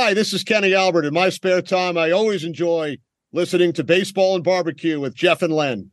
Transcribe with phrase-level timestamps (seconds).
[0.00, 1.06] Hi, this is Kenny Albert.
[1.06, 2.98] In my spare time, I always enjoy
[3.32, 5.90] listening to Baseball and Barbecue with Jeff and Len.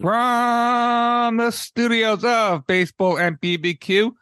[0.00, 4.12] From the studios of Baseball and BBQ,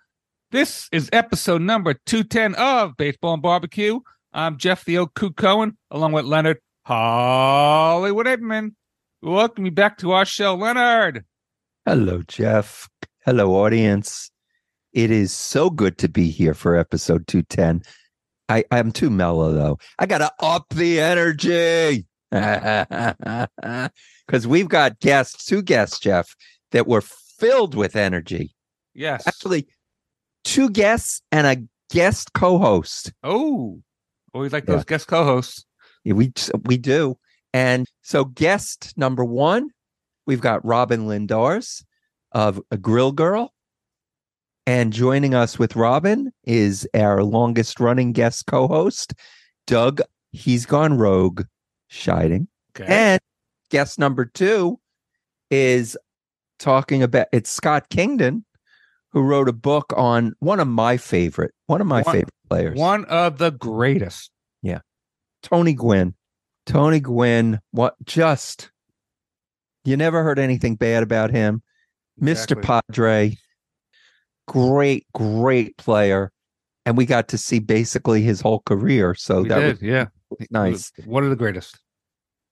[0.51, 4.01] this is episode number 210 of Baseball and Barbecue.
[4.33, 8.71] I'm Jeff the Oak Coot Cohen, along with Leonard Hollywood Aperman.
[9.21, 11.27] Welcome you back to our show, Leonard.
[11.85, 12.89] Hello, Jeff.
[13.27, 14.31] Hello, audience.
[14.95, 17.83] It is so good to be here for episode 210.
[18.49, 19.79] I, I'm too mellow, though.
[19.99, 22.07] I got to up the energy
[24.27, 26.35] because we've got guests, two guests, Jeff,
[26.73, 28.55] that were filled with energy.
[28.95, 29.27] Yes.
[29.27, 29.67] Actually,
[30.45, 31.57] two guests and a
[31.95, 33.13] guest co host.
[33.23, 33.81] Oh,
[34.35, 34.75] always like Yeah.
[34.77, 35.65] those guest co-hosts.
[36.05, 36.33] We,
[36.65, 37.19] we do.
[37.53, 39.71] And so, guest number one,
[40.27, 41.83] we've got Robyn Lindars
[42.33, 43.53] of A Grill Girl.
[44.69, 49.15] And joining us with Robyn is our longest running guest co host,
[49.67, 50.01] Doug.
[50.33, 51.43] He's gone rogue,
[51.91, 52.47] Scheiding.
[52.79, 52.87] Okay.
[52.89, 53.21] And
[53.71, 54.79] guest number two
[55.51, 55.97] is
[56.59, 58.45] talking about it's Scott Kingdon,
[59.13, 62.79] who wrote a book on one of my favorite, one of my One- favorite players,
[62.79, 64.31] One of the greatest.
[64.63, 64.81] Yeah.
[65.43, 66.15] Tony Gwynn.
[66.67, 68.71] Tony Gwynn, what just
[69.85, 71.63] you never heard anything bad about him.
[72.21, 72.57] Exactly.
[72.57, 72.63] Mr.
[72.89, 73.37] Padre,
[74.49, 76.33] great, great player.
[76.85, 79.15] And we got to see basically his whole career.
[79.15, 80.07] So we that did, yeah.
[80.51, 80.93] Nice.
[81.05, 81.79] One of the greatest.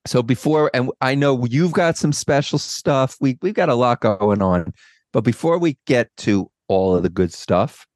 [0.06, 3.16] So before, and I know you've got some special stuff.
[3.20, 4.72] We we've got a lot going on,
[5.12, 7.86] but before we get to all of the good stuff,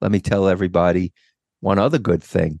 [0.00, 1.12] let me tell everybody
[1.60, 2.60] one other good thing.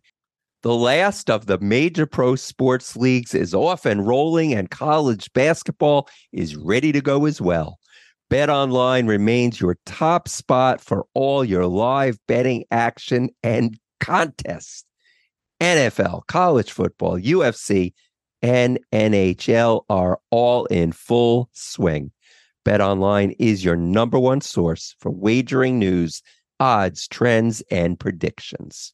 [0.62, 6.08] The last of the major pro sports leagues is off and rolling, and college basketball
[6.32, 7.78] is ready to go as well.
[8.28, 14.84] Bet Online remains your top spot for all your live betting action and contests.
[15.60, 17.92] NFL, college football, UFC,
[18.42, 22.12] and NHL are all in full swing.
[22.64, 26.22] BetOnline is your number one source for wagering news,
[26.60, 28.92] odds, trends, and predictions.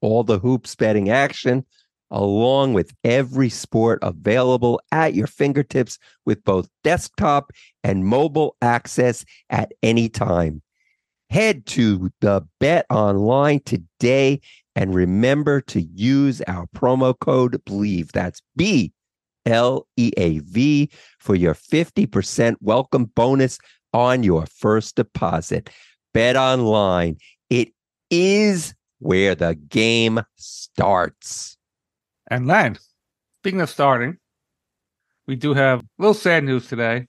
[0.00, 1.64] All the hoops betting action,
[2.10, 7.50] along with every sport available at your fingertips with both desktop
[7.82, 10.62] and mobile access at any time.
[11.30, 14.42] Head to the Bet Online today
[14.74, 18.12] and remember to use our promo code BLEAV.
[18.12, 18.92] That's B
[19.46, 23.58] L E A V for your 50% welcome bonus
[23.92, 25.70] on your first deposit.
[26.14, 27.16] Bet online.
[27.50, 27.72] It
[28.10, 31.56] is where the game starts.
[32.30, 32.78] And Len,
[33.40, 34.18] speaking of starting,
[35.26, 37.06] we do have a little sad news today.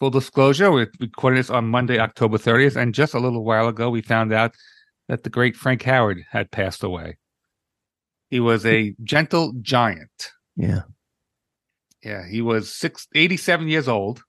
[0.00, 3.90] Full disclosure, we recorded this on Monday, October 30th, and just a little while ago,
[3.90, 4.54] we found out
[5.08, 7.18] that the great Frank Howard had passed away.
[8.30, 10.32] He was a gentle giant.
[10.56, 10.82] Yeah.
[12.02, 14.22] Yeah, he was six, 87 years old.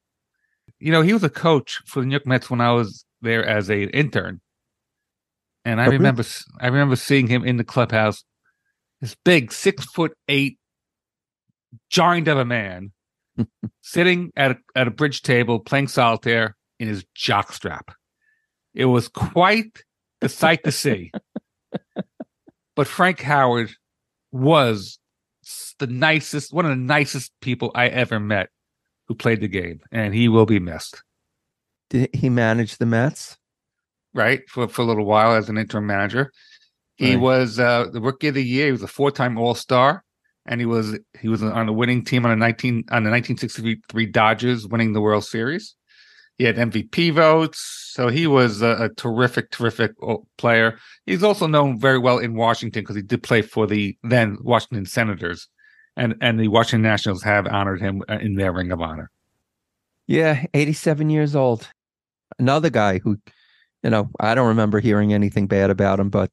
[0.80, 3.46] You know, he was a coach for the New York Mets when I was there
[3.46, 4.42] as a intern.
[5.64, 6.24] And I Oh, remember
[6.60, 8.24] I remember seeing him in the clubhouse,
[9.02, 10.60] this big six foot eight
[11.90, 12.92] giant of a man
[13.82, 17.90] sitting at a, at a bridge table playing solitaire in his jockstrap.
[18.74, 19.84] It was quite
[20.22, 21.12] the sight to see.
[22.76, 23.72] but Frank Howard
[24.32, 25.00] was
[25.80, 28.50] the nicest, one of the nicest people I ever met
[29.08, 31.02] who played the game, and he will be missed.
[31.90, 33.38] Did he manage the Mets?
[34.14, 36.32] Right for for a little while as an interim manager.
[36.96, 37.20] He Right.
[37.22, 38.68] was uh, the rookie of the year.
[38.68, 40.04] He was a four time All Star.
[40.48, 44.06] and he was he was on the winning team on the 19 on the 1963
[44.08, 45.76] Dodgers winning the World Series.
[46.38, 47.60] He had MVP votes,
[47.94, 49.92] so he was a, a terrific, terrific
[50.38, 50.78] player.
[51.06, 54.86] He's also known very well in Washington because he did play for the then Washington
[54.86, 55.48] Senators,
[55.96, 59.10] and and the Washington Nationals have honored him uh, in their Ring of Honor.
[60.08, 61.70] Yeah, 87 years old.
[62.38, 63.18] Another guy who,
[63.82, 66.32] you know, I don't remember hearing anything bad about him, but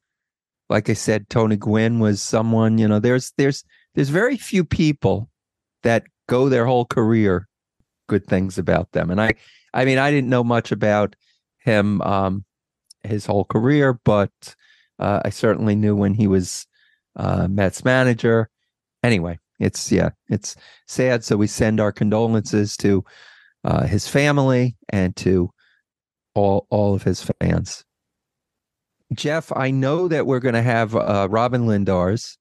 [0.69, 3.65] like I said, Tony Gwynn was someone, you know, there's there's
[3.95, 5.31] there's very few people
[5.85, 7.47] that go their whole career
[8.13, 9.11] good things about them.
[9.11, 9.33] And I
[9.75, 11.17] I mean, I didn't know much about
[11.59, 12.45] him um
[13.05, 14.33] his whole career, but
[14.99, 16.67] uh, I certainly knew when he was
[17.17, 18.49] uh Mets manager.
[19.03, 20.55] Anyway, it's yeah, it's
[20.87, 21.25] sad.
[21.25, 23.03] So we send our condolences to
[23.65, 25.51] uh, his family and to
[26.35, 27.85] all all of his fans.
[29.15, 32.37] Jeff, I know that we're going to have uh, Robyn Lindars,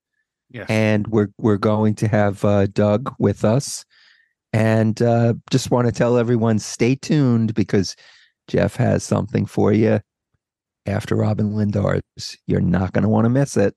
[0.49, 0.67] Yes.
[0.69, 3.85] and we're we're going to have uh, Doug with us,
[4.53, 7.95] and uh, just want to tell everyone stay tuned because
[8.47, 9.99] Jeff has something for you
[10.85, 12.37] after Robyn Lindars.
[12.47, 13.75] You're not going to want to miss it.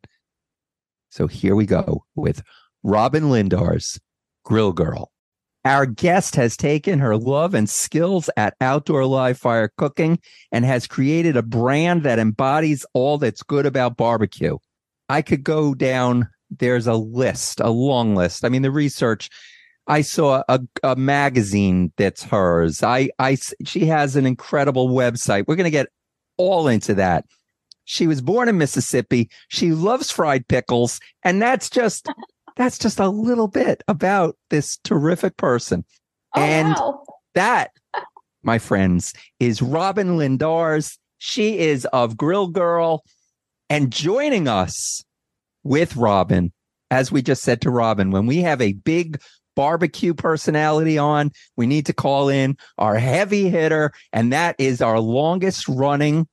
[1.11, 2.43] So here we go with
[2.83, 4.01] Robyn Lindars,
[4.45, 5.11] Grill Girl.
[5.65, 10.19] Our guest has taken her love and skills at outdoor live fire cooking
[10.53, 14.59] and has created a brand that embodies all that's good about barbecue.
[15.09, 18.45] I could go down, there's a list, a long list.
[18.45, 19.31] I mean, the research,
[19.87, 22.83] I saw a, a magazine that's hers.
[22.83, 25.45] I, I, she has an incredible website.
[25.47, 25.89] We're going to get
[26.37, 27.27] all into that.
[27.85, 29.29] She was born in Mississippi.
[29.49, 31.01] She loves fried pickles.
[31.23, 32.09] And that's just,
[32.57, 35.85] that's just a little bit about this terrific person.
[36.35, 37.05] Oh, And- wow.
[37.35, 37.73] That,
[38.45, 40.97] my friends, is Robyn Lindars.
[41.19, 43.03] She is of Grill Girl
[43.69, 45.05] and joining us
[45.65, 46.53] with Robyn,
[46.93, 49.21] as we just said to Robyn, when we have a big
[49.57, 55.01] barbecue personality on, we need to call in our heavy hitter, and that is our
[55.01, 56.27] longest running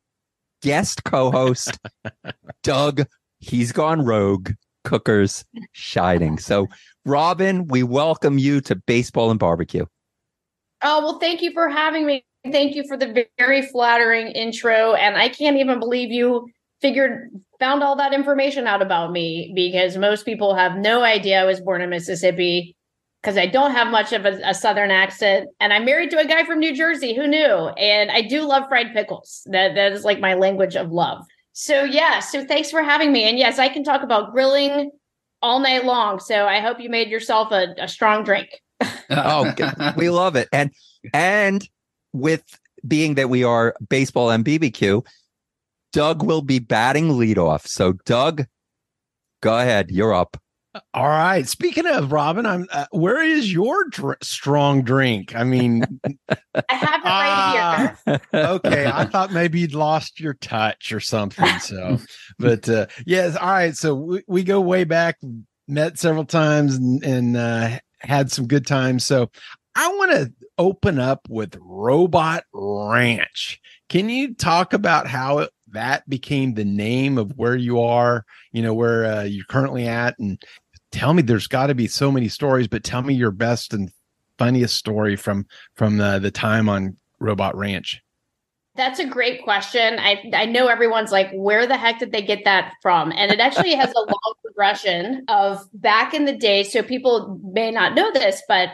[0.61, 1.77] guest co host,
[2.63, 3.03] Doug.
[3.39, 4.51] He's gone rogue,
[4.83, 6.37] cookers shining.
[6.37, 6.67] So,
[7.05, 9.85] Robyn, we welcome you to Baseball and Barbecue.
[10.83, 12.23] Oh, well, thank you for having me.
[12.51, 14.93] Thank you for the very flattering intro.
[14.93, 16.47] And I can't even believe you
[16.81, 17.29] figured,
[17.59, 21.61] found all that information out about me because most people have no idea I was
[21.61, 22.75] born in Mississippi
[23.21, 25.49] because I don't have much of a, a Southern accent.
[25.59, 27.15] And I'm married to a guy from New Jersey.
[27.15, 27.67] Who knew?
[27.77, 29.43] And I do love fried pickles.
[29.51, 31.23] That, that is like my language of love.
[31.53, 32.19] So, yeah.
[32.19, 33.23] So, thanks for having me.
[33.23, 34.91] And yes, I can talk about grilling
[35.41, 36.19] all night long.
[36.19, 38.49] So, I hope you made yourself a, a strong drink.
[39.13, 39.53] Oh,
[39.97, 40.47] we love it.
[40.53, 40.71] And
[41.13, 41.67] and
[42.13, 42.43] with
[42.87, 45.05] being that we are baseball and BBQ,
[45.91, 47.67] Doug will be batting leadoff.
[47.67, 48.45] So Doug,
[49.41, 49.91] go ahead.
[49.91, 50.40] You're up.
[50.93, 51.47] All right.
[51.47, 52.67] Speaking of Robyn, I'm.
[52.71, 55.35] Uh, where is your dr- strong drink?
[55.35, 55.83] I mean,
[56.69, 58.21] I have it right here.
[58.33, 58.85] Ah, okay.
[58.85, 61.59] I thought maybe you'd lost your touch or something.
[61.59, 61.97] So,
[62.39, 63.35] but uh, yes.
[63.35, 63.75] All right.
[63.75, 65.17] So we, we go way back.
[65.67, 69.05] Met several times and, and uh, had some good times.
[69.05, 69.29] So
[69.75, 73.59] I want to open up with Robot Ranch.
[73.87, 78.25] Can you talk about how it, that became the name of where you are?
[78.51, 80.41] You know where uh, you're currently at, and
[80.91, 81.21] tell me.
[81.21, 83.91] There's got to be so many stories, but tell me your best and
[84.37, 85.45] funniest story from
[85.75, 88.01] from the, the time on Robot Ranch.
[88.75, 89.99] That's a great question.
[89.99, 93.11] I I know everyone's like, where the heck did they get that from?
[93.11, 96.63] And it actually has a long progression of back in the day.
[96.63, 98.69] So people may not know this, but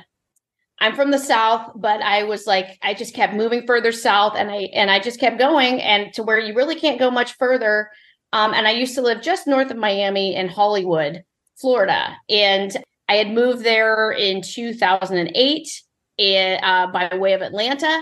[0.79, 4.51] I'm from the South, but I was like, I just kept moving further south and
[4.51, 7.89] I and I just kept going and to where you really can't go much further.
[8.34, 11.24] Um, and I used to live just north of Miami in Hollywood,
[11.55, 12.15] Florida.
[12.29, 12.75] And
[13.10, 15.84] I had moved there in 2008
[16.19, 18.01] and, uh, by way of Atlanta.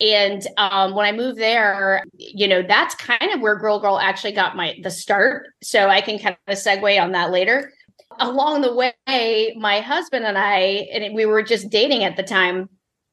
[0.00, 4.32] And um, when I moved there, you know, that's kind of where Grill Girl actually
[4.32, 5.48] got my the start.
[5.62, 7.72] So I can kind of segue on that later.
[8.18, 12.68] Along the way, my husband and I, and we were just dating at the time,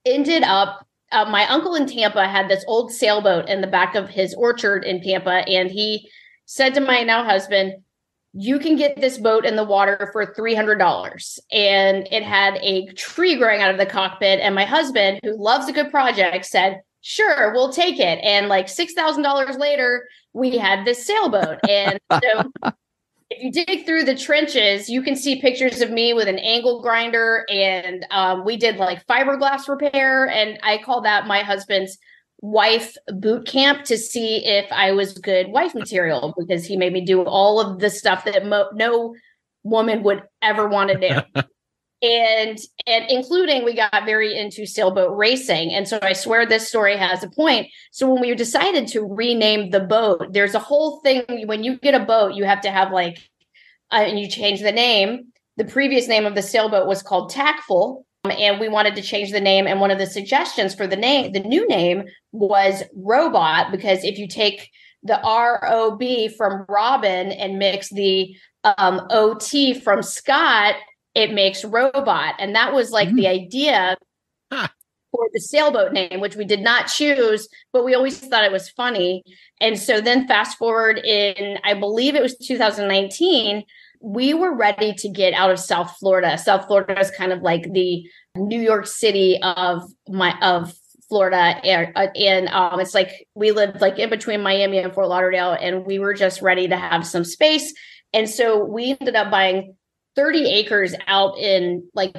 [0.06, 0.86] ended up.
[1.12, 4.84] Uh, my uncle in Tampa had this old sailboat in the back of his orchard
[4.84, 6.10] in Tampa, and he
[6.46, 7.74] said to my now husband,
[8.34, 13.38] you can get this boat in the water for $300 and it had a tree
[13.38, 17.54] growing out of the cockpit and my husband who loves a good project said sure
[17.54, 22.52] we'll take it and like $6000 later we had this sailboat and so
[23.36, 26.82] if you dig through the trenches you can see pictures of me with an angle
[26.82, 31.98] grinder and um, we did like fiberglass repair and i call that my husband's
[32.44, 37.00] wife boot camp to see if I was good wife material because he made me
[37.00, 39.16] do all of the stuff that mo- no
[39.64, 41.42] woman would ever want to do.
[42.04, 45.74] and and including we got very into sailboat racing.
[45.74, 47.68] And so i swear this story has a point.
[47.92, 51.24] So when we decided to rename the boat there's a whole thing.
[51.48, 53.18] When you get a boat you have to have like
[53.92, 55.28] uh, and you change the name.
[55.56, 59.42] The previous name of the sailboat was called tactful and we wanted to change the
[59.42, 59.68] name.
[59.68, 64.18] And one of the suggestions for the name the new name was robot because if
[64.18, 64.70] you take
[65.04, 66.04] the rob
[66.38, 70.76] from robyn and mix the um, ot from scott
[71.16, 73.18] it makes robot and that was like mm-hmm.
[73.18, 73.98] the idea
[74.52, 74.68] huh.
[75.12, 78.70] for the sailboat name which we did not choose but we always thought it was
[78.70, 79.24] funny
[79.62, 83.64] and so then fast forward in i believe it was 2019
[84.04, 86.38] we were ready to get out of South Florida.
[86.38, 88.04] South Florida is kind of like the
[88.36, 90.74] New York City of my of
[91.08, 95.54] Florida, and, and um, it's like we lived like in between Miami and Fort Lauderdale,
[95.54, 97.74] and we were just ready to have some space.
[98.12, 99.76] And so we ended up buying
[100.16, 102.16] 30 acres out in like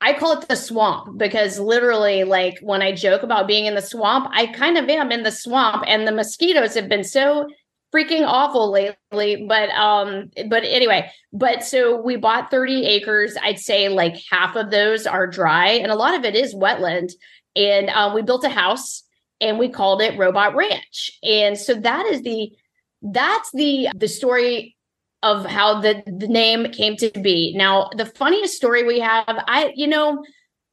[0.00, 3.82] I call it the swamp because literally, like when I joke about being in the
[3.82, 7.46] swamp, I kind of am in the swamp, and the mosquitoes have been so
[7.94, 13.36] freaking awful lately but um but anyway but so we bought 30 acres.
[13.42, 17.12] I'd say like half of those are dry and a lot of it is wetland.
[17.54, 19.02] And um, we built a house
[19.40, 21.10] and we called it robot ranch.
[21.22, 22.52] And so that is the
[23.02, 24.76] that's the the story
[25.22, 29.72] of how the the name came to be now the funniest story we have i
[29.76, 30.22] you know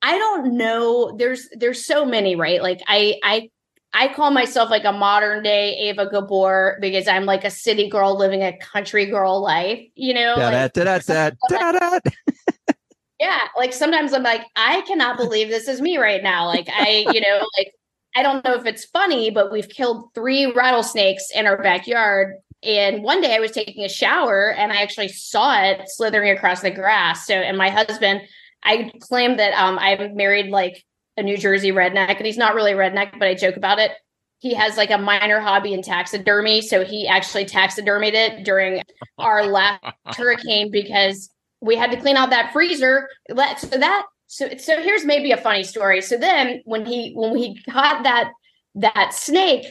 [0.01, 3.49] i don't know there's there's so many right like i i
[3.93, 8.17] I call myself like a modern day Eva Gabor because I'm like a city girl
[8.17, 10.35] living a country girl life, you know?
[10.37, 10.53] Like,
[13.19, 13.39] yeah.
[13.57, 16.45] Like sometimes I'm like, I cannot believe this is me right now.
[16.45, 17.73] Like I, you know, like
[18.15, 22.35] I don't know if it's funny, but we've killed three rattlesnakes in our backyard.
[22.63, 26.61] And one day I was taking a shower and I actually saw it slithering across
[26.61, 27.25] the grass.
[27.25, 28.21] So, and my husband,
[28.63, 30.83] I claim that um, I'm married like
[31.17, 33.91] a New Jersey redneck, and he's not really a redneck, but I joke about it.
[34.39, 38.81] He has like a minor hobby in taxidermy, so he actually taxidermied it during
[39.17, 39.83] our last
[40.17, 41.29] hurricane because
[41.61, 43.09] we had to clean out that freezer.
[43.29, 46.01] So that so so here's maybe a funny story.
[46.01, 48.31] So then when he when he caught that
[48.75, 49.65] that snake,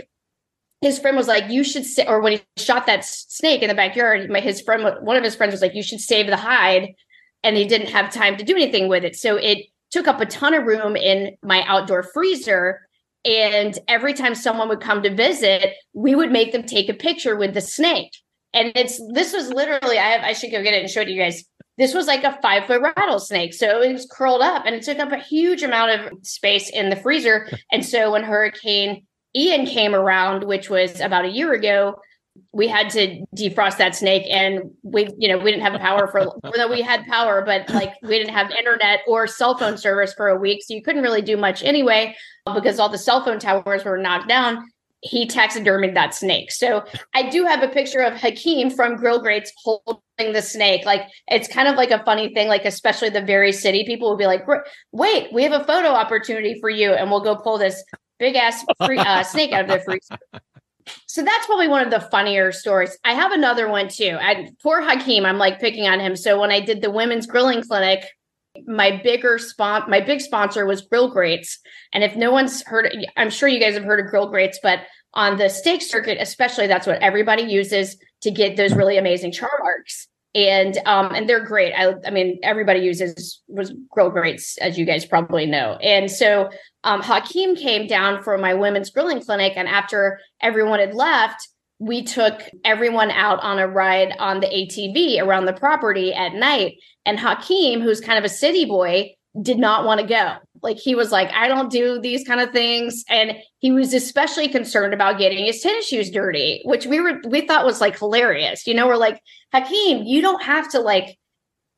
[0.81, 3.75] his friend was like, "You should," say, or when he shot that snake in the
[3.75, 6.95] backyard, my his friend, one of his friends was like, "You should save the hide,"
[7.43, 9.17] and he didn't have time to do anything with it.
[9.17, 12.81] So it took up a ton of room in my outdoor freezer.
[13.25, 17.37] And every time someone would come to visit, we would make them take a picture
[17.37, 18.13] with the snake.
[18.55, 21.07] And it's this was literally, I have I should go get it and show it
[21.07, 21.45] to you guys.
[21.77, 23.55] This was like a five foot rattlesnake.
[23.55, 26.91] So it was curled up and it took up a huge amount of space in
[26.91, 27.49] the freezer.
[27.71, 32.01] And so when Hurricane Ian came around, which was about a year ago,
[32.53, 36.21] we had to defrost that snake and we you know we didn't have power for
[36.45, 40.29] although we had power but like we didn't have internet or cell phone service for
[40.29, 42.15] a week so you couldn't really do much anyway
[42.55, 44.67] because all the cell phone towers were knocked down.
[45.01, 46.51] He taxidermied that snake.
[46.51, 50.85] So i do have a picture of hakeem from grill grates holding the snake.
[50.85, 54.17] Like it's kind of like a funny thing like especially the very city people will
[54.17, 54.45] be like
[54.93, 57.83] wait we have a photo opportunity for you and we'll go pull this
[58.19, 60.19] big ass free, uh, snake out of the freezer
[61.07, 62.97] so that's probably one of the funnier stories.
[63.05, 64.17] I have another one too.
[64.21, 66.17] I, poor Hakeem, I'm like picking on him.
[66.17, 68.05] So when I did the women's grilling clinic,
[68.67, 71.59] my bigger spot, my big sponsor was Grill Grates.
[71.93, 74.81] And if no one's heard, I'm sure you guys have heard of Grill Grates, but
[75.15, 79.51] on the steak circuit, especially, that's what everybody uses to get those really amazing char
[79.63, 81.73] marks and um and they're great.
[81.73, 85.77] I i mean everybody uses was grill grates as you guys probably know.
[85.83, 86.51] And so
[86.85, 91.49] um hakeem came down for my women's grilling clinic and after everyone had left
[91.81, 96.77] we took everyone out on a ride on the atv around the property at night.
[97.07, 100.95] And hakeem who's kind of a city boy did not want to go like he
[100.95, 103.05] was like, I don't do these kind of things.
[103.09, 107.47] And he was especially concerned about getting his tennis shoes dirty, which we were we
[107.47, 108.67] thought was like hilarious.
[108.67, 109.21] You know, we're like,
[109.53, 111.19] Hakeem, you don't have to like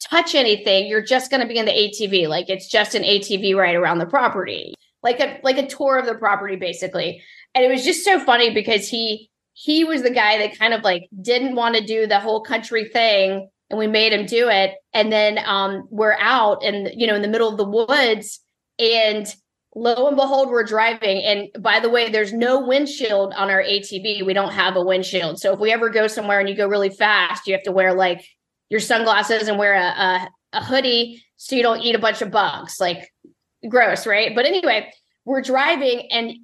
[0.08, 0.86] touch anything.
[0.86, 2.28] You're just gonna be in the ATV.
[2.28, 4.74] Like it's just an ATV ride around the property.
[5.02, 7.22] Like a like a tour of the property, basically.
[7.54, 10.82] And it was just so funny because he he was the guy that kind of
[10.82, 14.74] like didn't want to do the whole country thing and we made him do it
[14.92, 18.40] and then um, we're out and you know in the middle of the woods
[18.78, 19.26] and
[19.74, 21.22] lo and behold, we're driving.
[21.22, 24.24] And by the way, there's no windshield on our ATV.
[24.24, 25.40] We don't have a windshield.
[25.40, 27.94] So if we ever go somewhere and you go really fast, you have to wear
[27.94, 28.24] like
[28.68, 32.30] your sunglasses and wear a, a, a hoodie so you don't eat a bunch of
[32.30, 32.76] bugs.
[32.80, 33.10] Like
[33.68, 34.34] gross, right?
[34.34, 34.92] But anyway,
[35.24, 36.36] we're driving and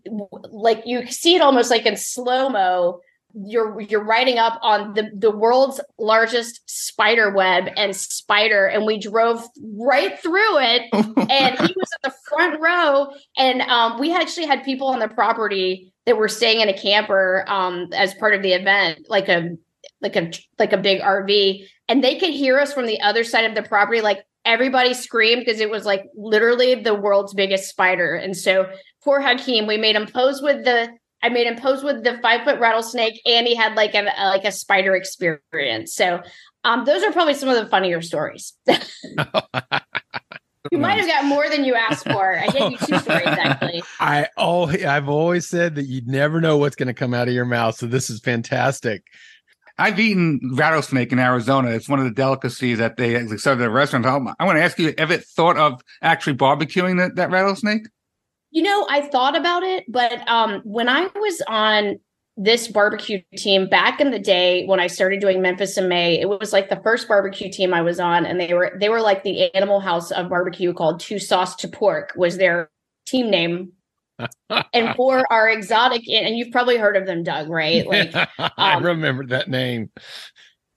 [0.50, 3.00] like you see it almost like in slow mo
[3.44, 8.98] you're you're riding up on the the world's largest spider web and spider and we
[8.98, 14.46] drove right through it and he was in the front row and um, we actually
[14.46, 18.42] had people on the property that were staying in a camper um, as part of
[18.42, 19.50] the event like a
[20.00, 23.44] like a like a big rv and they could hear us from the other side
[23.44, 28.14] of the property like everybody screamed because it was like literally the world's biggest spider
[28.14, 28.66] and so
[29.04, 30.88] poor hakeem we made him pose with the
[31.22, 34.28] I made him pose with the five foot rattlesnake, and he had like a, a
[34.28, 35.94] like a spider experience.
[35.94, 36.22] So,
[36.64, 38.54] um, those are probably some of the funnier stories.
[38.66, 42.38] you might have got more than you asked for.
[42.38, 43.82] I gave you two stories actually.
[44.00, 47.34] I oh, I've always said that you never know what's going to come out of
[47.34, 47.76] your mouth.
[47.76, 49.04] So this is fantastic.
[49.78, 51.70] I've eaten rattlesnake in Arizona.
[51.70, 54.06] It's one of the delicacies that they serve at the restaurant.
[54.06, 57.86] I want to ask you, ever thought of actually barbecuing that, that rattlesnake?
[58.50, 61.98] You know, I thought about it, but um, when I was on
[62.36, 66.28] this barbecue team back in the day when I started doing Memphis in May, it
[66.28, 69.22] was like the first barbecue team I was on, and they were they were like
[69.22, 72.70] the animal house of barbecue called Two Sauce to Pork was their
[73.06, 73.72] team name.
[74.72, 77.86] and for our exotic, and you've probably heard of them, Doug, right?
[77.96, 79.90] Like um, I remember that name.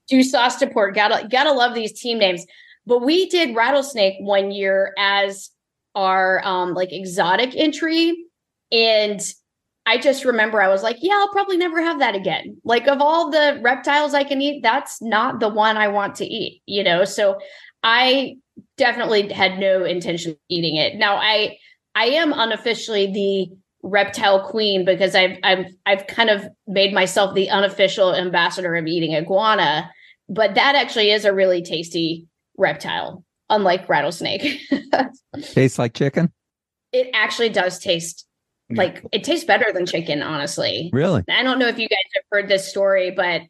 [0.09, 0.95] Two Sauce to Pork.
[0.95, 2.45] Gotta gotta love these team names.
[2.85, 5.51] But we did rattlesnake one year as
[5.95, 8.15] our um like exotic entry
[8.71, 9.21] and
[9.85, 12.57] I just remember I was like, yeah, I'll probably never have that again.
[12.63, 16.25] Like of all the reptiles I can eat, that's not the one I want to
[16.25, 17.05] eat, you know?
[17.05, 17.39] So
[17.81, 18.35] I
[18.77, 20.95] definitely had no intention of eating it.
[20.95, 21.57] Now I
[21.95, 27.49] I am unofficially the reptile queen because I've I've I've kind of made myself the
[27.49, 29.89] unofficial ambassador of eating iguana,
[30.27, 32.27] but that actually is a really tasty
[32.57, 34.59] reptile unlike rattlesnake.
[35.41, 36.31] Tastes like chicken?
[36.91, 38.25] It actually does taste
[38.71, 40.89] like it tastes better than chicken, honestly.
[40.93, 41.23] Really?
[41.29, 43.41] I don't know if you guys have heard this story, but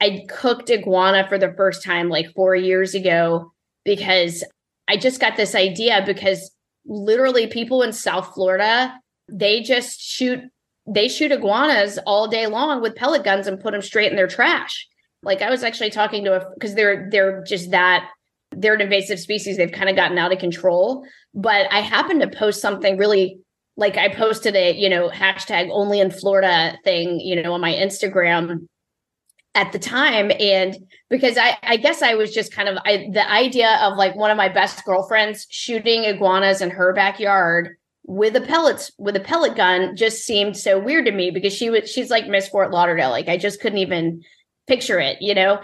[0.00, 3.52] I cooked iguana for the first time like four years ago
[3.84, 4.42] because
[4.88, 6.50] I just got this idea because
[6.84, 10.40] literally people in South Florida, they just shoot
[10.86, 14.26] they shoot iguanas all day long with pellet guns and put them straight in their
[14.26, 14.86] trash.
[15.22, 18.10] Like I was actually talking to a because they're they're just that
[18.56, 19.56] they're an invasive species.
[19.56, 21.06] They've kind of gotten out of control.
[21.34, 23.38] But I happened to post something really
[23.76, 27.72] like I posted a, you know, hashtag only in Florida thing, you know, on my
[27.72, 28.68] Instagram
[29.54, 30.30] at the time.
[30.38, 30.76] And
[31.10, 34.30] because I, I guess I was just kind of I, the idea of like one
[34.30, 39.56] of my best girlfriends shooting iguanas in her backyard with a pellets with a pellet
[39.56, 43.10] gun just seemed so weird to me because she was she's like Miss Fort Lauderdale.
[43.10, 44.22] Like I just couldn't even
[44.66, 45.60] picture it, you know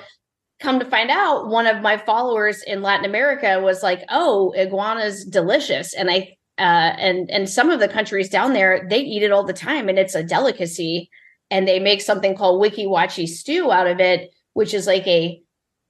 [0.61, 5.25] come to find out one of my followers in latin america was like oh iguana's
[5.25, 5.95] delicious.
[5.95, 9.45] And i uh, and and some of the countries down there they eat it all
[9.45, 11.09] the time and it's a delicacy.
[11.53, 15.41] And they make something called wiki wachi stew out of it which is like a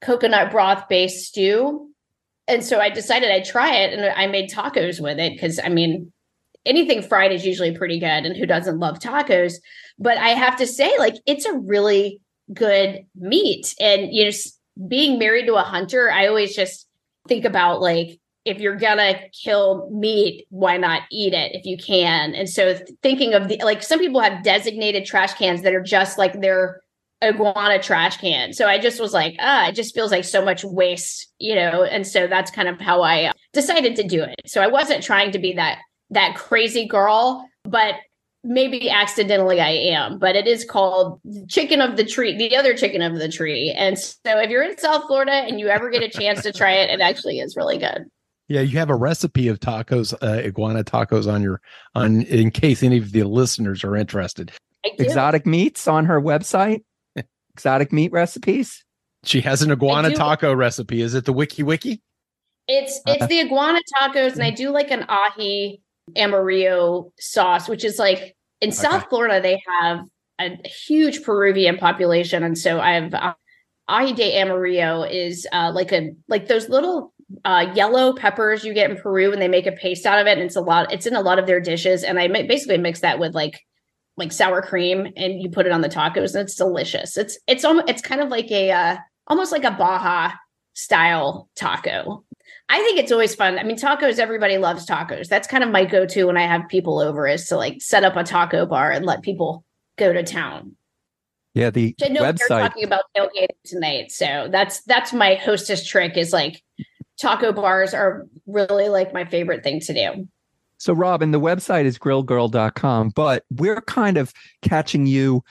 [0.01, 1.91] coconut broth based stew.
[2.47, 5.69] And so i decided i'd try it and i made tacos with it because i
[5.69, 6.13] mean
[6.67, 9.55] anything fried is usually pretty good and who doesn't love tacos?
[9.99, 12.21] But i have to say like it's a really
[12.53, 13.75] good meat.
[13.81, 14.31] And you know
[14.89, 16.87] being married to a hunter, I always just
[17.29, 19.15] think about like if you're gonna
[19.45, 22.35] kill meat, why not eat it if you can?
[22.35, 26.19] And so thinking of the like some people have designated trash cans that are just
[26.19, 26.81] like their
[27.23, 28.53] iguana trash can.
[28.53, 31.85] So I just was like, ah, it just feels like so much waste, you know.
[31.85, 34.41] And so that's kind of how I uh, decided to do it.
[34.47, 35.79] So I wasn't trying to be that
[36.11, 37.95] that crazy girl, but
[38.43, 43.03] maybe accidentally I am, but it is called chicken of the tree, the other chicken
[43.03, 43.71] of the tree.
[43.77, 46.73] And so if you're in South Florida and you ever get a chance to try
[46.73, 48.07] it, it actually is really good.
[48.49, 51.61] Yeah, you have a recipe of tacos, uh, iguana tacos on your
[51.95, 54.51] on in case any of the listeners are interested.
[54.83, 56.83] Exotic meats on her website.
[57.55, 58.85] Exotic meat recipes.
[59.23, 61.03] She has an iguana taco recipe.
[61.03, 62.03] Is it the Wiki Wiki?
[62.67, 65.81] It's it's uh, the iguana tacos, and I do like an ají
[66.17, 68.77] amarillo sauce, which is like in okay.
[68.77, 70.01] South Florida, they have
[70.41, 72.43] a huge Peruvian population.
[72.43, 73.35] And so I've uh,
[73.89, 77.13] ají de amarillo is uh, like a like those little
[77.45, 80.33] uh, yellow peppers you get in Peru and they make a paste out of it.
[80.33, 82.03] And it's a lot, it's in a lot of their dishes.
[82.03, 83.61] And I basically mix that with like
[84.17, 87.17] like sour cream and you put it on the tacos and it's delicious.
[87.17, 88.97] It's it's almost it's kind of like a uh,
[89.27, 90.33] almost like a Baja
[90.75, 92.25] style taco.
[92.71, 93.59] I think it's always fun.
[93.59, 95.27] I mean, tacos, everybody loves tacos.
[95.27, 98.05] That's kind of my go to when I have people over is to like set
[98.05, 99.65] up a taco bar and let people
[99.99, 100.77] go to town.
[101.53, 102.39] Yeah, the I know website.
[102.49, 106.17] We're talking about tailgating tonight, so that's that's my hostess trick.
[106.17, 106.63] Is like
[107.21, 110.29] taco bars are really like my favorite thing to do.
[110.79, 115.43] So, Robyn, the website is grillgirl.com, but we're kind of catching you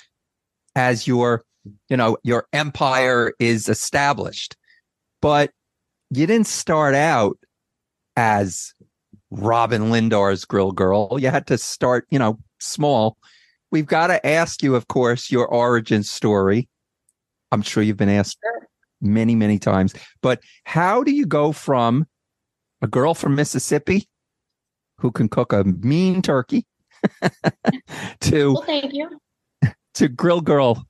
[0.74, 1.44] as your
[1.90, 4.56] you know, your empire is established.
[5.22, 5.52] But
[6.10, 7.38] you didn't start out
[8.16, 8.74] as
[9.32, 11.18] Robyn Lindar's grill girl.
[11.20, 13.18] You had to start, you know, small.
[13.72, 16.68] We've got to ask you, of course, your origin story.
[17.52, 18.40] I'm sure you've been asked
[19.02, 22.06] many, many times, but how do you go from
[22.82, 24.08] a girl from Mississippi
[24.98, 26.66] who can cook a mean turkey
[28.22, 29.20] to Well, thank you.
[29.96, 30.84] to grill girl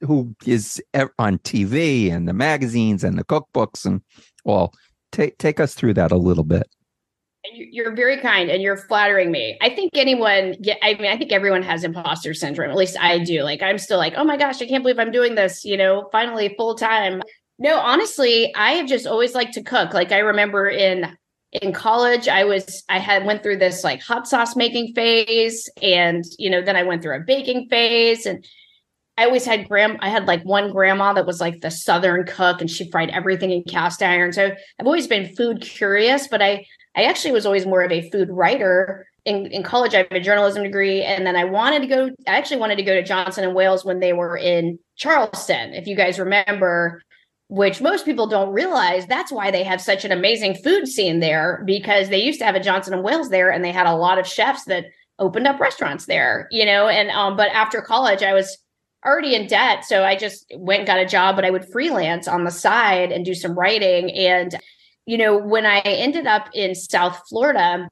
[0.00, 0.82] who is
[1.18, 4.00] on TV and the magazines and the cookbooks and
[4.44, 4.74] all.
[5.12, 6.68] Take take us through that a little bit.
[7.52, 9.58] You- You're very kind and you're flattering me.
[9.60, 12.70] I think anyone get, I mean, I think everyone has imposter syndrome.
[12.70, 13.42] At least I do.
[13.42, 16.08] Like, I'm still like, oh my gosh, I can't believe I'm doing this, you know,
[16.12, 17.22] finally full time.
[17.58, 19.94] No, honestly, I have just always liked to cook.
[19.94, 21.16] Like, I remember in,
[21.60, 25.68] in college, I was, I had went through this like hot sauce making phase.
[25.82, 28.44] And, you know, then I went through a baking phase and
[29.16, 29.98] I always had gram.
[30.00, 33.50] I had like one grandma that was like the Southern cook and she fried everything
[33.50, 34.32] in cast iron.
[34.32, 36.64] So I've always been food curious, but I,
[36.96, 39.06] I actually was always more of a food writer.
[39.26, 42.10] In, in college, I have a journalism degree, and then I wanted to go.
[42.26, 45.86] I actually wanted to go to Johnson and Wales when they were in Charleston, if
[45.86, 47.02] you guys remember.
[47.48, 49.06] Which most people don't realize.
[49.06, 52.54] That's why they have such an amazing food scene there because they used to have
[52.54, 54.86] a Johnson and Wales there, and they had a lot of chefs that
[55.18, 56.48] opened up restaurants there.
[56.50, 58.56] You know, and um, but after college, I was
[59.04, 62.28] already in debt, so I just went and got a job, but I would freelance
[62.28, 64.10] on the side and do some writing.
[64.10, 64.58] And
[65.06, 67.88] you know, when I ended up in South Florida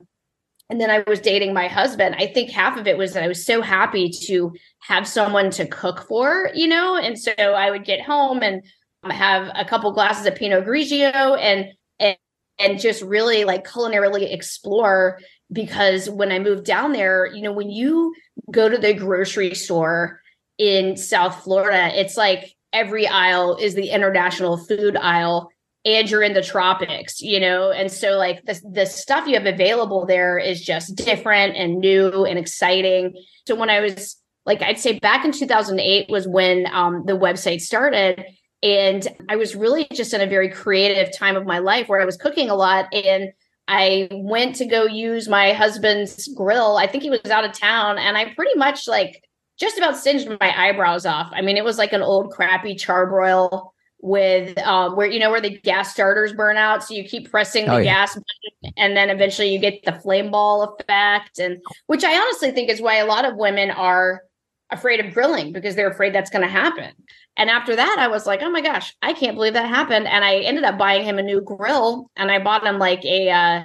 [0.71, 3.29] and then I was dating my husband, I think half of it was that I
[3.29, 7.85] was so happy to have someone to cook for, you know, and so I would
[7.85, 8.63] get home and
[9.11, 12.17] have a couple glasses of Pinot Grigio and and
[12.59, 15.19] and just really like culinarily explore.
[15.51, 18.15] Because when I moved down there, you know, when you
[18.51, 20.21] go to the grocery store
[20.59, 25.51] in South Florida, it's like every aisle is the international food aisle
[25.85, 27.71] and you're in the tropics, you know?
[27.71, 32.25] And so like the, the stuff you have available there is just different and new
[32.25, 33.15] and exciting.
[33.47, 37.61] So when I was like, I'd say back in 2008 was when um, the website
[37.61, 38.25] started.
[38.63, 42.05] And I was really just in a very creative time of my life where I
[42.05, 42.93] was cooking a lot.
[42.93, 43.31] And
[43.69, 46.77] I went to go use my husband's grill.
[46.77, 47.99] I think he was out of town.
[47.99, 49.23] And I pretty much like
[49.59, 51.31] just about singed my eyebrows off.
[51.33, 55.41] I mean, it was like an old crappy charbroil with um where you know where
[55.41, 57.95] the gas starters burn out so you keep pressing the Oh, yeah.
[57.95, 62.53] gas button and then eventually you get the flame ball effect and which i honestly
[62.53, 64.23] think is why a lot of women are
[64.71, 66.93] afraid of grilling because they're afraid that's going to happen
[67.37, 70.25] and after that i was like oh my gosh i can't believe that happened and
[70.25, 73.65] i ended up buying him a new grill and i bought him like a uh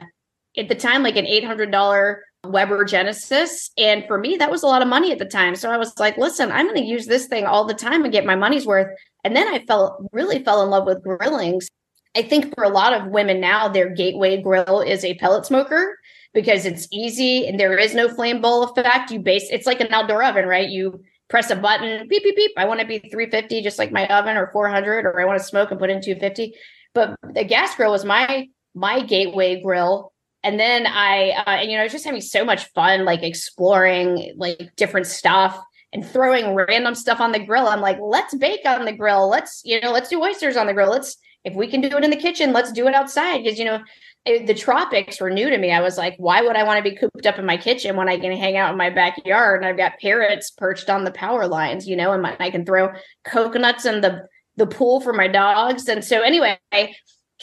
[0.57, 3.71] at the time like an $800 Weber Genesis.
[3.77, 5.55] And for me, that was a lot of money at the time.
[5.55, 8.11] So I was like, listen, I'm going to use this thing all the time and
[8.11, 8.87] get my money's worth.
[9.23, 11.69] And then I felt really fell in love with grillings.
[12.15, 15.97] I think for a lot of women now, their gateway grill is a pellet smoker
[16.33, 19.11] because it's easy and there is no flame bowl effect.
[19.11, 20.69] You base it's like an outdoor oven, right?
[20.69, 22.51] You press a button, beep, beep, beep.
[22.57, 25.45] I want to be 350, just like my oven, or 400, or I want to
[25.45, 26.53] smoke and put in 250.
[26.93, 30.12] But the gas grill was my my gateway grill
[30.43, 33.23] and then I, uh, and you know, I was just having so much fun, like
[33.23, 35.57] exploring like different stuff
[35.93, 37.67] and throwing random stuff on the grill.
[37.67, 39.29] I'm like, let's bake on the grill.
[39.29, 40.89] Let's, you know, let's do oysters on the grill.
[40.89, 43.43] Let's, if we can do it in the kitchen, let's do it outside.
[43.43, 43.79] Because, you know,
[44.25, 45.71] it- the tropics were new to me.
[45.71, 48.09] I was like, why would I want to be cooped up in my kitchen when
[48.09, 51.47] I can hang out in my backyard and I've got parrots perched on the power
[51.47, 52.91] lines, you know, and my, I can throw
[53.23, 54.27] coconuts in the,
[54.57, 55.87] the pool for my dogs.
[55.87, 56.57] And so, anyway,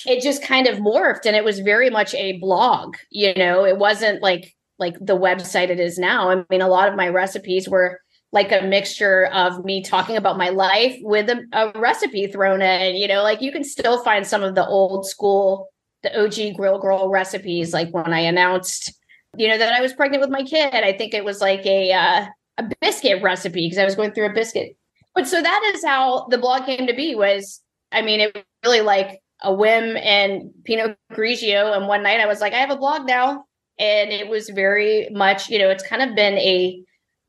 [0.07, 3.65] it just kind of morphed and it was very much a blog you know?
[3.65, 6.31] It wasn't like like the website it is now.
[6.31, 8.01] I mean a lot of my recipes were
[8.33, 12.97] like a mixture of me talking about my life with a, a recipe thrown in
[12.97, 13.23] you know?
[13.23, 15.69] Like you can still find some of the old school
[16.03, 18.93] the og grill girl recipes like when i announced
[19.37, 20.75] you know that i was pregnant with my kid.
[20.75, 22.27] I think it was like a uh,
[22.59, 24.77] a biscuit recipe because i was going through a biscuit.
[25.15, 27.61] But so that is how the blog came to be was
[27.93, 31.77] i mean it really like a whim and Pinot Grigio.
[31.77, 33.45] And one night I was like, I have a blog now.
[33.79, 36.83] And it was very much, you know, it's kind of been a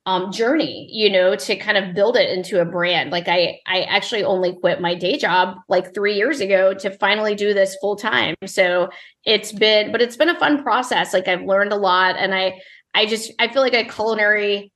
[0.06, 3.12] um, journey, you know, to kind of build it into a brand.
[3.12, 7.36] Like I, I actually only quit my day job like three years ago to finally
[7.36, 8.36] do this full time.
[8.46, 8.90] So
[9.26, 11.14] it's been, but it's been a fun process.
[11.14, 12.60] Like I've learned a lot, and I,
[12.94, 14.72] I just, I feel like a culinary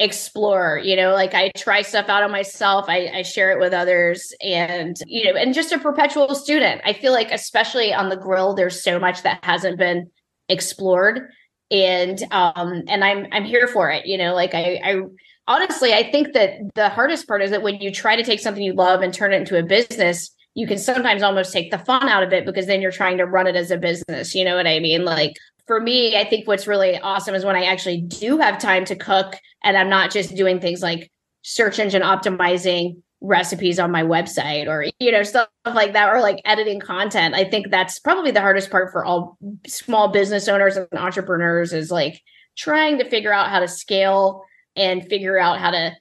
[0.00, 2.86] explorer you know like i try stuff out on myself.
[2.88, 6.80] I, I share it with others and you know and just a perpetual student.
[6.84, 10.10] I feel like especially on the grill there's so much that hasn't been
[10.48, 11.30] explored
[11.70, 15.02] and um and i'm i'm here for it you know like i i
[15.46, 18.62] honestly i think that the hardest part is that when you try to take something
[18.62, 22.08] you love and turn it into a business you can sometimes almost take the fun
[22.08, 24.56] out of it because then you're trying to run it as a business you know
[24.56, 25.04] what i mean?
[25.04, 25.34] Like
[25.68, 28.96] for me i think what's really awesome is when i actually do have time to
[28.96, 34.66] cook and i'm not just doing things like search engine optimizing recipes on my website
[34.66, 38.40] or you know stuff like that or like editing content i think that's probably the
[38.40, 42.20] hardest part for all small business owners and entrepreneurs is like
[42.56, 44.42] trying to figure out how to scale
[44.76, 45.92] and figure out how to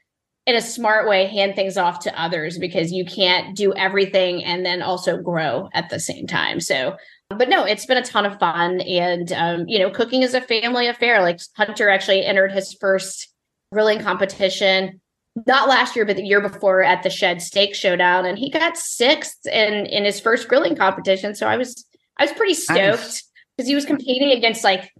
[0.47, 4.65] in a smart way hand things off to others because you can't do everything and
[4.65, 6.61] then also grow at the same time.
[6.61, 6.95] So
[7.29, 10.41] but no it's been a ton of fun and um, you know cooking is a
[10.41, 13.33] family affair like hunter actually entered his first
[13.71, 14.99] grilling competition
[15.45, 18.77] not last year, but the year before at the Shed Steak Showdown, and he got
[18.77, 21.35] sixth in in his first grilling competition.
[21.35, 21.85] So I was
[22.17, 23.23] I was pretty stoked
[23.55, 24.91] because he was competing against like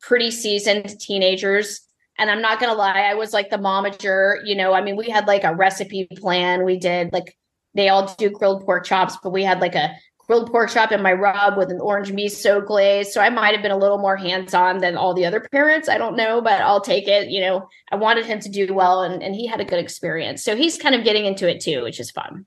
[0.00, 1.80] pretty seasoned teenagers.
[2.18, 4.38] And I'm not gonna lie, I was like the momager.
[4.44, 6.64] You know, I mean, we had like a recipe plan.
[6.64, 7.36] We did like
[7.74, 9.94] they all do grilled pork chops, but we had like a
[10.26, 13.12] grilled pork chop in my rub with an orange miso glaze.
[13.12, 15.88] So I might have been a little more hands on than all the other parents.
[15.88, 17.28] I don't know, but I'll take it.
[17.28, 20.42] You know, I wanted him to do well and, and he had a good experience.
[20.42, 22.46] So he's kind of getting into it too, which is fun.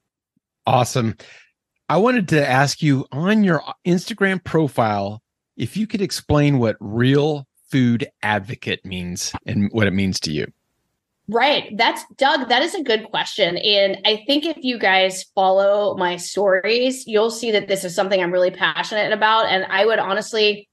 [0.65, 1.15] Awesome.
[1.87, 5.21] I wanted to ask you on your Instagram profile
[5.57, 10.47] if you could explain what real food advocate means and what it means to you.
[11.31, 11.77] Right.
[11.77, 12.49] That's Doug.
[12.49, 13.57] That is a good question.
[13.57, 18.19] And I think if you guys follow my stories, you'll see that this is something
[18.19, 19.45] I'm really passionate about.
[19.45, 20.67] And I would honestly,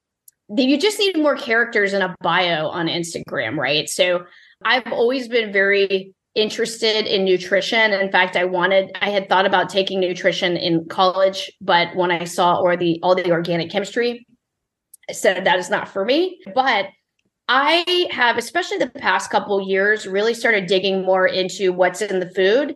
[0.56, 3.86] you just need more characters in a bio on Instagram, right?
[3.86, 4.24] So
[4.64, 7.92] I've always been very interested in nutrition.
[7.92, 12.24] In fact, I wanted, I had thought about taking nutrition in college, but when I
[12.24, 14.26] saw or the all the organic chemistry,
[15.10, 16.40] I said that is not for me.
[16.54, 16.86] But
[17.48, 22.30] I have, especially the past couple years, really started digging more into what's in the
[22.30, 22.74] food.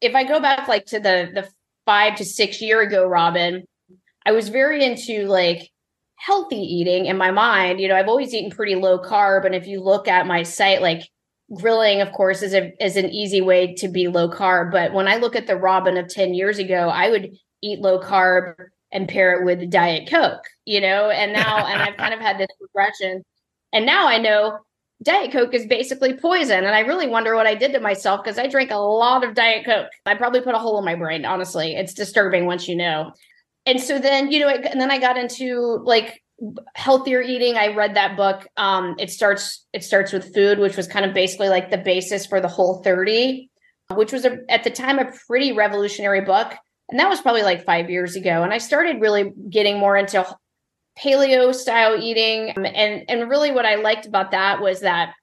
[0.00, 1.48] If I go back like to the the
[1.86, 3.64] five to six year ago, Robyn,
[4.26, 5.70] I was very into like
[6.16, 7.80] healthy eating in my mind.
[7.80, 10.82] You know, I've always eaten pretty low carb, and if you look at my site,
[10.82, 11.08] like
[11.54, 14.72] grilling, of course, is a is an easy way to be low carb.
[14.72, 17.98] But when I look at the Robyn of ten years ago, I would eat low
[17.98, 18.56] carb
[18.92, 20.44] and pair it with Diet Coke.
[20.66, 23.22] You know, and now and I've kind of had this progression
[23.72, 24.58] and now I know
[25.02, 26.64] Diet Coke is basically poison.
[26.64, 29.34] And I really wonder what I did to myself because I drank a lot of
[29.34, 29.88] Diet Coke.
[30.06, 31.74] I probably put a hole in my brain, honestly.
[31.74, 33.12] It's disturbing once you know.
[33.66, 36.22] And so then, you know, it, and then I got into like
[36.74, 37.56] healthier eating.
[37.56, 38.46] I read that book.
[38.56, 42.26] Um, it starts it starts with food, which was kind of basically like the basis
[42.26, 43.50] for the whole 30,
[43.94, 46.54] which was a, at the time a pretty revolutionary book.
[46.90, 48.42] And that was probably like five years ago.
[48.42, 50.26] And I started really getting more into
[50.98, 52.52] paleo style eating.
[52.56, 55.14] Um, and and really what I liked about that was that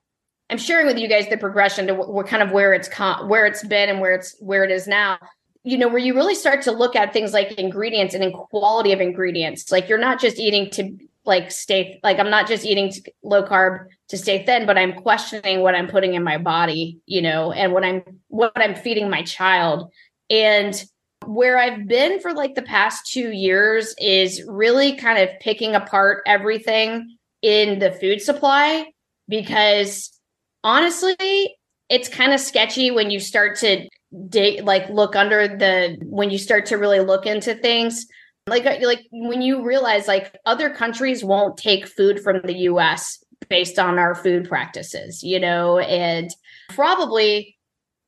[0.49, 3.45] I'm sharing with you guys the progression to what kind of where it's con- where
[3.45, 5.17] it's been and where it's where it is now.
[5.63, 8.93] You know, where you really start to look at things like ingredients and in quality
[8.93, 9.71] of ingredients.
[9.71, 12.91] Like you're not just eating to like stay like I'm not just eating
[13.23, 17.21] low carb to stay thin, but I'm questioning what I'm putting in my body, you
[17.21, 19.91] know, and what I'm what I'm feeding my child.
[20.29, 20.83] And
[21.25, 26.23] where I've been for like the past two years is really kind of picking apart
[26.25, 28.85] everything in the food supply
[29.27, 30.11] because
[30.63, 31.55] honestly,
[31.89, 33.87] it's kind of sketchy when you start to
[34.29, 38.05] dig, like look under the, when you start to really look into things.
[38.47, 43.23] Like, uh, like when you realize like other countries won't take food from the US
[43.49, 46.29] based on our food practices, you know, and
[46.69, 47.58] probably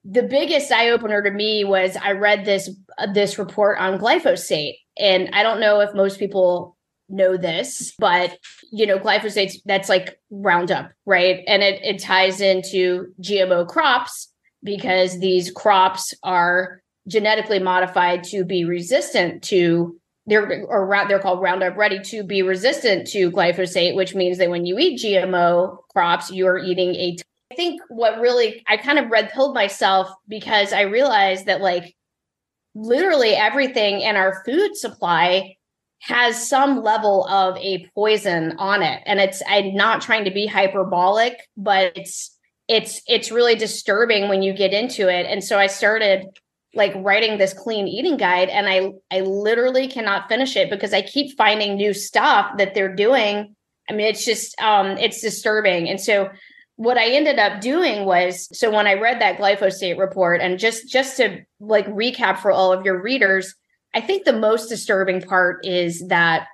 [0.03, 4.77] the biggest eye opener to me was I read this uh, this report on glyphosate,
[4.97, 6.77] and I don't know if most people
[7.09, 8.37] know this, but
[8.71, 11.43] you know, glyphosate that's like Roundup, right?
[11.47, 14.29] And it it ties into GMO crops
[14.63, 21.75] because these crops are genetically modified to be resistant to they're or they're called Roundup
[21.75, 26.59] Ready to be resistant to glyphosate, which means that when you eat GMO crops, you're
[26.59, 27.17] eating a
[27.51, 31.95] I think what really I kind of red pilled myself because I realized that like
[32.73, 35.57] literally everything in our food supply
[36.01, 39.03] has some level of a poison on it.
[39.05, 42.37] And it's i'm not trying to be hyperbolic but it's
[42.67, 45.25] it's it's really disturbing when you get into it.
[45.25, 46.25] And so i started
[46.73, 51.01] like writing this clean eating guide and i i literally cannot finish it because i
[51.01, 53.55] keep finding new stuff that they're doing.
[53.89, 55.89] I mean it's just um it's disturbing.
[55.89, 56.29] And so
[56.81, 60.89] what I ended up doing was so when I read that glyphosate report and just
[60.89, 63.53] just to like recap for all of your readers,
[63.93, 66.47] I think the most disturbing part is that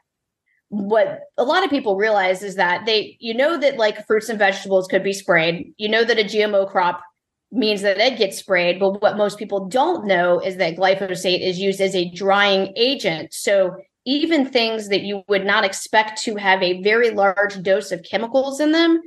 [0.67, 4.37] what a lot of people realize is that they you know that like fruits and
[4.37, 5.73] vegetables could be sprayed.
[5.77, 7.01] You know that a gmo crop
[7.49, 11.57] means that it gets sprayed but what most people don't know is that glyphosate is
[11.57, 13.33] used as a drying agent.
[13.33, 18.03] So even things that you would not expect to have a very large dose of
[18.03, 19.01] chemicals in them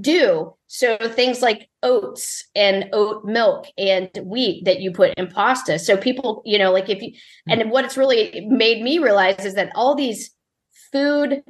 [0.00, 0.54] do.
[0.66, 5.78] So things like oats and oat milk and wheat that you put in pasta.
[5.78, 7.12] So people you know like if you
[7.46, 7.60] hmm.
[7.60, 10.30] and what it's really made me realize is that all these
[10.92, 11.42] food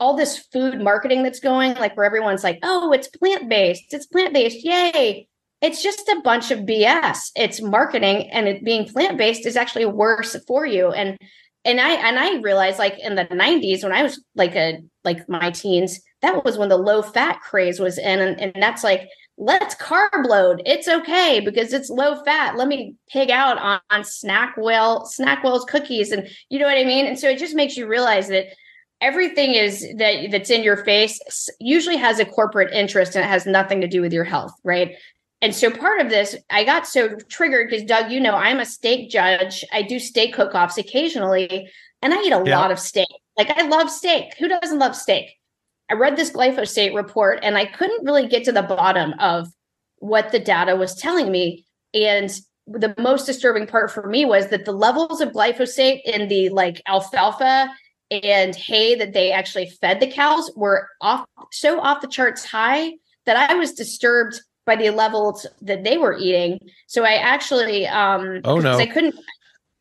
[0.00, 4.64] all this food marketing that's going like where everyone's like oh it's plant-based it's plant-based
[4.64, 5.28] yay.
[5.60, 10.36] It's just a bunch of bs it's marketing and it being plant-based is actually worse
[10.46, 10.90] for you.
[10.90, 11.18] And
[11.64, 15.28] and i and i realized like in the 90s when i was like a like
[15.28, 19.08] my teens that was when the low fat craze was in and, and that's like
[19.36, 20.62] let's carb load.
[20.64, 22.56] It's okay because it's low fat.
[22.56, 27.06] Let me pig out on, on snackwell snackwell's cookies and you know what i mean?
[27.06, 28.46] And so it just makes you realize that
[29.00, 31.20] everything is that that's in your face
[31.60, 34.92] usually has a corporate interest and it has nothing to do with your health right?
[35.42, 38.64] And so part of this i got so triggered because doug you know i'm a
[38.66, 39.64] steak judge.
[39.72, 41.68] I do steak cook-offs occasionally
[42.00, 42.58] and i eat a Yeah.
[42.60, 43.08] lot of steak.
[43.36, 44.34] Like i love steak.
[44.38, 45.26] Who doesn't love steak
[45.94, 49.48] i read this glyphosate report and i couldn't really get to the bottom of
[49.98, 54.64] what the data was telling me and the most disturbing part for me was that
[54.64, 57.68] the levels of glyphosate in the like alfalfa
[58.10, 62.92] and hay that they actually fed the cows were off so off the charts high
[63.26, 66.58] that I was disturbed by the levels that they were eating.
[66.86, 69.14] So I actually um Oh, no I couldn't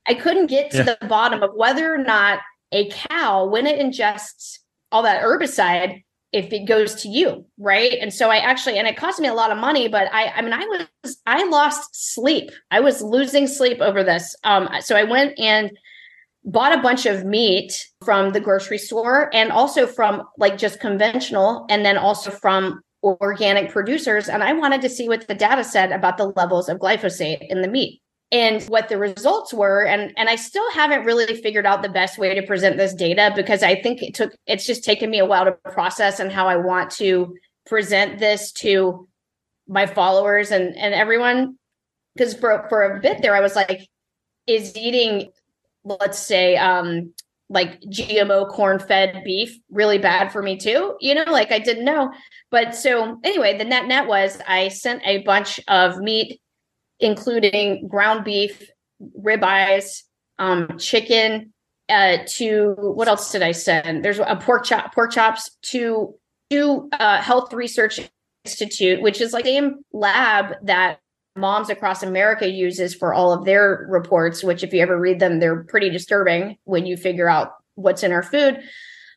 [0.08, 0.96] I couldn't get to Yeah.
[1.00, 2.40] the bottom of whether or not
[2.72, 4.60] a cow when it ingests
[4.94, 7.94] all that herbicide if it goes to you, right?
[8.00, 10.42] And so I actually and it cost me a lot of money, but I I
[10.42, 10.66] mean I
[11.04, 12.52] was I lost sleep.
[12.72, 14.36] I was losing sleep over this.
[14.44, 15.72] Um so I went and
[16.46, 17.74] bought a bunch of meat
[18.06, 23.72] from the grocery store and also from like just conventional and then also from organic
[23.72, 27.46] producers and I wanted to see what the data said about the levels of glyphosate
[27.50, 28.02] in the meat
[28.34, 29.86] and what the results were.
[29.86, 33.32] And and I still haven't really figured out the best way to present this data
[33.36, 36.48] because I think it took it's just taken me a while to process and how
[36.48, 37.36] I want to
[37.68, 39.08] present this to
[39.68, 41.58] my followers and and everyone.
[42.16, 43.88] Because for for a bit there I was like
[44.48, 45.30] is eating
[45.86, 47.14] let's say um
[47.50, 50.98] like GMO corn fed beef really bad for me too?
[51.02, 52.12] You know like I didn't know.
[52.50, 56.40] But so anyway the net net was I sent a bunch of meat
[57.04, 58.70] including ground beef
[59.20, 60.04] ribeyes
[60.40, 61.54] um chicken
[61.90, 66.16] uh to what else did I send there's a pork chop pork chops to
[66.50, 68.00] to uh health research
[68.46, 71.00] institute which is like the same lab that
[71.36, 75.40] moms across America uses for all of their reports, which if you ever read them,
[75.40, 78.62] they're pretty disturbing when you figure out what's in our food.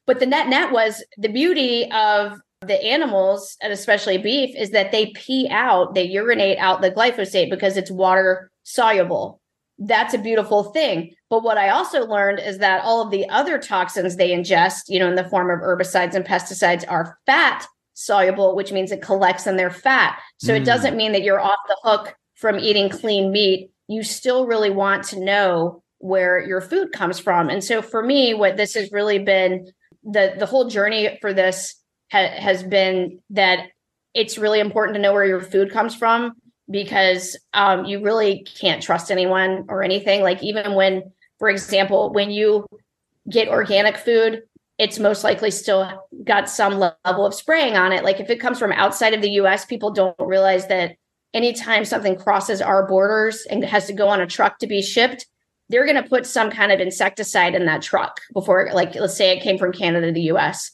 [0.07, 4.93] But the net net was the beauty of the animals, and especially beef, is that
[4.93, 9.41] they pee out, they urinate out the glyphosate because it's water soluble.
[9.79, 11.15] That's a beautiful thing.
[11.29, 14.99] But what I also learned is that all of the other toxins they ingest, you
[14.99, 19.47] know, in the form of herbicides and pesticides are fat soluble, which means it collects
[19.47, 20.19] in their fat.
[20.39, 20.67] So it Mm.
[20.67, 23.71] doesn't mean that you're off the hook from eating clean meat.
[23.89, 27.49] You still really want to know where your food comes from.
[27.49, 29.67] And so for me, what this has really been
[30.05, 31.75] the the whole journey for this
[32.11, 33.69] ha- has been that
[34.15, 36.33] it's really important to know where your food comes from
[36.71, 40.23] because um, you really can't trust anyone or anything.
[40.23, 42.67] Like even when, for example, when you
[43.31, 44.43] get organic food,
[44.79, 48.05] it's most likely still got some level of spraying on it.
[48.05, 50.97] Like if it comes from outside of the US, people don't realize that
[51.33, 55.27] anytime something crosses our borders and has to go on a truck to be shipped,
[55.69, 59.37] they're going to put some kind of insecticide in that truck before, like, let's say
[59.37, 60.71] it came from Canada to the US.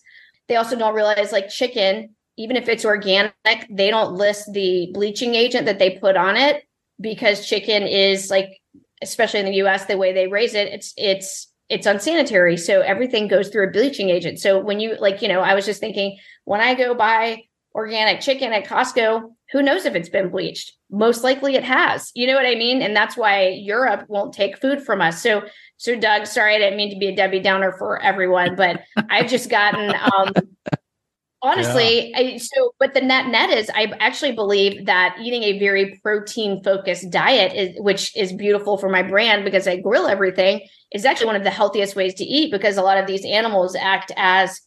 [0.49, 3.35] They also don't realize, like, chicken, even if it's organic,
[3.71, 6.65] they don't list the bleaching agent that they put on it
[7.01, 8.61] because chicken is like,
[9.03, 12.57] especially in the US, the way they raise it, it's, it's, it's unsanitary.
[12.57, 14.39] So everything goes through a bleaching agent.
[14.39, 18.21] So when you like, you know, I was just thinking when I go buy organic
[18.21, 20.73] chicken at Costco, who knows if it's been bleached?
[20.91, 22.11] Most likely it has.
[22.15, 22.83] You know what I mean?
[22.83, 25.23] And that's why Europe won't take food from us.
[25.23, 25.43] So
[25.83, 29.29] so Doug, sorry I didn't mean to be a Debbie Downer for everyone, but I've
[29.29, 30.33] just gotten um
[31.43, 35.99] honestly I, so but the net net is i actually believe that eating a very
[36.01, 40.61] protein focused diet is which is beautiful for my brand because i grill everything
[40.93, 43.75] is actually one of the healthiest ways to eat because a lot of these animals
[43.75, 44.61] act as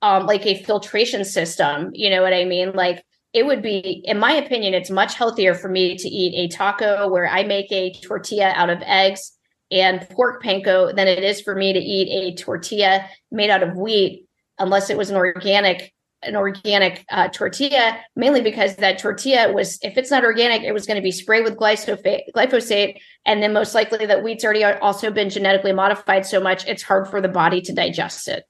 [0.00, 2.72] um, like a filtration system you know what i mean?
[2.72, 6.56] Like it would be in my opinion it's much healthier for me to eat a
[6.56, 9.32] taco where i make a tortilla out of eggs
[9.72, 13.76] and pork panko than it is for me to eat a tortilla made out of
[13.76, 14.26] wheat,
[14.58, 15.92] unless it was an organic
[16.24, 20.86] an organic uh, tortilla, mainly because that tortilla was, if it's not organic, it was
[20.86, 25.10] going to be sprayed with glyphosate, glyphosate, and then most likely that wheat's already also
[25.10, 28.44] been genetically modified so much it's hard for the body to digest it.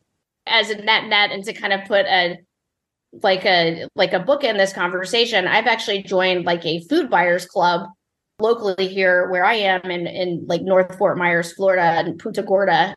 [0.47, 2.37] As a net net, and to kind of put a
[3.23, 7.47] like a like a book in this conversation, I've actually joined like a food buyers
[7.47, 7.89] club
[8.39, 12.95] locally here where I am in in like North Fort Myers, Florida, and Punta Gorda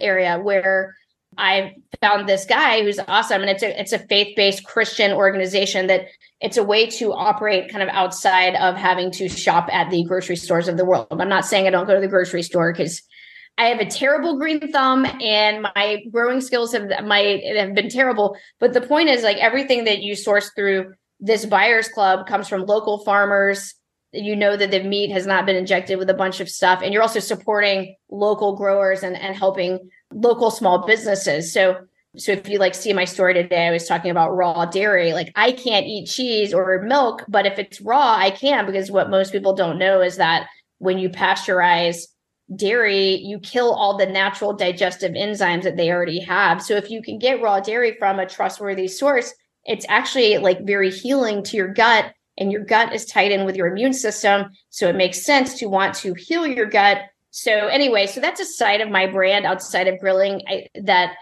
[0.00, 0.94] area where
[1.38, 5.86] I found this guy who's awesome, and it's a it's a faith based Christian organization
[5.88, 6.06] that
[6.40, 10.36] it's a way to operate kind of outside of having to shop at the grocery
[10.36, 11.08] stores of the world.
[11.10, 13.02] I'm not saying I don't go to the grocery store because
[13.58, 18.36] I have a terrible green thumb and my growing skills have my have been terrible.
[18.60, 22.66] But the point is like everything that you source through this buyers club comes from
[22.66, 23.74] local farmers.
[24.16, 26.92] You know that the meat has not been injected with a bunch of stuff, and
[26.92, 31.52] you're also supporting local growers and, and helping local small businesses.
[31.52, 31.76] So
[32.18, 35.12] so if you like see my story today, I was talking about raw dairy.
[35.12, 39.10] Like I can't eat cheese or milk, but if it's raw, I can because what
[39.10, 40.48] most people don't know is that
[40.78, 42.06] when you pasteurize
[42.54, 46.62] dairy, you kill all the natural digestive enzymes that they already have.
[46.62, 50.90] So if you can get raw dairy from a trustworthy source, it's actually like very
[50.90, 54.50] healing to your gut and your gut is tied in with your immune system.
[54.70, 57.02] So it makes sense to want to heal your gut.
[57.30, 61.16] So anyway, so that's a side of my brand outside of grilling I, that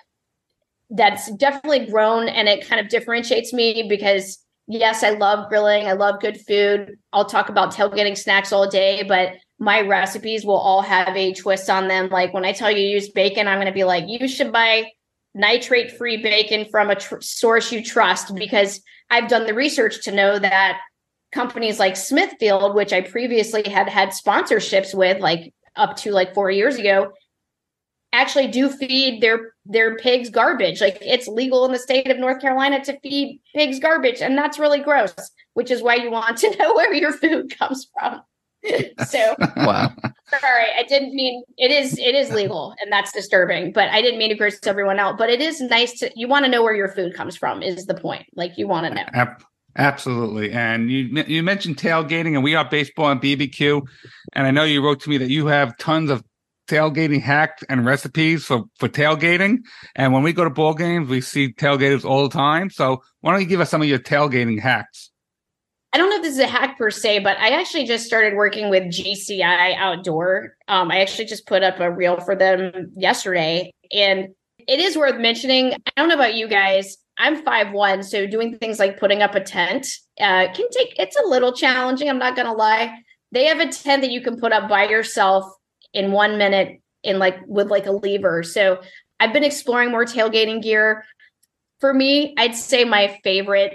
[0.91, 5.87] that's definitely grown and it kind of differentiates me because yes, I love grilling.
[5.87, 6.97] I love good food.
[7.13, 11.71] I'll talk about tailgating snacks all day, but my recipes will all have a twist
[11.71, 12.09] on them.
[12.09, 14.91] Like when I tell you use bacon, I'm going to be like, you should buy
[15.35, 20.13] nitrate free bacon from a tr- source you trust because I've done the research to
[20.13, 20.79] know that
[21.35, 26.51] companies like Smithfield, which I previously had had sponsorships with, like up to like four
[26.51, 27.13] years ago,
[28.13, 30.81] actually do feed their their pigs garbage.
[30.81, 34.59] Like it's legal in the state of North Carolina to feed pigs garbage, and that's
[34.59, 35.15] really gross.
[35.55, 38.23] Which is why you want to know where your food comes from.
[39.07, 39.93] so Wow.
[40.41, 44.19] sorry, I didn't mean it is it is legal and that's disturbing, but I didn't
[44.19, 45.19] mean to gross everyone out.
[45.19, 47.87] But it is nice to you want to know where your food comes from is
[47.87, 48.27] the point.
[48.35, 49.35] Like you want to know.
[49.77, 50.53] Ab- Absolutely.
[50.53, 53.83] And you you mentioned tailgating, and we are baseball and BBQ.
[54.33, 56.23] And I know you wrote to me that you have tons of
[56.69, 59.59] tailgating hacks and recipes for, for tailgating.
[59.95, 62.71] And when we go to ball games, we see tailgaters all the time.
[62.71, 65.11] So why don't you give us some of your tailgating hacks?
[65.93, 68.35] I don't know if this is a hack per se, but I actually just started
[68.35, 70.57] working with GCI Outdoor.
[70.67, 74.29] Um, I actually just put up a reel for them yesterday, and
[74.67, 75.73] it is worth mentioning.
[75.73, 76.97] I don't know about you guys.
[77.19, 79.87] I'm five one, so doing things like putting up a tent
[80.21, 80.99] uh, can take.
[80.99, 82.09] It's a little challenging.
[82.09, 82.99] I'm not gonna lie.
[83.33, 85.45] They have a tent that you can put up by yourself
[85.93, 88.43] in one minute, in like with like a lever.
[88.43, 88.81] So
[89.21, 91.05] I've been exploring more tailgating gear.
[91.81, 93.75] For me, I'd say my favorite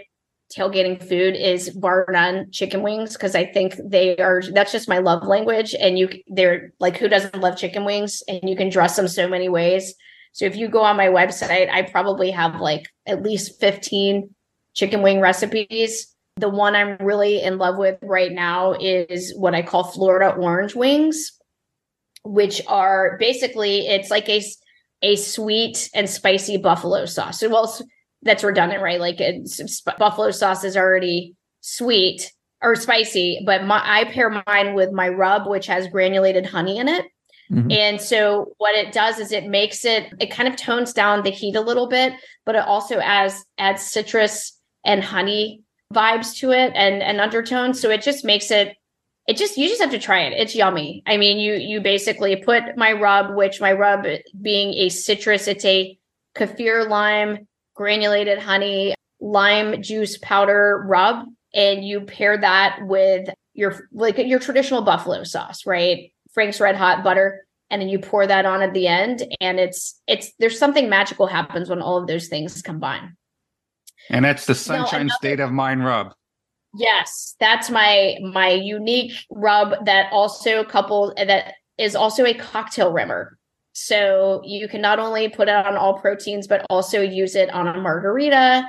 [0.56, 4.98] tailgating food is bar none chicken wings because I think they are that's just my
[4.98, 8.96] love language and you they're like who doesn't love chicken wings and you can dress
[8.96, 9.94] them so many ways.
[10.32, 14.34] So if you go on my website, I probably have like at least 15
[14.74, 16.14] chicken wing recipes.
[16.38, 20.76] The one I'm really in love with right now is what I call Florida orange
[20.76, 21.34] wings,
[22.24, 24.42] which are basically it's like a
[25.02, 27.42] a sweet and spicy buffalo sauce.
[27.42, 27.74] Well
[28.22, 29.00] that's redundant, right?
[29.00, 34.92] Like it's, buffalo sauce is already sweet or spicy, but my, I pair mine with
[34.92, 37.06] my rub, which has granulated honey in it.
[37.52, 37.74] Mhm.
[37.74, 41.32] And so what it does is it makes it, it kind of tones down the
[41.32, 42.14] heat a little bit,
[42.46, 45.62] but it also adds adds citrus and honey
[45.94, 47.80] vibes to it and and undertones.
[47.82, 48.76] So it just makes it
[49.28, 50.34] it just you just have to try it.
[50.34, 51.04] It's yummy.
[51.08, 54.06] I mean, you you basically put my rub, which my rub
[54.42, 55.98] being a citrus, it's a
[56.36, 64.18] kaffir lime granulated honey, lime juice powder rub, and you pair that with your like
[64.18, 66.12] your traditional buffalo sauce, right?
[66.34, 70.00] Frank's Red Hot butter, and then you pour that on at the end, and it's
[70.08, 73.16] it's there's something magical happens when all of those things combine.
[74.10, 76.14] And that's the Sunshine another- State of Mind rub.
[76.76, 83.38] Yes, that's my my unique rub that also coupled that is also a cocktail rimmer.
[83.74, 87.68] So you can not only put it on all proteins, but also use it on
[87.68, 88.68] a margarita,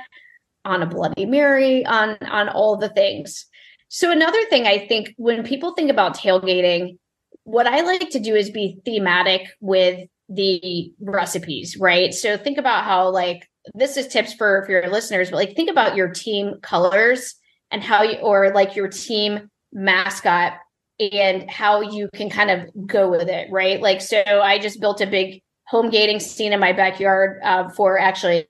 [0.65, 3.45] on a Bloody Mary, on on all the things.
[3.89, 6.97] So another thing I think when people think about tailgating,
[7.43, 12.13] what I like to do is be thematic with the recipes, right?
[12.13, 15.69] So think about how like this is tips for for your listeners, but like think
[15.69, 17.35] about your team colors
[17.69, 20.53] and how you or like your team mascot
[20.99, 23.81] and how you can kind of go with it, right?
[23.81, 27.97] Like, so I just built a big home gating scene in my backyard uh, for
[27.97, 28.47] actually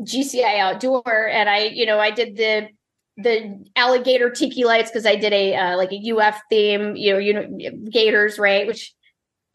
[0.00, 2.68] GCI outdoor, and I, you know, I did the
[3.16, 7.18] the alligator tiki lights because I did a uh, like a UF theme, you know,
[7.18, 7.48] you know,
[7.90, 8.66] gators, right?
[8.66, 8.94] Which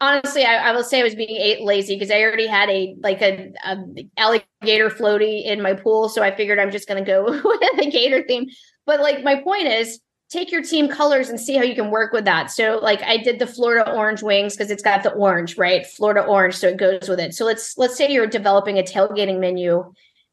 [0.00, 3.22] honestly, I, I will say I was being lazy because I already had a like
[3.22, 3.76] a, a,
[4.16, 7.90] alligator floaty in my pool, so I figured I'm just going to go with a
[7.90, 8.48] gator theme.
[8.84, 12.12] But like my point is, take your team colors and see how you can work
[12.12, 12.50] with that.
[12.50, 15.86] So like I did the Florida orange wings because it's got the orange, right?
[15.86, 17.34] Florida orange, so it goes with it.
[17.34, 19.92] So let's let's say you're developing a tailgating menu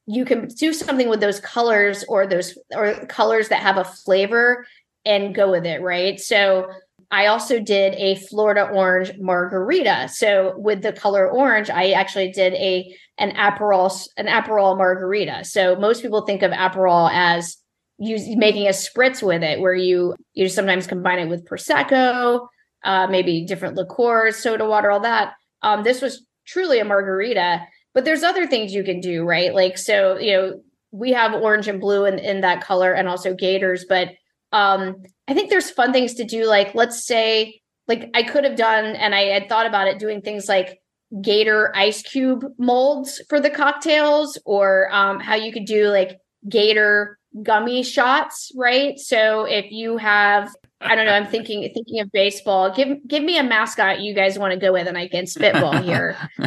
[0.10, 4.66] you can do something with those colors or those or colors that have a flavor
[5.06, 6.20] and go with it, right?
[6.20, 6.68] So
[7.12, 10.10] I also did a Florida orange margarita.
[10.12, 15.46] So with the color orange, I actually did a an Aperol an Aperol margarita.
[15.46, 17.58] So most people think of Aperol as
[18.00, 22.48] using making a spritz with it, where you you sometimes combine it with prosecco,
[22.84, 25.34] uh, maybe different liqueurs, soda water, all that.
[25.62, 27.62] Um, this was truly a margarita,
[27.94, 29.54] but there's other things you can do, right?
[29.54, 30.62] Like, so, you know,
[30.92, 34.10] we have orange and blue in, in that color and also gators, but
[34.52, 36.46] um, I think there's fun things to do.
[36.46, 40.22] Like, let's say, like I could have done, and I had thought about it doing
[40.22, 40.80] things like
[41.22, 46.18] gator ice cube molds for the cocktails, or um, how you could do like
[46.48, 48.98] gator gummy shots, right?
[48.98, 50.50] So if you have
[50.82, 51.12] I don't know.
[51.12, 52.74] I'm thinking thinking of baseball.
[52.74, 55.82] Give give me a mascot you guys want to go with, and I can spitball
[55.82, 56.18] here.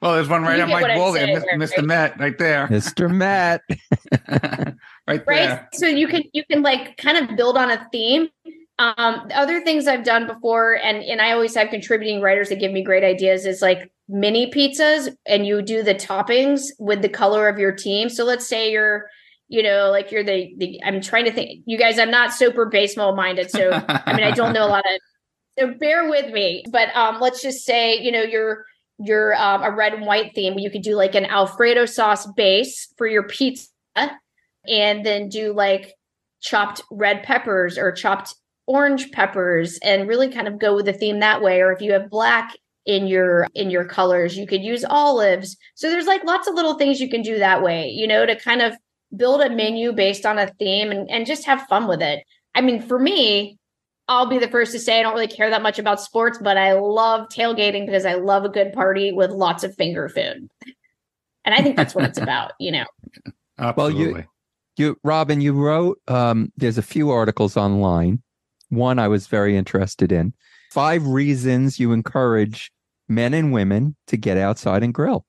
[0.00, 1.78] well, there's one right You on get my what I'm wall there, Mr.
[1.78, 1.84] right?
[1.84, 3.10] Matt, right there, Mr.
[3.10, 3.62] Matt.
[4.28, 4.76] right there.
[5.06, 5.68] right there.
[5.72, 8.28] so you can you can like kind of build on a theme
[8.78, 12.72] um other things i've done before and and i always have contributing writers that give
[12.72, 17.48] me great ideas is like mini pizzas and you do the toppings with the color
[17.48, 19.08] of your team so let's say you're
[19.52, 22.64] you know like you're the, the i'm trying to think you guys i'm not super
[22.66, 25.00] baseball minded so i mean i don't know a lot of
[25.58, 28.64] so bear with me but um let's just say you know you're
[28.98, 32.92] you're um, a red and white theme you could do like an alfredo sauce base
[32.96, 33.68] for your pizza
[34.66, 35.92] and then do like
[36.40, 38.34] chopped red peppers or chopped
[38.66, 41.92] orange peppers and really kind of go with the theme that way or if you
[41.92, 42.54] have black
[42.86, 45.56] in your in your colors you could use olives.
[45.74, 48.38] So there's like lots of little things you can do that way you know to
[48.38, 48.74] kind of
[49.16, 52.60] build a menu based on a theme and, and just have fun with it i
[52.60, 53.58] mean for me
[54.08, 56.56] i'll be the first to say i don't really care that much about sports but
[56.56, 60.48] i love tailgating because i love a good party with lots of finger food
[61.44, 62.84] and i think that's what it's about you know
[63.76, 64.14] Well, you-
[64.78, 68.22] You, Robyn, you wrote, um, there's a few articles online.
[68.70, 70.32] One I was very interested in.
[70.70, 72.72] Five reasons you encourage
[73.06, 75.26] men and women to get outside and grill.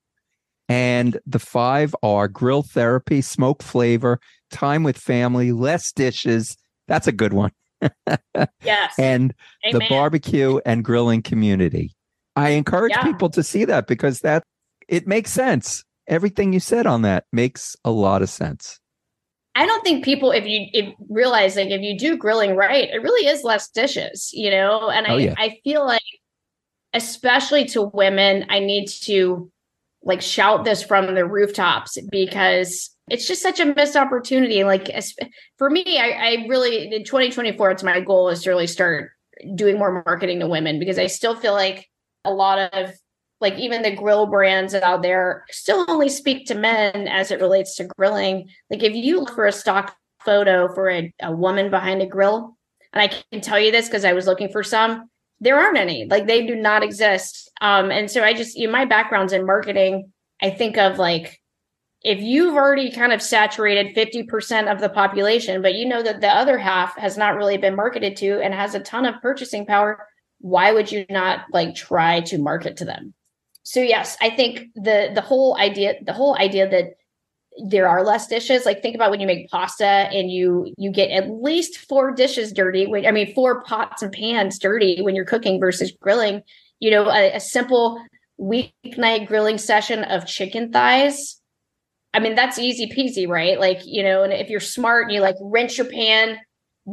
[0.69, 6.55] And the five are grill therapy, smoke flavor, time with family, less dishes.
[6.87, 7.51] That's a good one.
[8.63, 9.33] yes And
[9.71, 11.95] the barbecue and grilling community.
[12.35, 13.03] I encourage Yeah.
[13.03, 14.43] people to see that because that
[14.87, 15.83] it makes sense.
[16.07, 18.79] Everything you said on that makes a lot of sense.
[19.55, 23.01] I don't think people, if you if realize like if you do grilling right, it
[23.03, 24.89] really is less dishes, you know.
[24.89, 25.35] And oh, I Oh, yeah.
[25.37, 26.01] I feel like,
[26.93, 29.51] especially to women, I need to
[30.03, 34.63] like shout this from the rooftops because it's just such a missed opportunity.
[34.63, 34.89] Like
[35.57, 39.11] for me, I, I really in 2024, it's my goal is to really start
[39.55, 41.89] doing more marketing to women because I still feel like
[42.25, 42.91] a lot of
[43.41, 47.75] like even the grill brands out there still only speak to men as it relates
[47.75, 48.47] to grilling.
[48.69, 52.57] Like if you look for a stock photo for a, a woman behind a grill,
[52.93, 55.09] and I can tell you this because I was looking for some,
[55.43, 56.05] there aren't any.
[56.05, 57.51] Like they do not exist.
[57.61, 60.11] Um, and so I just you know, my background's in marketing.
[60.41, 61.41] I think of like
[62.01, 66.27] if you've already kind of saturated 50% of the population, but you know that the
[66.27, 70.05] other half has not really been marketed to and has a ton of purchasing power,
[70.39, 73.13] why would you not like try to market to them?
[73.63, 76.95] So yes, I think the the whole idea the whole idea that
[77.57, 78.65] there are less dishes.
[78.65, 82.51] Like think about when you make pasta and you you get at least four dishes
[82.51, 86.41] dirty when i mean four pots and pans dirty when you're cooking versus grilling.
[86.79, 88.01] You know a, a simple
[88.39, 91.39] weeknight grilling session of chicken thighs
[92.13, 93.59] i mean that's easy peasy right?
[93.59, 96.37] Like you know and if you're smart and you like rinse your pan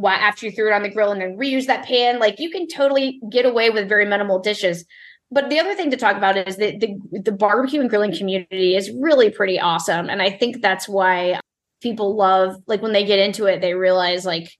[0.04, 2.68] after you threw it on the grill and then reuse that pan like you can
[2.68, 4.84] totally get away with very minimal dishes
[5.30, 8.74] but the other thing to talk about is that the the barbecue and grilling community
[8.76, 10.08] is really pretty awesome.
[10.10, 11.40] And i think that's why
[11.82, 14.50] people love like when they get into it they realize like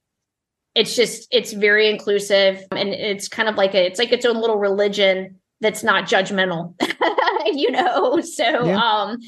[0.74, 4.36] it's just it's very inclusive and it's kind of like a, it's like its own
[4.40, 6.74] little religion that's not judgmental
[7.52, 8.20] you know?
[8.20, 8.78] So Yeah.
[8.78, 9.18] um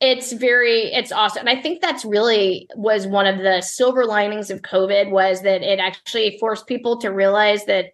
[0.00, 1.40] it's very it's awesome.
[1.46, 5.62] And i think that's really was one of the silver linings of covid was that
[5.62, 7.86] it actually forced people to realize that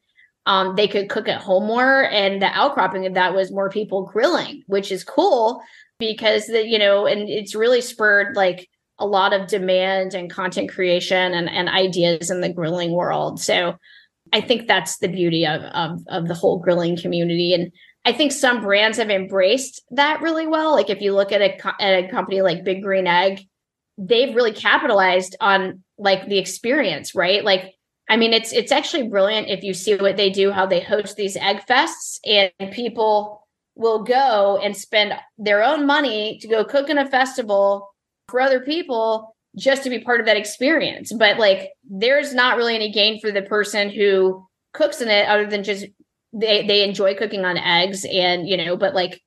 [0.47, 2.05] um, they could cook at home more.
[2.11, 5.61] And the outcropping of that was more people grilling, which is cool
[5.99, 8.69] because the, you know, and it's really spurred like
[8.99, 13.41] a lot of demand and content creation and, and ideas in the grilling world.
[13.41, 13.77] So
[14.33, 17.55] I think that's the beauty of, of of the whole grilling community.
[17.55, 17.73] And
[18.05, 20.73] I think some brands have embraced that really well.
[20.73, 23.47] Like if you look at a, at a company like Big Green Egg,
[23.99, 27.45] they've really capitalized on like the experience, right?
[27.45, 27.75] Like
[28.09, 31.17] I mean, it's it's actually brilliant if you see what they do, how they host
[31.17, 36.89] these egg fests, and people will go and spend their own money to go cook
[36.89, 37.89] in a festival
[38.29, 41.13] for other people just to be part of that experience.
[41.13, 45.47] But like, there's not really any gain for the person who cooks in it, other
[45.47, 45.87] than just
[46.33, 49.21] they they enjoy cooking on eggs, and you know, but like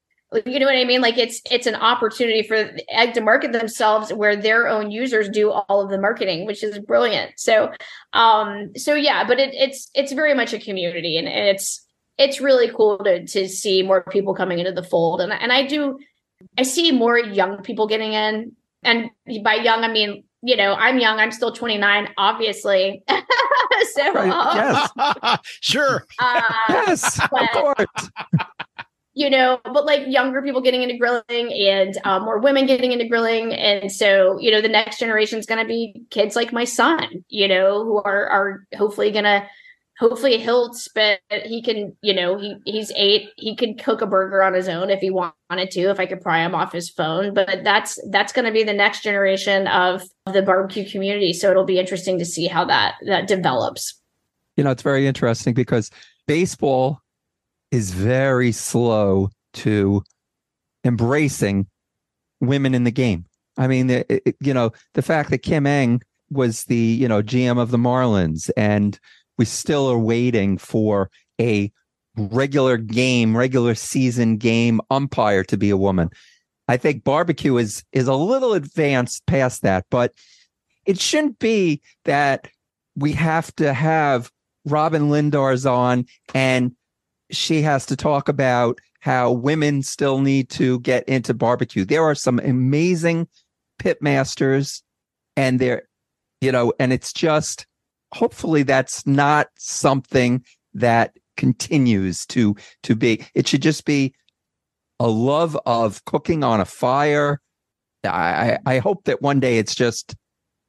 [0.45, 1.01] you know what I mean?
[1.01, 5.51] Like it's it's an opportunity for egg to market themselves where their own users do
[5.51, 7.31] all of the marketing, which is brilliant.
[7.37, 7.71] So
[8.13, 11.85] um so yeah, but it, it's it's very much a community and, and it's
[12.17, 15.19] it's really cool to to see more people coming into the fold.
[15.21, 15.97] And and I do
[16.57, 18.51] I see more young people getting in.
[18.83, 19.09] And
[19.43, 23.03] by young I mean, you know, I'm young, I'm still 29, obviously.
[23.93, 25.39] so Right, um, yes.
[25.61, 26.05] sure.
[26.19, 28.09] uh, Yes, of course.
[29.19, 33.05] You know, but like younger people getting into grilling and um, more women getting into
[33.05, 33.51] grilling.
[33.53, 37.25] And so, you know, the next generation is going to be kids like my son,
[37.27, 39.45] you know, who are, are hopefully going to,
[39.99, 44.41] hopefully he'll spend, he can, you know, he, he's eight, he could cook a burger
[44.41, 47.33] on his own if he wanted to, if I could pry him off his phone,
[47.33, 50.01] but that's, that's going to be the next generation of
[50.31, 51.33] the barbecue community.
[51.33, 53.99] So it'll be interesting to see how that, that develops.
[54.55, 55.91] You know, it's very interesting because
[56.25, 57.01] baseball
[57.71, 60.03] is very slow to
[60.83, 61.67] embracing
[62.41, 63.25] women in the game.
[63.57, 66.01] I mean, it, it- you know, the fact that Kim Ng
[66.31, 68.99] was the, you know, GM of the Marlins and
[69.37, 71.09] we still are waiting for
[71.39, 71.71] a
[72.17, 76.09] regular game, regular season game umpire to be a woman.
[76.67, 80.13] I think barbecue is is a little advanced past that, but
[80.85, 82.47] it shouldn't be that
[82.95, 84.31] we have to have
[84.65, 86.05] Robyn Lindars on
[86.35, 86.75] and
[87.31, 91.85] she has to talk about how women still need to get into barbecue.
[91.85, 93.27] There are some amazing
[93.77, 94.83] pit masters
[95.37, 95.83] and they're,
[96.41, 97.65] you know, and it's just
[98.13, 103.25] hopefully that's not something that continues to to be.
[103.33, 104.13] It should just be
[104.99, 107.39] a love of cooking on a fire.
[108.03, 110.15] I I hope that one day it's just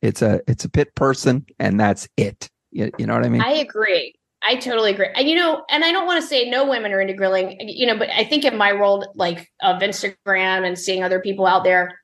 [0.02, 2.48] it's a it's a pit person and that's it.
[2.70, 3.42] You, you know what I mean?
[3.42, 4.14] I agree.
[4.42, 5.08] I totally agree.
[5.14, 7.86] And you know, and I don't want to say no women are into grilling, you
[7.86, 11.64] know, but I think in my world, like of Instagram and seeing other people out
[11.64, 12.00] there,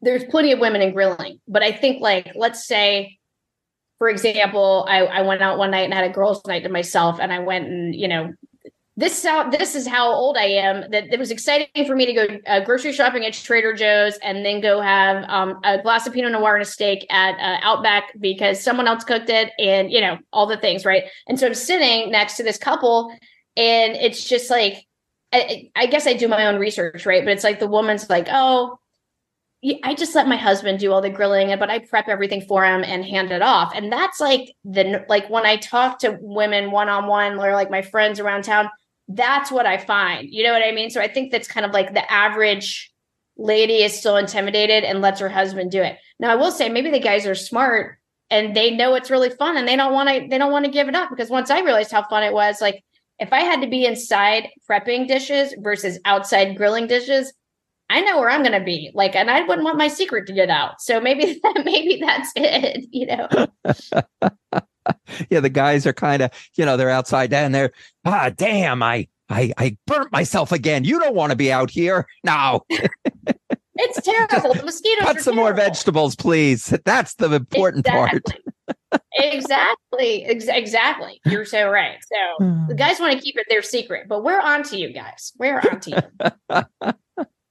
[0.00, 1.40] there's plenty of women in grilling.
[1.48, 3.18] But I think like let's say,
[3.98, 7.18] for example, I, I went out one night and had a girls' night to myself,
[7.20, 8.32] and I went and you know,
[9.02, 10.88] this is how this is how old I am.
[10.92, 14.46] That it was exciting for me to go uh, grocery shopping at Trader Joe's and
[14.46, 18.12] then go have um, a glass of Pinot Noir and a steak at uh, Outback
[18.20, 21.02] because someone else cooked it, and you know all the things, right?
[21.26, 23.10] And so I'm sitting next to this couple,
[23.56, 24.86] and it's just like,
[25.32, 27.24] I, I guess I do my own research, right?
[27.24, 28.78] But it's like the woman's like, oh.
[29.84, 32.82] I just let my husband do all the grilling, but I prep everything for him
[32.82, 33.72] and hand it off.
[33.76, 37.70] And that's like the like when I talk to women one on one or like
[37.70, 38.68] my friends around town,
[39.08, 40.28] that's what I find.
[40.30, 40.90] You know what I mean?
[40.90, 42.92] So I think that's kind of like the average
[43.36, 45.98] lady is still intimidated and lets her husband do it.
[46.18, 47.98] Now I will say maybe the guys are smart
[48.30, 50.70] and they know it's really fun and they don't want to they don't want to
[50.70, 52.82] give it up because once I realized how fun it was, like
[53.18, 57.32] if I had to be inside prepping dishes versus outside grilling dishes,
[57.88, 58.90] I know where I'm going to be.
[58.94, 60.80] Like, and I wouldn't want my secret to get out.
[60.80, 62.86] So maybe that, maybe that's it.
[62.90, 63.28] You know,
[65.30, 67.72] yeah, the guys are kind of, you know, they're outside and they're,
[68.04, 70.84] ah, damn, I, I, I burnt myself again.
[70.84, 72.06] You don't want to be out here.
[72.24, 72.64] No,
[73.76, 74.54] it's terrible.
[74.54, 75.04] The mosquitoes.
[75.04, 76.76] cut some more vegetables, please.
[76.84, 78.22] That's the important part.
[79.14, 80.24] exactly.
[80.24, 81.20] Ex- exactly.
[81.24, 81.96] You're so right.
[82.02, 85.32] So the guys want to keep it their secret, but we're on to you guys.
[85.38, 86.92] We're on to you.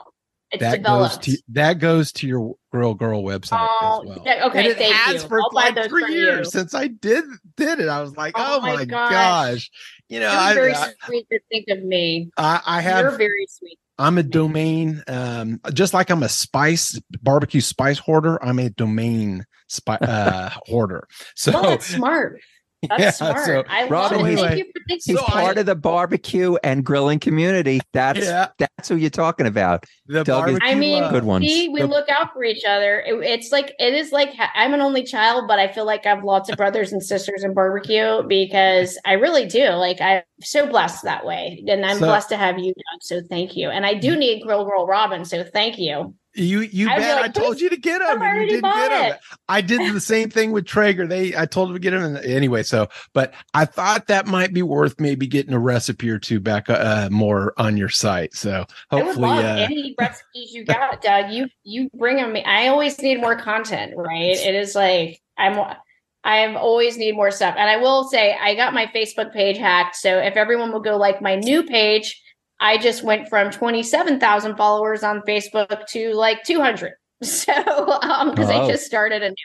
[0.51, 1.25] it's that developed.
[1.25, 4.23] goes to that goes to your Grill Girl website Oh, as well.
[4.25, 5.29] yeah, okay, and it thank has you.
[5.29, 6.51] for I'll like three years you.
[6.51, 7.23] since I did
[7.57, 7.87] did it.
[7.89, 9.11] I was like, Oh oh, my my gosh.
[9.11, 9.69] gosh.
[10.11, 12.31] You know, I, very I, sweet to think of me.
[12.35, 13.79] I I have You're very sweet.
[13.97, 18.43] I'm a domain, um, just like I'm a spice barbecue spice hoarder.
[18.43, 21.07] I'm a domain spi- uh, hoarder.
[21.37, 22.41] So Well, that's smart.
[22.89, 23.45] That's yeah, smart.
[23.45, 24.29] so I Robyn, love it.
[24.31, 25.41] he's- Thank you for thinking He's So of me.
[25.41, 27.79] part of the barbecue and grilling community.
[27.93, 28.47] That's Yeah.
[28.57, 29.85] that's who you're talking about.
[30.07, 31.45] the Doug is- barbecue, I mean, uh, Good ones.
[31.47, 32.99] see, we The- look out for each other.
[33.01, 36.09] It- it's like it is like I'm an only child, but I feel like I
[36.09, 39.69] have lots of brothers and sisters in barbecue because I really do.
[39.69, 43.01] Like I'm so blessed that way, and I'm So- blessed to have you, Doug.
[43.03, 43.69] So thank you.
[43.69, 46.15] And I do need Grill Girl Robyn, so thank you.
[46.33, 48.89] You you I'd bet like, I told you to get them and you didn't get
[48.89, 49.11] them.
[49.11, 49.19] it.
[49.49, 51.05] I did the same thing with Traeger.
[51.05, 52.63] They I told them to get them and anyway.
[52.63, 56.69] So, but I thought that might be worth maybe getting a recipe or two back
[56.69, 58.33] uh, more on your site.
[58.33, 61.31] So I would hopefully, love uh, any recipes you got, Doug.
[61.31, 62.35] You you bring them.
[62.45, 64.37] I always need more content, right?
[64.37, 65.75] It is like I'm.
[66.23, 69.95] I've always need more stuff, and I will say I got my Facebook page hacked.
[69.95, 72.21] So if everyone will go like my new page,
[72.61, 76.93] I just went from twenty seven thousand followers on Facebook to like two hundred.
[77.23, 78.63] So um, because Oh.
[78.63, 79.35] I just started a new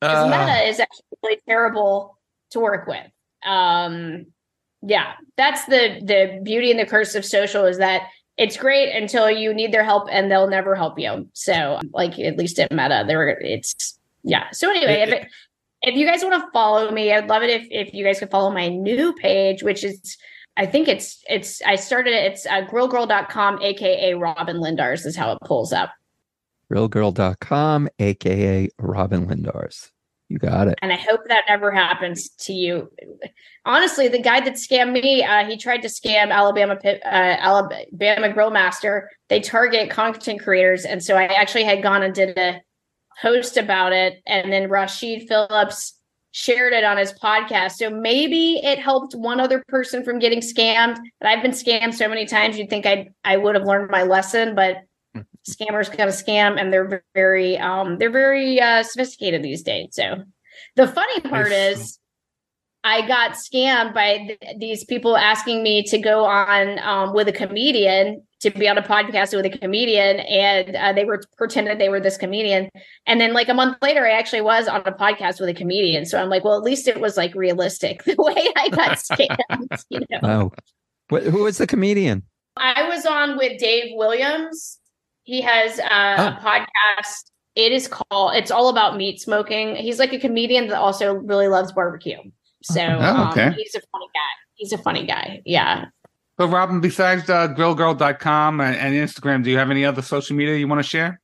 [0.00, 2.16] because uh, Meta is actually really terrible
[2.50, 3.04] to work with.
[3.44, 4.26] Um,
[4.82, 8.02] yeah, that's the the beauty and the curse of social is that
[8.36, 11.28] it's great until you need their help and they'll never help you.
[11.32, 14.44] So, like at least at Meta, there it's yeah.
[14.52, 15.28] So anyway, if it,
[15.82, 18.30] if you guys want to follow me, I'd love it if if you guys could
[18.30, 20.16] follow my new page, which is
[20.60, 22.32] I think it's it's I started it.
[22.32, 25.90] It's uh, grillgirl.com, aka Robyn Lindars is how it pulls up.
[26.70, 29.90] Grillgirl.com, aka Robyn Lindars.
[30.28, 30.78] You got it.
[30.82, 32.92] and I hope that never happens to you.
[33.64, 38.50] Honestly, the guy that scammed me, uh, he tried to scam Alabama uh, Alabama Grill
[38.50, 39.10] Master.
[39.28, 42.60] They target content creators, and so I actually had gone and did a
[43.22, 45.94] post about it, and then Rasheed Philips
[46.32, 47.72] shared it on his podcast.
[47.72, 50.98] So maybe it helped one other person from getting scammed.
[51.20, 54.02] But I've been scammed so many times, you'd think I I would have learned my
[54.02, 54.78] lesson, but
[55.48, 60.22] scammers gonna scam and they're very um they're very uh sophisticated these days so
[60.76, 61.99] the funny part is
[62.84, 67.32] i got scammed by th- these people asking me to go on um with a
[67.32, 71.88] comedian to be on a podcast with a comedian and uh, they were pretended they
[71.90, 72.68] were this comedian
[73.06, 76.04] and then like a month later i actually was on a podcast with a comedian
[76.06, 79.84] so i'm like well at least it was like realistic the way i got scammed
[79.90, 80.52] you know Oh,
[81.18, 82.22] Wh- who was the comedian?
[82.56, 84.78] I was on with Dave Williams.
[85.24, 86.44] He has uh, a Oh.
[86.46, 87.30] podcast.
[87.56, 88.34] It is called.
[88.36, 89.74] It's all about meat smoking.
[89.76, 92.18] He's like a comedian that also really loves barbecue.
[92.62, 93.46] So Oh, okay.
[93.46, 94.30] um, he's a funny guy.
[94.54, 95.42] He's a funny guy.
[95.46, 95.86] Yeah.
[96.38, 100.56] So, Robyn, besides uh, grillgirl.com and, and Instagram, do you have any other social media
[100.56, 101.20] you want to share?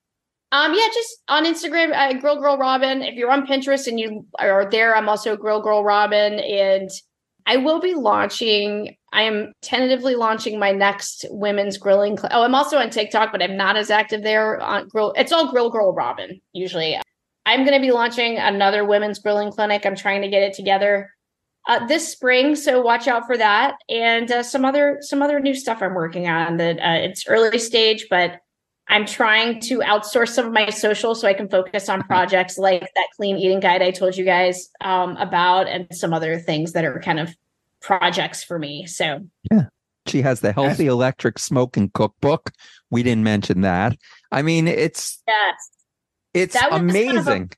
[0.52, 0.72] Um.
[0.74, 0.86] Yeah.
[0.94, 3.02] Just on Instagram, uh, Grill Girl Robyn.
[3.02, 6.88] If you're on Pinterest and you are there, I'm also Grill Girl Robyn, and
[7.46, 8.94] I will be launching.
[9.12, 12.16] I am tentatively launching my next women's grilling.
[12.16, 14.60] Cl- oh, I'm also on TikTok, but I'm not as active there.
[14.60, 16.98] On Grill, it's all Grill Girl Robyn usually.
[17.46, 19.86] I'm going to be launching another women's grilling clinic.
[19.86, 21.10] I'm trying to get it together
[21.66, 25.54] uh, this spring, so watch out for that, and uh, some other some other new
[25.54, 26.56] stuff I'm working on.
[26.58, 28.40] That uh, it's early stage, but
[28.88, 32.82] I'm trying to outsource some of my social so I can focus on projects like
[32.82, 36.84] that clean eating guide I told you guys um, about, and some other things that
[36.84, 37.34] are kind of
[37.80, 38.86] projects for me.
[38.86, 39.64] So yeah.
[40.06, 42.52] She has the healthy electric smoking cookbook.
[42.90, 43.96] We didn't mention that.
[44.30, 45.54] I mean, it's Yes.
[46.32, 46.94] it's That was kind of
[47.26, 47.50] a- amazing.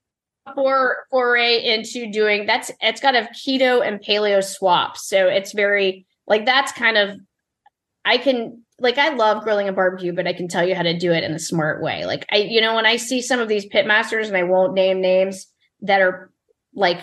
[0.55, 4.97] For foray into doing that's it's got a keto and paleo swap.
[4.97, 7.19] So it's very like that's kind of
[8.05, 10.97] I can like I love grilling and barbecue, but I can tell you how to
[10.97, 12.07] do it in a smart way.
[12.07, 14.75] Like I, you know, when I see some of these pit masters and I won't
[14.75, 15.47] name names
[15.83, 16.31] that are
[16.75, 17.01] like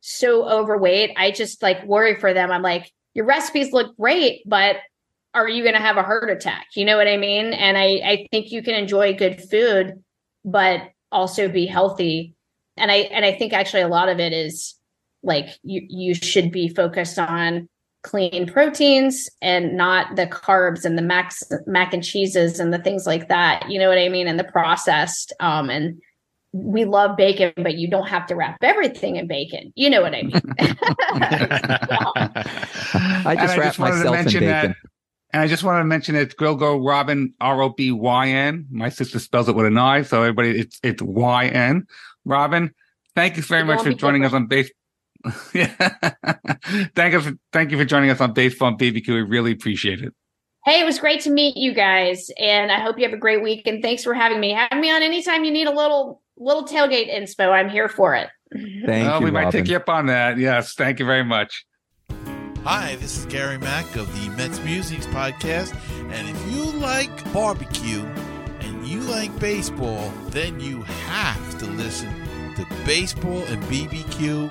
[0.00, 2.50] so overweight, I just like worry for them.
[2.52, 4.76] I'm like, your recipes look great, but
[5.34, 6.66] are you gonna have a heart attack?
[6.76, 7.52] You know what I mean?
[7.52, 10.02] And I, I think you can enjoy good food,
[10.44, 12.35] but also be healthy.
[12.76, 14.74] And I and I think actually a lot of it is
[15.22, 17.68] like you you should be focused on
[18.02, 23.06] clean proteins and not the carbs and the max mac and cheeses and the things
[23.06, 23.68] like that.
[23.68, 24.28] You know what I mean?
[24.28, 25.32] And the processed.
[25.40, 26.00] Um, and
[26.52, 29.72] we love bacon, but you don't have to wrap everything in bacon.
[29.74, 30.40] You know what I mean?
[33.24, 34.76] I And just wrap wanted to myself in mention that- bacon.
[35.32, 38.66] and I just want to mention it's Grill Girl Robyn R O B Y N.
[38.70, 41.86] My sister spells it with an I, so everybody it's it's Y N.
[42.26, 42.74] Robyn,
[43.14, 44.70] thank you very You much for joining us on base.
[45.54, 45.68] yeah,
[46.94, 49.08] thank you for thank you for joining us on Baseball and BBQ.
[49.08, 50.12] We really appreciate it.
[50.64, 53.42] Hey, it was great to meet you guys, and I hope you have a great
[53.42, 53.66] week.
[53.66, 54.52] And thanks for having me.
[54.52, 57.50] Have me on anytime you need a little little tailgate inspo.
[57.50, 58.28] I'm here for it.
[58.52, 59.52] Thank well, you, we might Robyn.
[59.52, 60.38] take you up on that.
[60.38, 61.64] Yes, thank you very much.
[62.64, 65.76] Hi, this is Gary Mack of the Mets Musings podcast.
[66.10, 68.35] And if you like barbecue and
[68.86, 72.12] you like baseball, then you have to listen
[72.56, 74.50] to Baseball and BBQ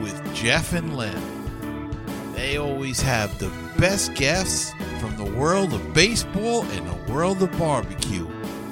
[0.00, 2.32] with Jeff and Len.
[2.34, 7.56] They always have the best guests from the world of baseball and the world of
[7.58, 8.26] barbecue,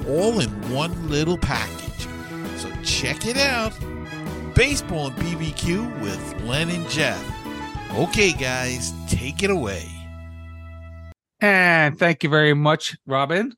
[0.08, 2.08] all in one little package.
[2.56, 3.72] So check it out
[4.56, 7.22] Baseball and BBQ with Len and Jeff.
[7.92, 9.86] Okay, guys, take it away.
[11.42, 13.52] And thank you very much, Robyn.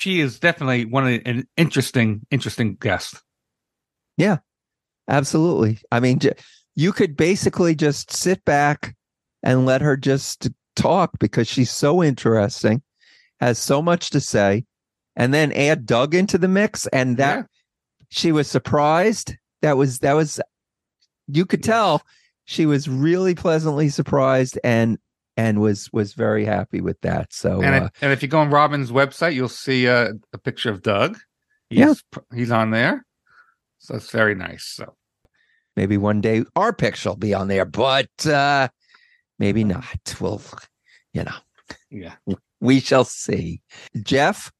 [0.00, 3.20] She is definitely one of an interesting, interesting guest.
[4.16, 4.38] Yeah,
[5.08, 5.78] absolutely.
[5.92, 6.32] I mean, j-
[6.74, 8.96] you could basically just sit back
[9.42, 12.82] and let her just talk because she's so interesting,
[13.40, 14.64] has so much to say,
[15.16, 17.42] and then add Doug into the mix, and that Yeah.
[18.08, 19.34] she was surprised.
[19.60, 20.40] That was that was
[21.26, 22.00] you could tell
[22.46, 24.96] she was really pleasantly surprised and
[25.36, 27.32] and was was very happy with that.
[27.32, 30.38] So and, uh, if, and if you go on Robyn's website, you'll see uh, a
[30.38, 31.18] picture of Doug.
[31.68, 31.94] He's, Yeah.
[32.34, 33.04] he's on there,
[33.78, 34.64] so it's very nice.
[34.66, 34.96] So
[35.76, 38.68] maybe one day our picture will be on there, but uh
[39.38, 40.16] maybe not.
[40.20, 40.42] We'll
[41.12, 41.36] you know.
[41.90, 42.14] yeah,
[42.60, 43.62] we shall see.
[44.02, 44.50] Jeff,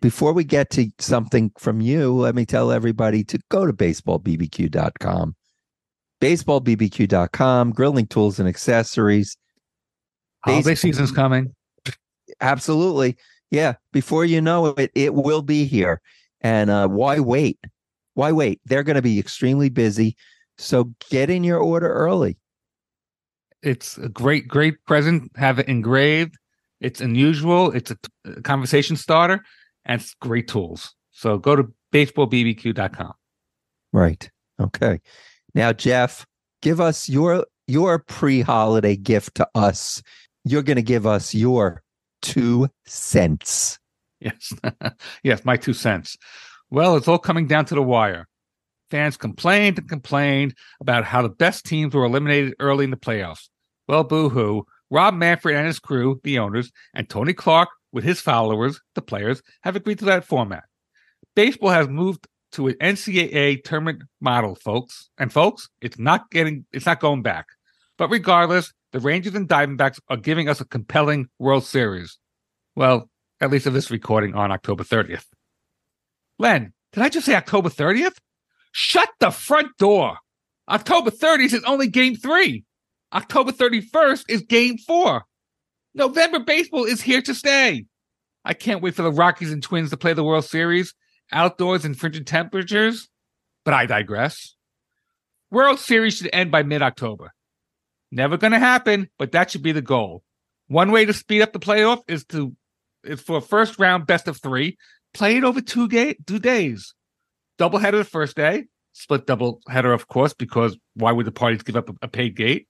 [0.00, 5.34] before we get to something from you, let me tell everybody to go to baseballbbq.com.
[6.20, 9.36] Baseballbbq.com, grilling tools and accessories.
[10.44, 11.54] Holiday season's coming.
[12.40, 13.16] Absolutely.
[13.50, 13.74] Yeah.
[13.92, 16.00] Before you know it, it will be here.
[16.40, 17.58] And uh, why wait?
[18.14, 18.60] Why wait?
[18.64, 20.16] They're going to be extremely busy.
[20.58, 22.36] So get in your order early.
[23.62, 25.30] It's a great, great present.
[25.36, 26.36] Have it engraved.
[26.80, 27.72] It's unusual.
[27.72, 29.44] It's a, t- a conversation starter,
[29.84, 30.94] and it's great tools.
[31.10, 33.12] So go to baseballbbq.com.
[33.92, 34.30] Right.
[34.60, 35.00] Okay.
[35.54, 36.26] Now, Jeff,
[36.62, 40.02] give us your your pre-holiday gift to us.
[40.50, 41.82] You're going to give us your
[42.22, 43.78] two cents.
[44.20, 44.52] Yes.
[45.22, 46.16] yes, my two cents.
[46.70, 48.26] Well, it's all coming down to the wire.
[48.90, 53.48] Fans complained and complained about how the best teams were eliminated early in the playoffs.
[53.86, 54.64] Well, boo hoo.
[54.90, 59.42] Rob Manfred and his crew, the owners, and Tony Clark with his followers, the players,
[59.62, 60.64] have agreed to that format.
[61.34, 65.10] Baseball has moved to an NCAA tournament model, folks.
[65.18, 67.46] And folks, it's not getting it's not going back.
[67.98, 72.18] But regardless, the Rangers and Diamondbacks are giving us a compelling World Series.
[72.74, 73.10] Well,
[73.40, 75.26] at least of this recording on October 30th.
[76.38, 78.16] Len, did I just say October 30th?
[78.72, 80.16] Shut the front door.
[80.68, 82.64] October 30th is only game three.
[83.12, 85.24] October 31st is game four.
[85.94, 87.86] November baseball is here to stay.
[88.44, 90.94] I can't wait for the Rockies and Twins to play the World Series
[91.32, 93.08] outdoors in frigid temperatures,
[93.64, 94.54] but I digress.
[95.50, 97.32] World Series should end by mid October.
[98.10, 100.22] Never going to happen, but that should be the goal.
[100.68, 102.54] One way to speed up the playoff is to
[103.04, 104.76] is for a first round best of three,
[105.14, 106.94] play it over two ga- two days.
[107.58, 111.62] Double header the first day, split double header, of course, because why would the parties
[111.62, 112.68] give up a, a paid gate?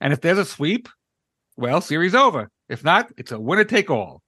[0.00, 0.88] And if there's a sweep,
[1.56, 2.50] well, series over.
[2.68, 4.22] If not, it's a winner take all.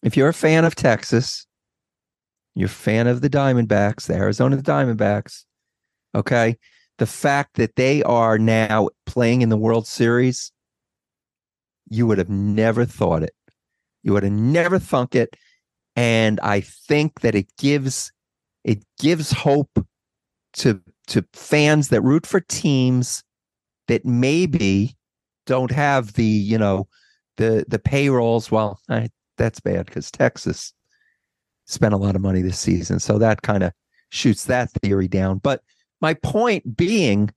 [0.03, 1.47] if you're a fan of Texas,
[2.53, 5.45] you're a fan of the Diamondbacks, the Arizona Diamondbacks,
[6.13, 6.57] okay,
[6.97, 10.51] the fact that they are now playing in the World Series,
[11.89, 13.33] you would have never thought it.
[14.03, 15.35] You would have never thunk it
[15.95, 18.11] and I think that it gives
[18.63, 19.85] it gives hope
[20.53, 23.23] to to fans that root for teams
[23.87, 24.95] that maybe
[25.45, 26.87] don't have the you know
[27.37, 28.51] the the payrolls.
[28.51, 30.73] Well, I, that's bad because Texas
[31.65, 33.73] spent a lot of money this season, so that kind of
[34.09, 35.39] shoots that theory down.
[35.39, 35.61] But
[35.99, 37.31] my point being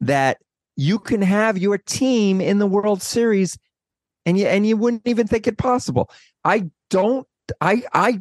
[0.00, 0.38] that
[0.76, 3.58] you can have your team in the World Series,
[4.26, 6.10] and you and you wouldn't even think it possible.
[6.44, 7.26] I don't
[7.60, 8.20] I I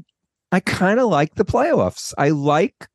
[0.51, 2.14] I kind of like the playoffs.
[2.18, 2.88] I like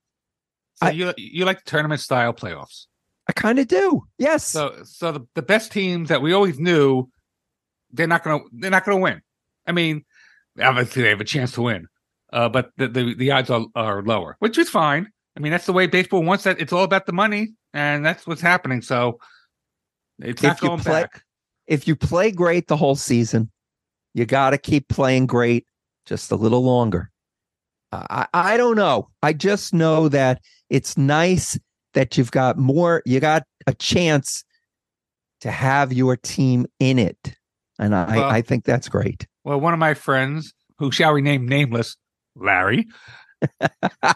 [0.77, 2.87] So I- you you like tournament style playoffs.
[3.29, 4.03] I kind of do.
[4.19, 4.49] Yes.
[4.49, 7.11] So so the, the best teams that we always knew
[7.93, 9.21] they're not gonna they're not gonna win.
[9.67, 10.05] I mean,
[10.61, 11.87] obviously they have a chance to win.
[12.33, 15.11] Uh, but the, the the odds are, are lower, which is fine.
[15.37, 16.61] I mean, that's the way baseball wants that.
[16.61, 18.83] It's all about the money, and that's what's happening.
[18.83, 19.19] So
[20.21, 21.23] it's not If you going play- back.
[21.71, 23.51] If you play great the whole season,
[24.13, 25.65] you got to keep playing great
[26.05, 27.11] just a little longer.
[27.93, 29.09] I I don't know.
[29.23, 31.59] I just know that it's nice
[31.95, 33.03] that you've got more.
[33.07, 34.45] You got a chance
[35.41, 37.35] to have your team in it,
[37.79, 39.27] and I Well- I think that's great.
[39.45, 41.97] Well, one of my friends, who shall remain nameless,
[42.37, 42.87] Larry,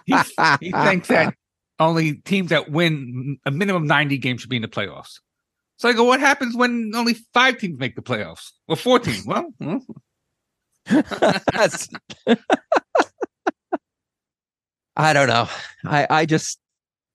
[0.04, 0.14] he,
[0.60, 1.34] he thinks that
[1.78, 5.20] only teams that win a minimum 90 games should be in the playoffs.
[5.84, 8.52] So I go, what happens when only five teams make the playoffs?
[8.66, 9.24] Well, 14.
[9.26, 9.52] Well.
[14.96, 15.46] I don't know.
[15.84, 16.58] I I just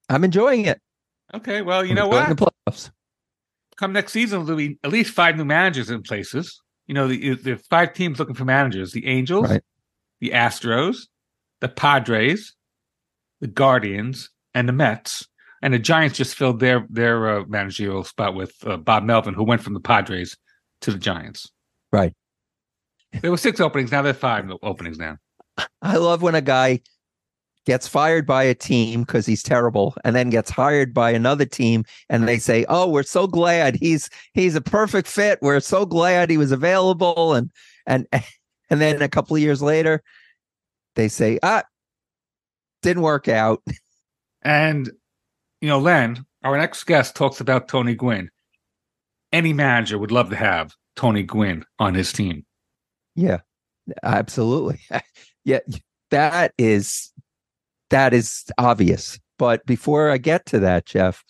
[0.08, 0.80] I'm enjoying it.
[1.34, 1.62] okay.
[1.62, 2.28] Well, you I'm know what?
[2.28, 2.92] The playoffs.
[3.76, 6.62] Come next season, there'll be at least five new managers in places.
[6.86, 9.62] You know, the, the five teams looking for managers the Angels, Right.
[10.20, 11.08] the Astros,
[11.60, 12.54] the Padres,
[13.40, 15.26] the Guardians, and the Mets.
[15.62, 19.44] And the Giants just filled their their uh, managerial spot with uh, Bob Melvin, who
[19.44, 20.36] went from the Padres
[20.80, 21.50] to the Giants.
[21.92, 22.14] Right.
[23.20, 23.90] There were six openings.
[23.90, 25.18] Now there are five openings now.
[25.82, 26.80] I love when a guy
[27.66, 31.84] gets fired by a team because he's terrible and then gets hired by another team
[32.08, 35.38] and they say, "Oh, we're so glad he's he's a perfect fit.
[35.42, 37.50] We're so glad he was available." And
[37.86, 38.06] and
[38.70, 40.02] and then a couple of years later
[40.94, 41.64] they say, "Ah,
[42.82, 43.62] didn't work out."
[44.42, 44.90] And
[45.60, 48.30] you know, Len, our next guest talks about Tony Gwynn.
[49.32, 52.44] Any manager would love to have Tony Gwynn on his team.
[53.14, 53.38] Yeah.
[54.02, 54.80] Absolutely.
[55.44, 55.60] yeah,
[56.10, 57.12] that is
[57.90, 59.18] that is obvious.
[59.38, 61.24] But before I get to that, Jeff,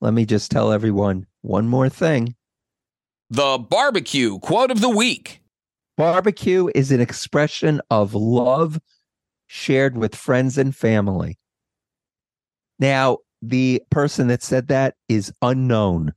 [0.00, 2.34] let me just tell everyone one more thing.
[3.30, 5.40] The barbecue quote of the week.
[5.96, 8.80] Barbecue is an expression of love
[9.46, 11.38] shared with friends and family.
[12.78, 13.18] Now,
[13.48, 16.12] the person that said that is unknown,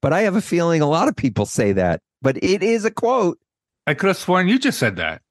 [0.00, 2.90] but I have a feeling a lot of people say that, but it is a
[2.90, 3.38] quote.
[3.86, 5.22] I could have sworn you just said that.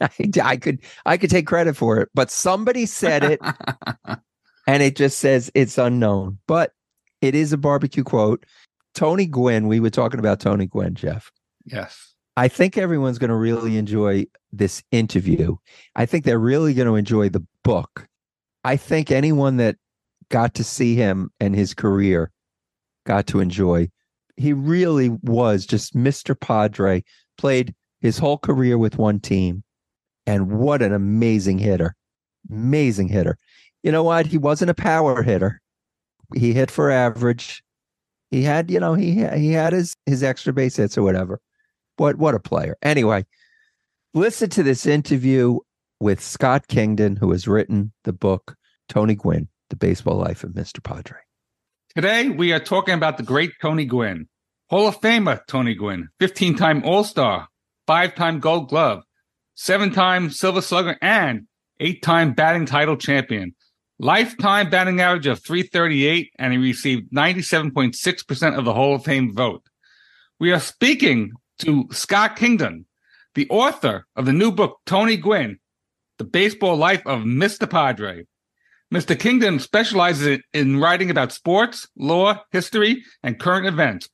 [0.00, 0.08] I,
[0.42, 3.40] I could I could take credit for it, but somebody said it
[4.66, 6.72] and it just says it's unknown, but
[7.20, 8.44] it is a barbecue quote.
[8.94, 11.32] Tony Gwynn, we were talking about Tony Gwynn, Jeff.
[11.64, 12.10] yes.
[12.36, 15.54] I think everyone's going to really enjoy this interview.
[15.94, 18.08] I think they're really going to enjoy the book.
[18.64, 19.76] I think anyone that
[20.30, 22.30] got to see him and his career
[23.06, 23.88] got to enjoy.
[24.36, 26.38] He really was just Mr.
[26.38, 27.04] Padre,
[27.38, 29.62] played his whole career with one team.
[30.26, 31.94] And what an amazing hitter.
[32.50, 33.38] Amazing hitter.
[33.82, 34.26] You know what?
[34.26, 35.60] He wasn't a power hitter.
[36.34, 37.62] He hit for average.
[38.30, 41.40] He had, you know, he he had his his extra base hits or whatever.
[41.96, 42.76] What what a player.
[42.82, 43.26] Anyway,
[44.14, 45.58] listen to this interview
[46.00, 48.56] with Scott Kingdon, who has written the book
[48.88, 50.80] Tony Gwynn, The Baseball Life of Mr.
[50.80, 51.18] Padre.
[51.96, 54.28] Today, we are talking about the great Tony Gwynn,
[54.70, 57.48] Hall of Famer Tony Gwynn, 15 time All Star,
[57.84, 59.02] five time Gold Glove,
[59.56, 61.48] seven time Silver Slugger, and
[61.80, 63.56] eight time batting title champion.
[63.98, 69.64] Lifetime batting average of 338, and he received 97.6% of the Hall of Fame vote.
[70.38, 72.86] We are speaking to Scott Kingdon,
[73.34, 75.58] the author of the new book, Tony Gwynn,
[76.18, 77.68] The Baseball Life of Mr.
[77.68, 78.26] Padre.
[78.94, 79.18] Mr.
[79.18, 84.08] Kingdon specializes in writing about sports, law, history, and current events.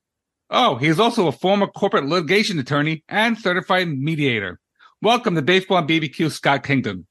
[0.49, 4.59] Oh, he is also a former corporate litigation attorney and certified mediator.
[5.03, 7.07] Welcome to Baseball and BBQ, Scott Kingdon.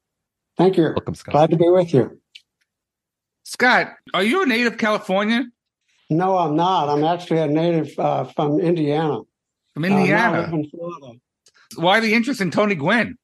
[0.58, 0.86] Thank you.
[0.86, 1.34] Welcome, Scott.
[1.34, 2.20] Glad to be with you.
[3.44, 5.44] Scott, are you a native California?
[6.10, 6.90] No, I'm not.
[6.90, 9.20] I'm actually a native uh, from Indiana.
[9.76, 10.42] From Uh, now I Indiana.
[10.42, 11.20] live in Florida.
[11.76, 13.16] Why the interest in Tony Gwynn?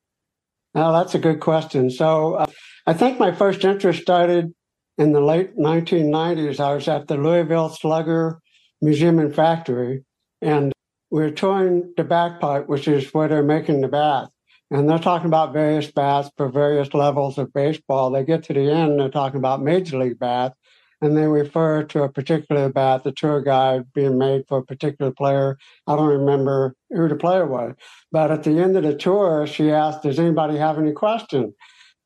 [0.75, 1.89] Now, that's a good question.
[1.89, 2.45] So, uh,
[2.87, 4.53] I think my first interest started
[4.99, 6.59] in the late 1990s.
[6.59, 8.39] I was at the Louisville Slugger
[8.79, 10.03] Museum and Factory,
[10.39, 10.71] and
[11.09, 14.29] we were touring the back part, which is where they're making the bat.
[14.69, 18.11] And they're talking about various bats for various levels of baseball.
[18.11, 20.55] They get to the end, they're talking about major league bats,
[21.01, 25.11] and they refer to a particular bat, the tour guide being made for a particular
[25.11, 25.57] player.
[25.87, 27.73] I don't remember who the player was.
[28.11, 31.55] But at the end of the tour, she asked, Does anybody have any question?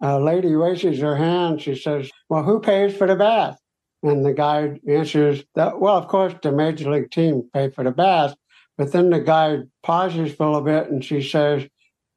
[0.01, 1.61] A lady raises her hand.
[1.61, 3.59] She says, Well, who pays for the bath?
[4.01, 7.91] And the guide answers that, Well, of course, the major league team paid for the
[7.91, 8.35] bath.
[8.77, 11.67] But then the guide pauses for a little bit and she says,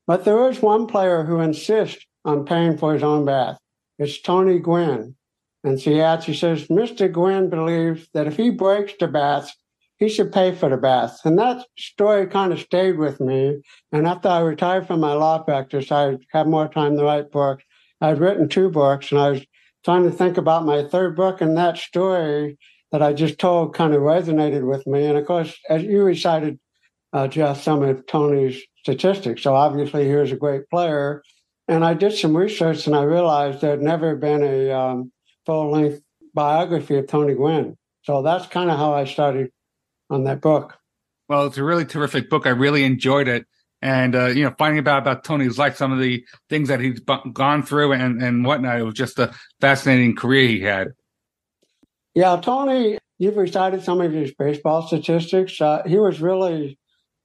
[0.07, 3.59] But there is one player who insists on paying for his own bath.
[3.99, 5.17] It's Tony Gwynn.
[5.65, 7.11] And she adds, She says, Mr.
[7.11, 9.53] Gwynn believes that if he breaks the bath,
[9.99, 11.21] he should pay for the bath.
[11.25, 13.63] And that story kind of stayed with me.
[13.91, 17.65] And after I retired from my law practice, I had more time to write books.
[18.03, 19.47] I'd written two books and I was
[19.85, 21.41] trying to think about my third book.
[21.41, 22.59] And that story
[22.91, 25.07] that I just told kind of resonated with me.
[25.07, 26.59] And of course, as you recited,
[27.13, 29.43] uh, just some of Tony's statistics.
[29.43, 31.23] So obviously, he was a great player.
[31.69, 35.13] And I did some research and I realized there had never been a um,
[35.47, 36.03] full length
[36.35, 37.77] biography of Tony Gwynn.
[38.03, 39.51] So that's kind of how I started
[40.11, 40.77] on that book.
[41.29, 42.47] Well, it's a really terrific book.
[42.47, 43.47] I really enjoyed it.
[43.83, 47.01] And, uh, you know, finding about, about Tony's life, some of the things that he's
[47.01, 50.93] bu- gone through and, and whatnot, it was just a fascinating career he had.
[52.15, 55.61] Yeah, Tony, you've recited some of his baseball statistics.
[55.61, 56.79] Uh, he was really,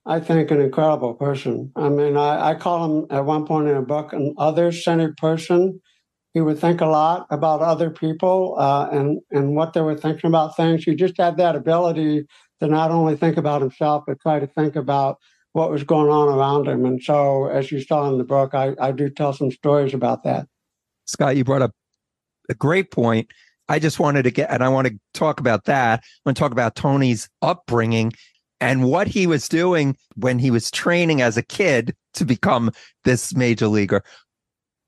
[0.06, 1.72] I think, an incredible person.
[1.76, 5.16] I mean, I, I call him at one point in a book an other centered
[5.18, 5.80] person.
[6.34, 10.28] He would think a lot about other people uh, and, and what they were thinking
[10.28, 10.84] about things.
[10.84, 12.26] He just had that ability
[12.62, 15.18] to not only think about himself, but try to think about
[15.58, 16.86] what was going on around him.
[16.86, 20.24] And so, as you saw in the book, I, I do tell some stories about
[20.24, 20.48] that.
[21.06, 21.72] Scott, you brought up
[22.48, 23.28] a great point.
[23.68, 26.02] I just wanted to get, and I want to talk about that.
[26.04, 28.14] I want to talk about Tony's upbringing
[28.62, 32.72] and what he was doing when he was training as a kid to become
[33.04, 34.04] this major leaguer.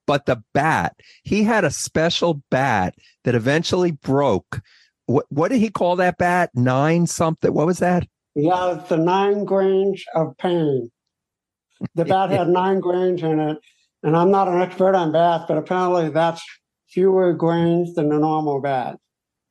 [0.05, 2.93] But the bat, he had a special bat
[3.24, 4.61] that eventually broke.
[5.07, 6.51] What, what did he call that bat?
[6.53, 7.51] Nine something.
[7.51, 8.07] What was that?
[8.36, 10.91] Yeah, it's the nine grains of pain.
[11.95, 13.57] The bat had nine grains in it.
[14.03, 16.43] And I'm not an expert on bats, but apparently that's
[16.89, 18.97] fewer grains than a normal bat.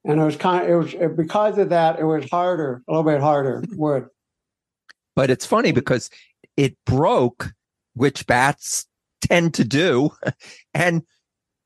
[0.04, 2.92] And it was kind of, it was it, because of that, it was harder, a
[2.92, 4.06] little bit harder wood.
[5.14, 6.08] But it's funny because
[6.56, 7.52] it broke,
[7.94, 8.86] which bats
[9.20, 10.10] tend to do.
[10.74, 11.02] And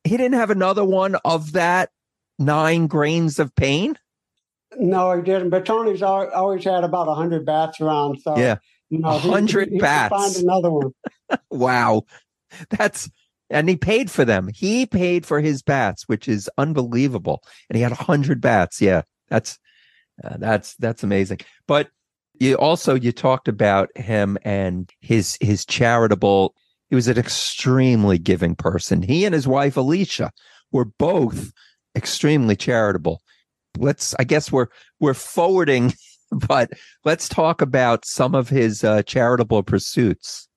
[0.04, 1.90] he didn't have another one of that
[2.38, 3.98] nine grains of pain.
[4.78, 5.50] No, he didn't.
[5.50, 8.20] But Tony's always had about 100 bats around.
[8.22, 8.56] So, Yeah.
[8.90, 10.14] you know, 100 he, he could bats.
[10.14, 10.92] find another one.
[11.50, 12.02] Wow.
[12.70, 13.10] That's
[13.48, 14.48] and he paid for them.
[14.54, 17.42] He paid for his bats, which is unbelievable.
[17.68, 18.80] And he had 100 bats.
[18.80, 19.02] Yeah.
[19.28, 19.58] That's
[20.22, 21.40] uh, that's that's amazing.
[21.66, 21.88] But
[22.38, 26.54] you also you talked about him and his his charitable
[26.90, 29.00] he was an extremely giving person.
[29.02, 30.30] He and his wife Alicia
[30.70, 31.52] were both
[31.96, 33.22] extremely charitable.
[33.78, 34.68] Let's I guess we're
[35.00, 35.94] we're forwarding
[36.32, 36.70] but
[37.04, 40.48] let's talk about some of his uh, charitable pursuits.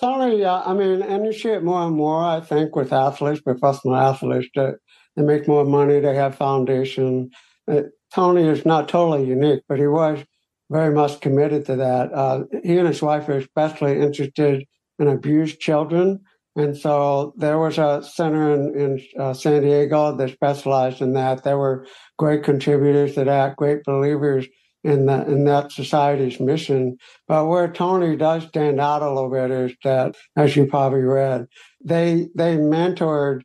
[0.00, 3.40] Tony, uh, I mean, and you see it more and more, I think, with athletes,
[3.40, 4.76] professional athletes, that
[5.14, 7.30] they make more money, they have foundation.
[7.70, 7.82] Uh,
[8.12, 10.24] Tony is not totally unique, but he was
[10.70, 12.12] very much committed to that.
[12.12, 14.64] Uh, he and his wife are especially interested
[14.98, 16.20] in abused children.
[16.54, 21.44] And so there was a center in, in uh, San Diego that specialized in that.
[21.44, 21.86] There were
[22.18, 24.46] great contributors to that, great believers
[24.84, 26.96] in that in that society's mission.
[27.28, 31.46] But where Tony does stand out a little bit is that, as you probably read,
[31.82, 33.42] they they mentored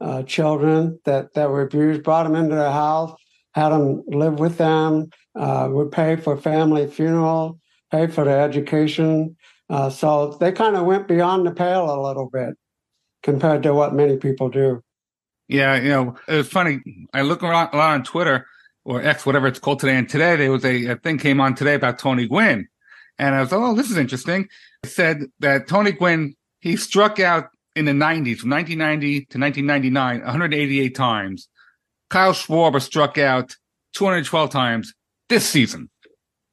[0.00, 3.14] uh, children that that were abused, brought them into the house,
[3.52, 7.60] had them live with them, uh, would pay for family funeral,
[7.90, 9.36] pay for their education.
[9.70, 12.54] Uh, so they kind of went beyond the pale a little bit
[13.22, 14.82] compared to what many people do.
[15.48, 16.80] Yeah, you know, it was funny.
[17.14, 18.46] I look around a lot on Twitter
[18.84, 19.96] or X, whatever it's called today.
[19.96, 22.68] And today there was a, a thing came on today about Tony Gwynn.
[23.18, 24.48] And I was like, oh, this is interesting.
[24.82, 30.20] It said that Tony Gwynn, he struck out in the 90s, from 1990 to 1999,
[30.20, 31.48] 188 times.
[32.08, 33.54] Kyle Schwarber struck out
[33.94, 34.94] 212 times
[35.28, 35.90] this season.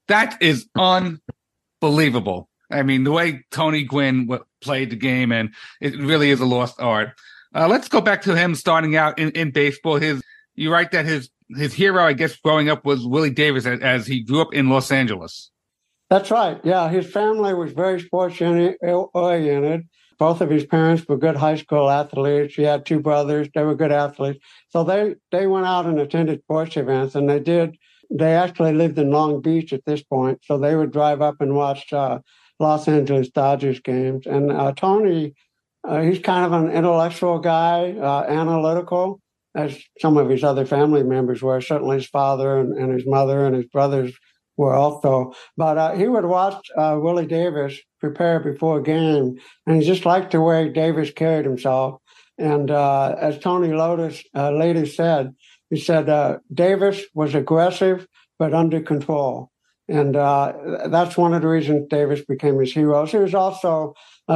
[0.08, 2.50] That is unbelievable.
[2.70, 6.46] I mean, the way Tony Gwynn w- played the game, and it really is a
[6.46, 7.12] lost art.
[7.56, 9.98] Uh, let's go back to him starting out in, in baseball.
[9.98, 10.22] His,
[10.56, 14.08] you write that his his hero, I guess, growing up was Willie Davis, as, as
[14.08, 15.50] he grew up in Los Angeles.
[16.10, 16.60] That's right.
[16.64, 19.88] Yeah, his family was very sports oriented.
[20.20, 22.56] Both of his parents were good high school athletes.
[22.56, 24.40] He had two brothers; they were good athletes.
[24.70, 27.78] So they they went out and attended sports events, and they did.
[28.10, 31.56] They actually lived in Long Beach at this point, so they would drive up and
[31.56, 32.20] watch uh,
[32.60, 34.26] Los Angeles Dodgers games.
[34.26, 35.34] And uh, Tony,
[35.88, 39.22] uh, he's kind of an intellectual guy, uh, analytical,
[39.56, 41.62] as some of his other family members were.
[41.62, 44.14] Certainly, his father and, and his mother and his brothers
[44.58, 45.34] were also.
[45.56, 50.06] But uh, he would watch uh, Willie Davis prepare before a game, and he just
[50.06, 52.02] liked the way Davis carried himself.
[52.40, 55.34] And uh, as Tony Lotus later said,
[55.72, 58.08] he said Davis was aggressive
[58.40, 59.52] but under control.
[59.90, 63.06] And uh, that's one of the reasons Davis became his hero.
[63.06, 63.94] He was also,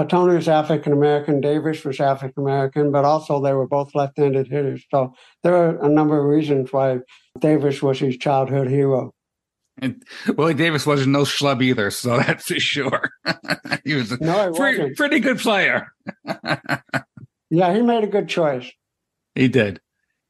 [0.07, 4.47] Tony was African American, Davis was African American, but also they were both left handed
[4.47, 4.85] hitters.
[4.89, 5.13] So
[5.43, 6.99] there are a number of reasons why
[7.39, 9.13] Davis was his childhood hero.
[9.77, 10.03] And
[10.37, 13.09] Willie Davis wasn't no schlub either, so that's for sure.
[13.83, 15.91] he was a no, pretty, pretty good player.
[17.49, 18.71] yeah, he made a good choice.
[19.35, 19.81] He did.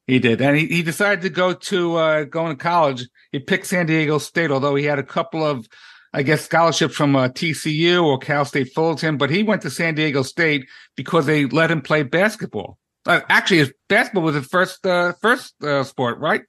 [0.08, 0.42] He did.
[0.42, 3.08] And he, he decided to go to uh, going to college.
[3.32, 5.68] He picked San Diego State, although he had a couple of,
[6.14, 9.96] I guess, scholarships from uh, TCU or Cal State Fullerton, but he went to San
[9.96, 12.78] Diego State because they let him play basketball.
[13.06, 16.42] Uh, actually, his basketball was his first uh, first uh, sport, right?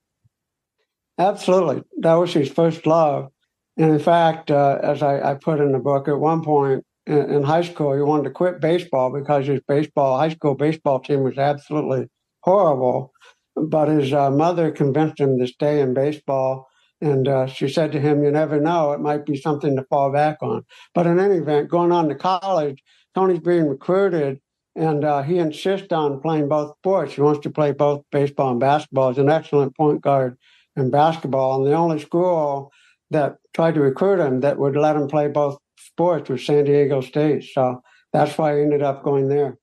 [1.18, 1.82] Absolutely.
[1.98, 3.30] That was his first love.
[3.76, 7.30] And in fact, uh, as I, I, put in the book, at one point in,
[7.30, 11.22] in, high school, he wanted to quit baseball because his baseball, high school baseball team
[11.22, 12.08] was absolutely
[12.40, 13.11] horrible.
[13.56, 16.68] But his uh, mother convinced him to stay in baseball.
[17.00, 20.12] And uh, she said to him, You never know, it might be something to fall
[20.12, 20.64] back on.
[20.94, 22.82] But in any event, going on to college,
[23.14, 24.40] Tony's being recruited
[24.74, 27.14] and uh, he insists on playing both sports.
[27.14, 29.10] He wants to play both baseball and basketball.
[29.10, 30.38] He's an excellent point guard
[30.76, 31.62] in basketball.
[31.62, 32.72] And the only school
[33.10, 37.02] that tried to recruit him that would let him play both sports was San Diego
[37.02, 37.44] State.
[37.44, 39.58] So that's why he ended up going there.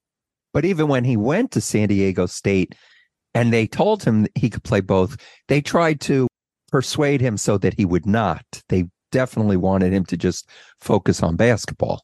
[0.54, 2.76] But even when he went to San Diego State
[3.34, 6.28] and they told him he could play both, they tried to
[6.72, 8.44] persuade him so that he would not.
[8.70, 10.50] They definitely wanted him to just
[10.80, 12.04] focus on basketball.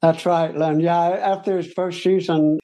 [0.00, 0.80] That's right, Len.
[0.80, 2.58] Yeah, after his first season,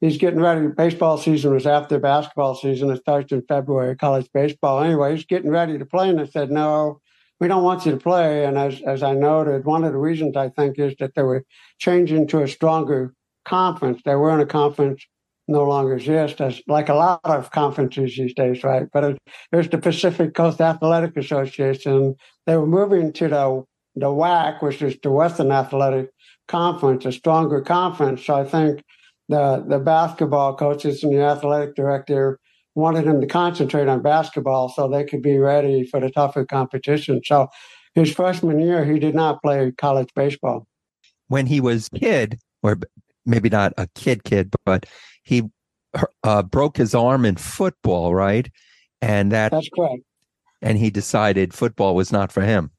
[0.00, 0.68] he's getting ready.
[0.68, 2.90] Baseball season was after basketball season.
[2.90, 4.80] It starts in February, college baseball.
[4.80, 7.00] Anyway, he's getting ready to play, and I said, no,
[7.40, 8.44] we don't want you to play.
[8.44, 11.44] And as, as I noted, one of the reasons I think is that they were
[11.78, 13.12] changing to a stronger
[13.44, 14.02] conference.
[14.04, 15.04] They were in a conference
[15.46, 18.86] no longer exists as like a lot of conferences these days, right?
[18.92, 19.18] But it,
[19.52, 22.14] there's the Pacific Coast Athletic Association.
[22.46, 23.64] They were moving to the
[23.96, 26.10] the WAC, which is the Western Athletic
[26.48, 28.24] Conference, a stronger conference.
[28.26, 28.82] So I think
[29.28, 32.38] the the basketball coaches and the athletic director
[32.74, 37.20] wanted him to concentrate on basketball so they could be ready for the tougher competition.
[37.24, 37.48] So
[37.94, 40.66] his freshman year, he did not play college baseball.
[41.28, 42.78] When he was kid, or
[43.24, 44.86] maybe not a kid kid, but
[45.24, 45.42] he
[46.22, 48.50] uh, broke his arm in football, right?
[49.02, 50.02] And that that's correct.
[50.62, 52.70] And he decided football was not for him.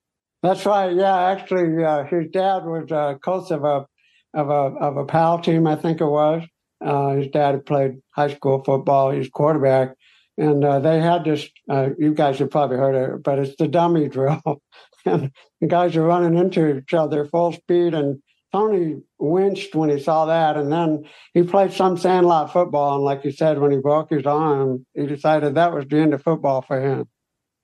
[0.41, 0.95] That's right.
[0.95, 3.85] Yeah, actually, uh, his dad was a coach of a
[4.33, 6.43] of a of a PAL team, I think it was.
[6.83, 9.11] Uh, his dad had played high school football.
[9.11, 9.95] He's quarterback,
[10.37, 11.49] and uh, they had this.
[11.69, 14.61] Uh, you guys have probably heard of it, but it's the dummy drill,
[15.05, 15.31] and
[15.61, 17.93] the guys are running into each other full speed.
[17.93, 18.21] And
[18.55, 22.95] Tony winced when he saw that, and then he played some sandlot football.
[22.95, 26.13] And like you said, when he broke his arm, he decided that was the end
[26.13, 27.07] of football for him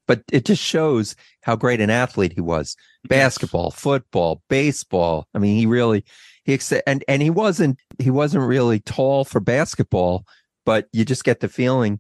[0.08, 2.76] but it just shows how great an athlete he was
[3.08, 6.04] basketball football baseball i mean he really
[6.44, 10.26] he and and he wasn't he wasn't really tall for basketball,
[10.66, 12.00] but you just get the feeling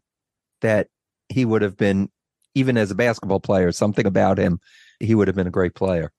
[0.61, 0.87] that
[1.29, 2.09] he would have been,
[2.55, 4.59] even as a basketball player, something about him,
[4.99, 6.11] he would have been a great player.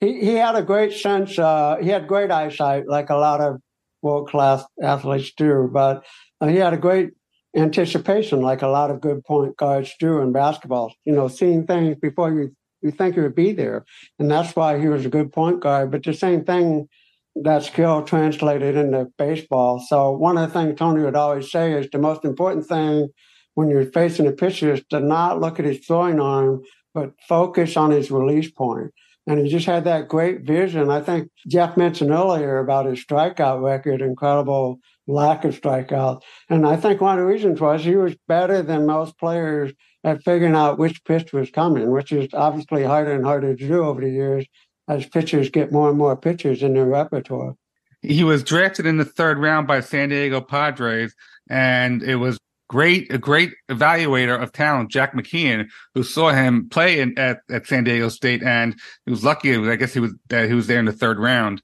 [0.00, 1.38] He he had a great sense.
[1.38, 3.60] Uh, he had great eyesight, like a lot of
[4.02, 5.68] world class athletes do.
[5.72, 6.04] But
[6.40, 7.10] uh, he had a great
[7.56, 10.94] anticipation, like a lot of good point guards do in basketball.
[11.04, 13.84] You know, seeing things before you you think it would be there,
[14.18, 15.90] and that's why he was a good point guard.
[15.90, 16.88] But the same thing,
[17.36, 19.84] that skill translated into baseball.
[19.86, 23.08] So one of the things Tony would always say is the most important thing
[23.54, 26.62] when you're facing a pitcher is to not look at his throwing arm,
[26.94, 28.92] but focus on his release point.
[29.30, 30.90] And he just had that great vision.
[30.90, 36.22] I think Jeff mentioned earlier about his strikeout record, incredible lack of strikeouts.
[36.48, 40.24] And I think one of the reasons was he was better than most players at
[40.24, 44.00] figuring out which pitch was coming, which is obviously harder and harder to do over
[44.00, 44.46] the years
[44.88, 47.54] as pitchers get more and more pitchers in their repertoire.
[48.02, 51.14] He was drafted in the third round by San Diego Padres,
[51.48, 52.36] and it was
[52.70, 57.66] great a great evaluator of talent, Jack McKeon, who saw him play in, at at
[57.66, 59.56] San Diego State, and he was lucky.
[59.56, 61.62] I guess he was that he was there in the third round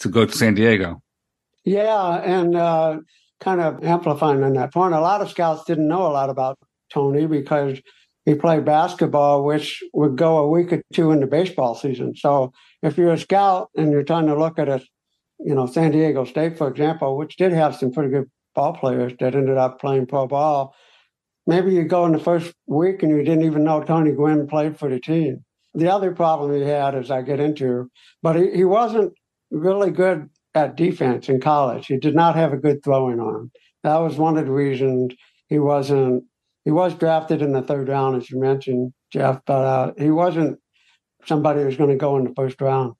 [0.00, 1.00] to go to San Diego.
[1.64, 2.98] Yeah, and uh,
[3.40, 6.58] kind of amplifying on that point, a lot of scouts didn't know a lot about
[6.92, 7.78] Tony because
[8.24, 12.16] he played basketball, which would go a week or two into baseball season.
[12.16, 12.52] So
[12.82, 14.80] if you're a scout and you're trying to look at a,
[15.38, 18.28] you know, San Diego State, for example, which did have some pretty good
[18.58, 20.74] ball players that ended up playing pro ball,
[21.46, 24.76] maybe you go in the first week and you didn't even know Tony Gwynn played
[24.76, 25.44] for the team.
[25.74, 27.88] The other problem he had, as I get into,
[28.20, 29.12] but he, he wasn't
[29.52, 31.86] really good at defense in college.
[31.86, 33.52] He did not have a good throwing arm.
[33.84, 35.14] That was one of the reasons
[35.48, 36.24] he wasn't.
[36.64, 40.58] He was drafted in the third round, as you mentioned, Jeff, but uh, he wasn't
[41.26, 42.94] somebody who's going to go in the first round.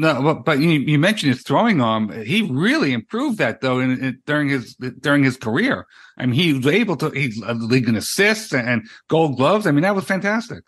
[0.00, 2.10] No, but, but you, you mentioned his throwing arm.
[2.24, 5.86] He really improved that though in, in, during his during his career.
[6.18, 9.66] I mean, he was able to he league in assists and, and Gold Gloves.
[9.66, 10.62] I mean, that was fantastic.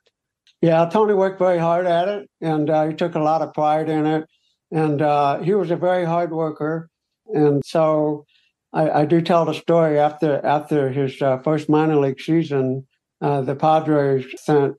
[0.60, 3.88] Yeah, Tony worked very hard at it, and uh, he took a lot of pride
[3.88, 4.26] in it.
[4.70, 6.90] And uh, he was a very hard worker,
[7.28, 8.26] and so
[8.72, 12.86] I, I do tell the story after after his uh, first minor league season,
[13.20, 14.76] uh, the Padres sent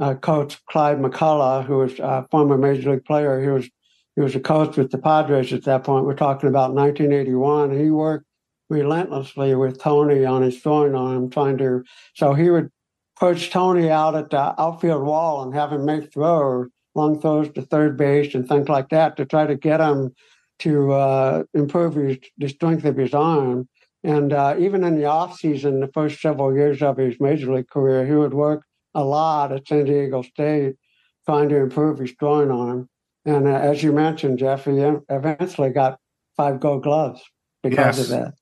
[0.00, 3.42] uh, coach Clyde McCullough, who was a former major league player.
[3.42, 3.68] He was
[4.16, 6.04] he was a coach with the Padres at that point.
[6.04, 7.78] We're talking about 1981.
[7.78, 8.26] He worked
[8.68, 11.84] relentlessly with Tony on his throwing arm, trying to.
[12.14, 12.70] So he would
[13.18, 17.62] coach Tony out at the outfield wall and have him make throws, long throws to
[17.62, 20.14] third base and things like that to try to get him
[20.60, 23.68] to uh, improve his, the strength of his arm.
[24.04, 27.68] And uh, even in the off season, the first several years of his major league
[27.68, 28.64] career, he would work
[28.94, 30.74] a lot at San Diego State
[31.24, 32.88] trying to improve his throwing arm.
[33.24, 34.78] And uh, as you mentioned, Jeff, he
[35.08, 35.98] eventually got
[36.36, 37.22] five gold gloves
[37.62, 38.10] because Yes.
[38.10, 38.32] of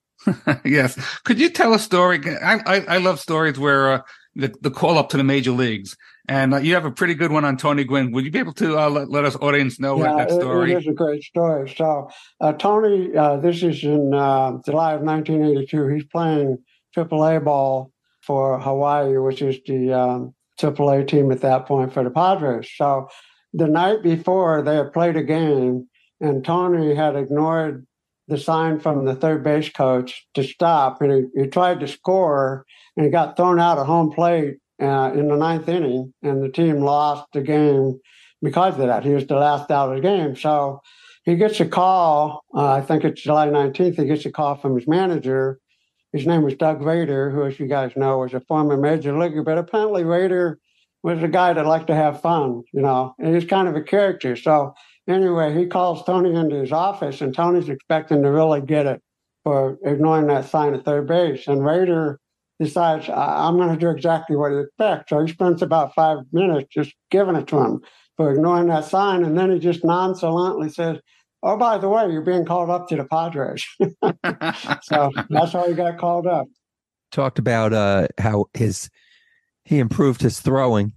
[0.47, 0.61] that.
[0.65, 1.19] yes.
[1.23, 2.19] Could you tell a story?
[2.41, 4.01] I I, I love stories where uh,
[4.35, 5.97] the the call up to the major leagues,
[6.27, 8.11] and uh, you have a pretty good one on Tony Gwynn.
[8.11, 10.73] Would you be able to uh, let, let us audience know yeah, that it- story?
[10.73, 11.73] it is a great story.
[11.75, 12.09] So,
[12.39, 15.87] uh, Tony, uh, this is in uh, July of 1982.
[15.87, 16.57] He's playing
[16.95, 17.91] AAA ball
[18.21, 22.69] for Hawaii, which is the um, AAA team at that point for the Padres.
[22.75, 23.07] So,
[23.53, 25.87] the night before, they had played a game,
[26.19, 27.85] and Tony had ignored
[28.27, 32.65] the sign from the third base coach to stop, and he, he tried to score,
[32.95, 36.49] and he got thrown out of home plate uh, in the ninth inning, and the
[36.49, 37.99] team lost the game
[38.41, 39.03] because of that.
[39.03, 40.35] He was the last out of the game.
[40.35, 40.81] So
[41.23, 42.43] he gets a call.
[42.55, 43.97] Uh, I think it's July 19th.
[43.97, 45.59] He gets a call from his manager.
[46.13, 49.43] His name was Doug Rader, who, as you guys know, was a former major leaguer.
[49.43, 50.59] But apparently, Rader
[51.03, 53.81] was a guy that liked to have fun, you know, and he's kind of a
[53.81, 54.35] character.
[54.35, 54.73] So
[55.07, 59.01] anyway, he calls Tony into his office, and Tony's expecting to really get it
[59.43, 61.47] for ignoring that sign at third base.
[61.47, 62.19] And Rader
[62.59, 65.09] decides, I- I'm going to do exactly what he expects.
[65.09, 67.81] So he spends about five minutes just giving it to him
[68.17, 69.23] for ignoring that sign.
[69.23, 70.99] And then he just nonchalantly says,
[71.43, 73.65] Oh, by the way, you're being called up to the Padres.
[74.83, 76.45] so that's how he got called up.
[77.11, 78.89] talked about uh how his
[79.63, 80.93] he improved his throwing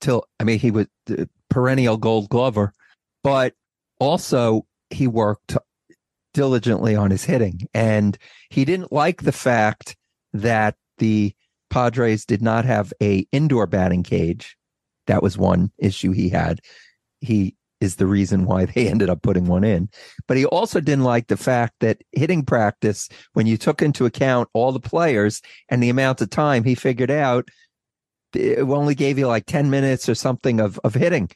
[0.00, 2.72] till I mean he was the perennial gold glover,
[3.22, 3.54] but
[3.98, 5.56] also he worked
[6.32, 8.16] diligently on his hitting and
[8.50, 9.96] he didn't like the fact
[10.32, 11.34] that the
[11.70, 14.56] Padres did not have a indoor batting cage.
[15.06, 16.60] That was one issue he had.
[17.20, 19.88] He is the reason why they ended up putting one in.
[20.28, 24.48] But he also didn't like the fact that hitting practice, when you took into account
[24.52, 27.48] all the players and the amount of time, he figured out
[28.34, 31.30] it only gave you like 10 minutes or something of, of hitting.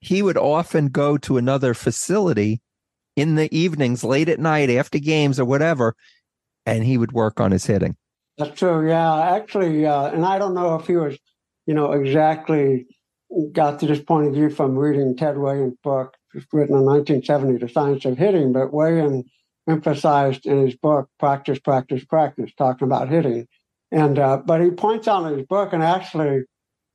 [0.00, 2.60] He would often go to another facility
[3.16, 5.94] in the evenings, late at night, after games or whatever,
[6.64, 7.96] and he would work on his hitting.
[8.36, 8.88] That's true.
[8.88, 11.18] Yeah, actually, uh, and I don't know if he was,
[11.66, 12.86] you know, exactly
[13.52, 16.16] got to this point of view from reading Ted Williams' book,
[16.52, 18.52] written in 1970, The Science of Hitting.
[18.52, 19.24] But Williams
[19.68, 23.46] emphasized in his book, practice, practice, practice, talking about hitting.
[23.90, 26.42] And uh, but he points out in his book, and actually,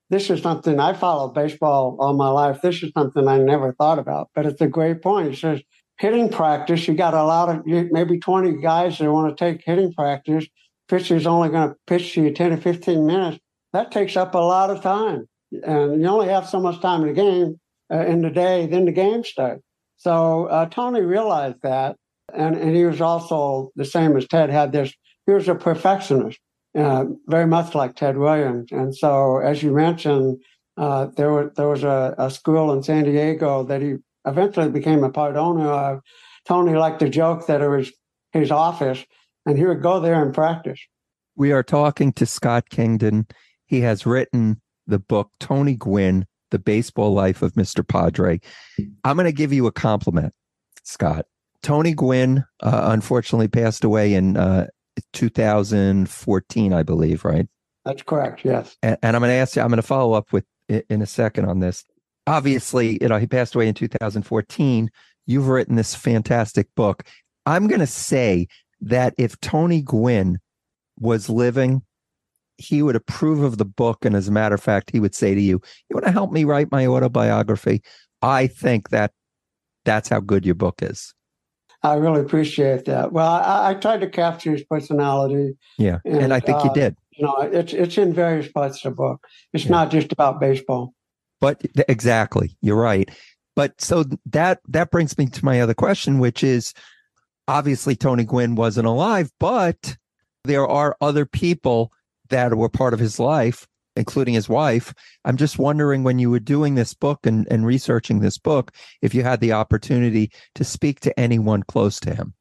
[0.10, 2.62] this is something I followed baseball all my life.
[2.62, 5.32] This is something I never thought about, but it's a great point.
[5.32, 5.62] He says
[5.98, 9.94] hitting practice, you got a lot of maybe 20 guys that want to take hitting
[9.94, 10.46] practice.
[10.88, 13.40] Pitcher's only going to pitch you 10 to 15 minutes.
[13.72, 15.28] That takes up a lot of time.
[15.52, 17.60] And you only have so much time in the game
[17.92, 19.64] uh, in the day, then the game starts.
[19.98, 21.96] So uh, Tony realized that.
[22.34, 24.94] And, and he was also the same as Ted had this,
[25.26, 26.40] he was a perfectionist.
[26.76, 28.72] Uh, very much like Ted Williams.
[28.72, 30.40] And so, as you mentioned,
[30.76, 35.04] uh, there, was, there was a, a, school in San Diego that he eventually became
[35.04, 36.02] a part owner of.
[36.48, 37.92] Tony liked to joke that it was
[38.32, 39.06] his office,
[39.46, 40.80] and he would go there and practice.
[41.36, 43.28] We are talking to Scott Kingdon.
[43.66, 47.88] He has written the book Tony Gwynn, The Baseball Life of Mr.
[47.88, 48.40] Padre.
[49.04, 50.34] I'm going to give you a compliment,
[50.84, 51.26] Scott.
[51.62, 54.68] Tony Gwynn uh, unfortunately passed away in uh,
[55.14, 57.48] 2014, I believe, right?
[57.86, 58.46] That's correct.
[58.46, 58.78] Yes.
[58.82, 61.06] And, and I'm going to ask you, I'm going to follow up with in a
[61.06, 61.84] second on this.
[62.26, 64.90] Obviously, you know, he passed away in 2014.
[65.26, 67.04] You've written this fantastic book.
[67.46, 68.48] I'm going to say
[68.82, 70.40] that if Tony Gwynn
[71.00, 71.82] was living,
[72.58, 74.06] he would approve of the book.
[74.06, 76.32] And as a matter of fact, he would say to you, You want to help
[76.32, 77.82] me write my autobiography?
[78.22, 79.12] I think that
[79.84, 81.14] that's how good your book is.
[81.84, 83.12] I really appreciate that.
[83.12, 85.58] Well, I, I tried to capture his personality.
[85.78, 86.96] Yeah, and, and I think uh, you did.
[87.12, 89.28] You know, it's it's in various parts of the book.
[89.52, 89.72] It's yeah.
[89.72, 90.94] not just about baseball.
[91.42, 93.10] But exactly, you're right.
[93.56, 96.74] But so that that brings me to my other question, which is
[97.48, 99.98] obviously Tony Gwynn wasn't alive, but
[100.46, 101.92] there are other people
[102.30, 104.94] that were part of his life including his wife.
[105.26, 108.72] I'm just wondering when you were doing this book and, and researching this book,
[109.02, 112.34] if you had the opportunity to speak to anyone close to him.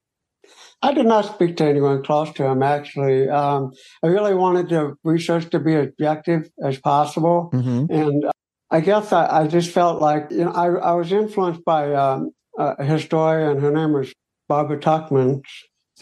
[0.82, 3.28] I did not speak to anyone close to him, actually.
[3.28, 3.72] Um,
[4.02, 7.50] I really wanted the research to be as objective as possible.
[7.52, 7.92] Mm-hmm.
[7.94, 8.24] And
[8.70, 12.32] I guess I, I, just felt like, you know, I, I was influenced by um,
[12.58, 13.60] a historian.
[13.60, 14.12] Her name was
[14.48, 15.42] Barbara Tuchman.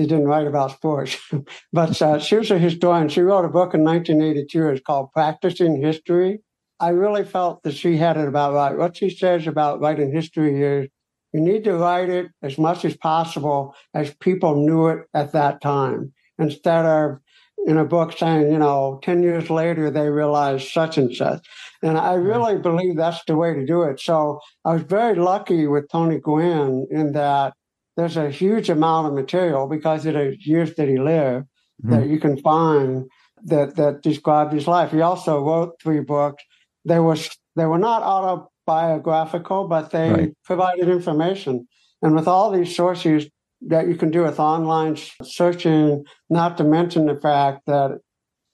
[0.01, 1.19] She didn't write about sports,
[1.75, 3.11] but uh, she was a historian.
[3.11, 4.69] She wrote a book in 1982.
[4.69, 6.41] It's called Practicing History.
[6.81, 8.79] I really felt that she had it about right.
[8.79, 10.89] What she says about writing history is
[11.35, 15.61] you need to write it as much as possible as people knew it at that
[15.61, 17.19] time, instead of
[17.67, 21.47] in a book saying, you know, 10 years later they realized such and such.
[21.83, 24.01] And I really believe that's the way to do it.
[24.01, 27.53] So I was very lucky with Tony Gwynn in that
[28.01, 31.47] there's a huge amount of material because of the years that he lived
[31.85, 31.91] mm-hmm.
[31.91, 33.05] that you can find
[33.45, 34.91] that that describe his life.
[34.91, 36.43] He also wrote three books.
[36.87, 40.33] They was they were not autobiographical, but they right.
[40.45, 41.69] provided information.
[42.01, 43.29] And with all these sources
[43.69, 47.99] that you can do with online searching, not to mention the fact that,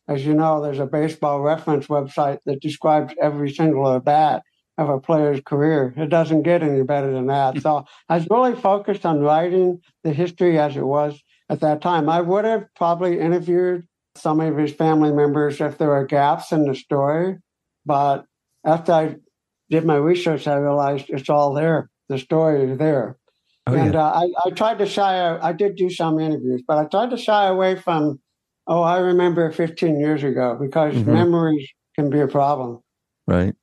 [0.08, 4.42] as you know, there's a baseball reference website that describes every single at bat
[4.78, 5.94] of a player's career.
[5.96, 7.60] It doesn't get any better than that.
[7.62, 12.08] So I was really focused on writing the history as it was at that time.
[12.08, 13.86] I would have probably interviewed
[14.16, 17.36] some of his family members if there were gaps in the story.
[17.84, 18.26] But
[18.64, 19.16] after I
[19.70, 21.90] did my research, I realized it's all there.
[22.08, 23.16] The story is there.
[23.66, 24.06] Oh, and yeah.
[24.06, 27.16] uh, I, I tried to shy, I did do some interviews, but I tried to
[27.16, 28.20] shy away from,
[28.66, 31.12] oh, I remember 15 years ago because mm-hmm.
[31.12, 32.80] memories can be a problem.
[33.26, 33.54] Right.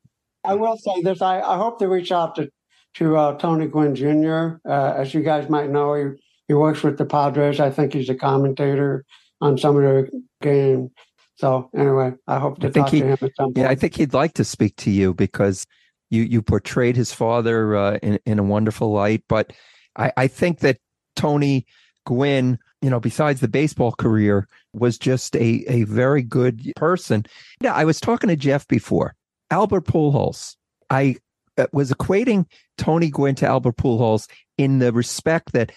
[0.43, 1.21] I will say this.
[1.21, 2.49] I, I hope to reach out to
[2.95, 4.57] to uh, Tony Gwynn Jr.
[4.69, 7.59] Uh, as you guys might know, he he works with the Padres.
[7.59, 9.05] I think he's a commentator
[9.41, 10.09] on some of their
[10.41, 10.91] games.
[11.35, 13.57] So anyway, I hope to I talk to him at some point.
[13.57, 15.65] Yeah, I think he'd like to speak to you because
[16.09, 19.23] you you portrayed his father uh, in in a wonderful light.
[19.27, 19.53] But
[19.95, 20.77] I, I think that
[21.15, 21.65] Tony
[22.05, 27.25] Gwynn, you know, besides the baseball career, was just a a very good person.
[27.61, 29.15] Yeah, I was talking to Jeff before
[29.53, 30.55] Albert Pujols.
[30.89, 31.17] I
[31.59, 32.47] uh, was equating
[32.79, 34.27] Tony Gwynn to Albert Pujols
[34.57, 35.71] in the respect that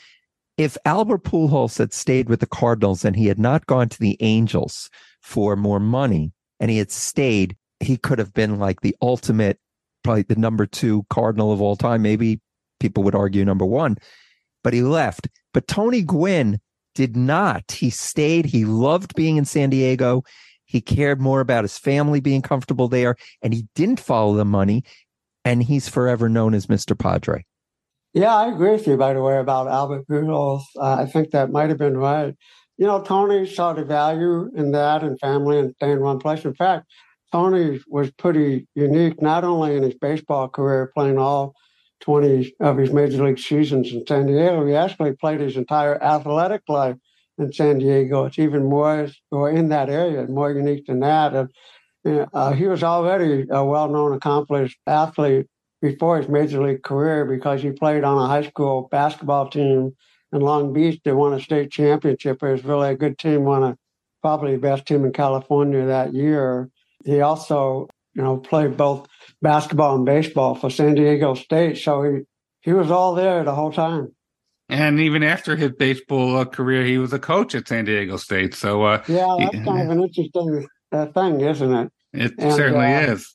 [0.56, 4.16] if Albert Pujols had stayed with the Cardinals and he had not gone to the
[4.20, 4.88] Angels
[5.20, 9.58] for more money and he had stayed, he could have been like the ultimate,
[10.02, 12.00] probably the number two Cardinal of all time.
[12.00, 12.40] Maybe
[12.80, 13.98] people would argue number one,
[14.64, 15.28] but he left.
[15.52, 16.60] But Tony Gwynn
[16.94, 17.70] did not.
[17.72, 18.46] He stayed.
[18.46, 20.24] He loved being in San Diego.
[20.76, 24.84] He cared more about his family being comfortable there, and he didn't follow the money.
[25.42, 26.98] And he's forever known as Mr.
[26.98, 27.46] Padre.
[28.12, 30.64] Yeah, I agree with you, by the way, about Albert Pujols.
[30.78, 32.34] Uh, I think that might have been right.
[32.76, 36.44] You know, Tony saw the value in that and family and staying in one place.
[36.44, 36.84] In fact,
[37.32, 41.54] Tony was pretty unique, not only in his baseball career, playing all
[42.00, 46.60] 20 of his major league seasons in San Diego, he actually played his entire athletic
[46.68, 46.96] life
[47.38, 48.24] in San Diego.
[48.24, 51.34] It's even more, or in that area, more unique than that.
[52.04, 55.46] And uh, he was already a well known, accomplished athlete
[55.82, 59.94] before his major league career because he played on a high school basketball team
[60.32, 62.42] in Long Beach that won a state championship.
[62.42, 63.76] It was really a good team, won a
[64.22, 66.70] probably the best team in California that year.
[67.04, 69.06] He also, you know, played both
[69.42, 71.78] basketball and baseball for San Diego State.
[71.78, 72.20] So he,
[72.60, 74.14] he was all there the whole time.
[74.68, 78.54] And even after his baseball uh, career, he was a coach at San Diego State.
[78.54, 81.92] So uh, yeah, that's kind of an interesting uh, thing, isn't it?
[82.12, 83.32] It and, certainly uh, is.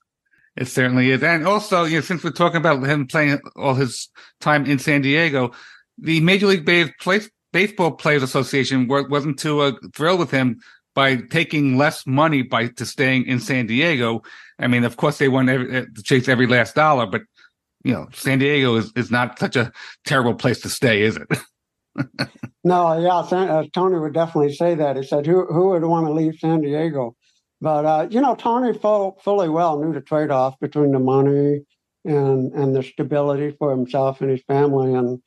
[0.58, 1.24] It certainly is.
[1.24, 4.10] And also, you know, since we're talking about him playing all his
[4.42, 5.52] time in San Diego,
[5.98, 10.60] the Major League Baseball Players Association wasn't too uh, thrilled with him
[10.94, 14.22] by taking less money by to staying in San Diego.
[14.60, 17.22] I mean, of course, they want every, uh, to chase every last dollar, but
[17.84, 19.72] you know, San Diego is, is not such a
[20.06, 21.28] terrible place to stay, is it?
[22.64, 24.96] no, yeah, uh, Tony would definitely say that.
[24.96, 27.16] He said, "Who who would want to leave San Diego?"
[27.60, 31.62] But uh, you know, Tony full, fully well knew the trade off between the money
[32.06, 35.22] and and the stability for himself and his family, and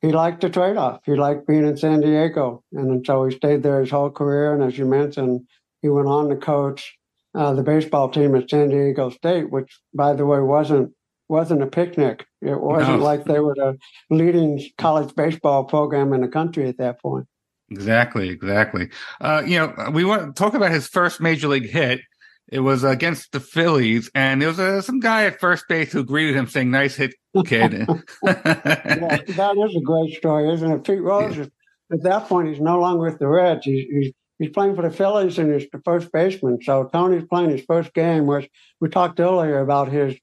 [0.00, 1.00] he liked the trade off.
[1.04, 4.54] He liked being in San Diego, and so he stayed there his whole career.
[4.54, 5.46] And as you mentioned,
[5.82, 6.96] he went on to coach
[7.34, 10.92] uh, the baseball team at San Diego State, which, by the way, wasn't
[11.28, 12.26] wasn't a picnic.
[12.40, 13.04] It wasn't no.
[13.04, 13.78] like they were the
[14.10, 17.26] leading college baseball program in the country at that point.
[17.70, 18.90] Exactly, exactly.
[19.20, 22.00] Uh, you know, we want to talk about his first major league hit.
[22.48, 26.04] It was against the Phillies, and there was uh, some guy at first base who
[26.04, 27.12] greeted him, saying, "Nice hit,
[27.44, 27.84] kid." yeah,
[28.22, 30.84] that is a great story, isn't it?
[30.84, 31.46] Pete Rose, yeah.
[31.90, 33.64] at that point, he's no longer with the Reds.
[33.64, 36.60] He's, he's, he's playing for the Phillies, and he's the first baseman.
[36.62, 38.48] So Tony's playing his first game, which
[38.80, 40.14] we talked earlier about his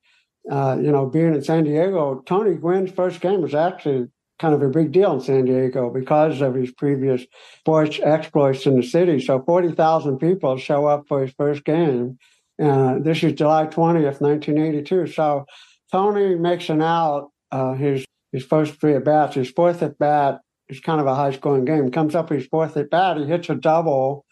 [0.50, 4.08] uh, you know, being in San Diego, Tony Gwynn's first game was actually
[4.40, 7.26] kind of a big deal in San Diego because of his previous
[7.60, 9.20] sports exploits in the city.
[9.20, 12.18] So 40,000 people show up for his first game.
[12.62, 15.08] Uh, this is July 20th, 1982.
[15.08, 15.46] So
[15.92, 19.36] Tony makes an out uh, his his first three at bats.
[19.36, 21.92] His fourth at bat is kind of a high scoring game.
[21.92, 24.26] Comes up his fourth at bat, he hits a double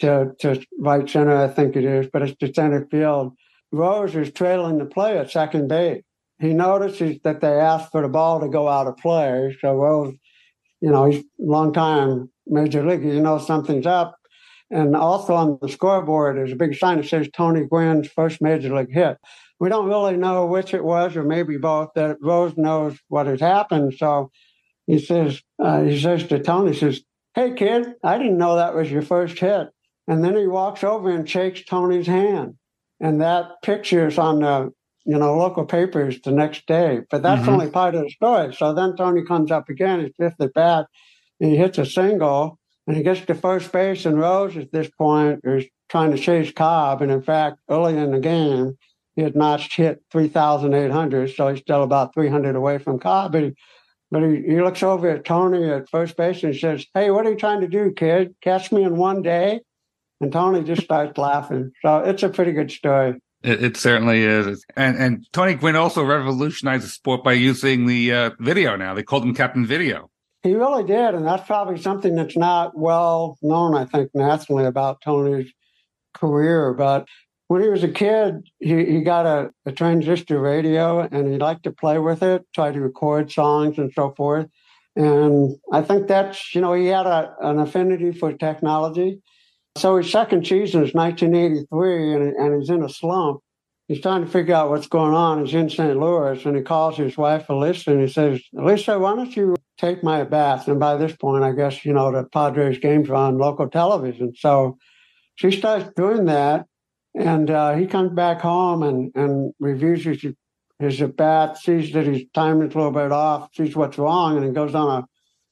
[0.00, 3.34] to, to right center, I think it is, but it's to center field.
[3.72, 6.02] Rose is trailing the play at second base.
[6.40, 9.56] He notices that they asked for the ball to go out of play.
[9.60, 10.14] So Rose,
[10.80, 13.04] you know, he's long time major league.
[13.04, 14.16] You know something's up.
[14.70, 18.74] And also on the scoreboard, there's a big sign that says Tony Gwynn's first major
[18.74, 19.16] league hit.
[19.60, 21.90] We don't really know which it was, or maybe both.
[21.94, 23.94] That Rose knows what has happened.
[23.96, 24.30] So
[24.86, 27.02] he says, uh, he says to Tony, he says,
[27.34, 29.68] "Hey kid, I didn't know that was your first hit."
[30.06, 32.57] And then he walks over and shakes Tony's hand
[33.00, 34.72] and that picture is on the
[35.04, 37.00] you know local papers the next day.
[37.10, 37.50] But that's mm-hmm.
[37.50, 38.54] only part of the story.
[38.54, 40.86] So then Tony comes up again, he's fifth at bat,
[41.40, 44.04] and he hits a single, and he gets to first base.
[44.06, 48.10] And Rose at this point is trying to chase Cobb, and in fact, early in
[48.10, 48.76] the game,
[49.16, 52.78] he had notched hit three thousand eight hundred, so he's still about three hundred away
[52.78, 53.32] from Cobb.
[53.32, 53.52] But he,
[54.10, 57.30] but he, he looks over at Tony at first base and says, "Hey, what are
[57.30, 58.34] you trying to do, kid?
[58.42, 59.60] Catch me in one day?"
[60.20, 61.72] And Tony just starts laughing.
[61.82, 63.20] So it's a pretty good story.
[63.42, 64.64] It, it certainly is.
[64.76, 68.94] And and Tony Gwynn also revolutionized the sport by using the uh, video now.
[68.94, 70.10] They called him Captain Video.
[70.42, 71.14] He really did.
[71.14, 75.52] And that's probably something that's not well known, I think, nationally about Tony's
[76.14, 76.74] career.
[76.74, 77.06] But
[77.48, 81.64] when he was a kid, he, he got a, a transistor radio and he liked
[81.64, 84.46] to play with it, try to record songs and so forth.
[84.96, 89.22] And I think that's, you know, he had a, an affinity for technology.
[89.78, 93.40] So his second season is 1983, and, and he's in a slump.
[93.86, 95.44] He's trying to figure out what's going on.
[95.44, 95.98] He's in St.
[95.98, 100.02] Louis, and he calls his wife, Alyssa, and he says, Alyssa, why don't you take
[100.02, 100.68] my bath?
[100.68, 104.34] And by this point, I guess, you know, the Padres games are on local television.
[104.36, 104.76] So
[105.36, 106.66] she starts doing that,
[107.14, 110.34] and uh, he comes back home and, and reviews his,
[110.78, 114.44] his at bat, sees that his timing's a little bit off, sees what's wrong, and
[114.44, 115.06] he goes on a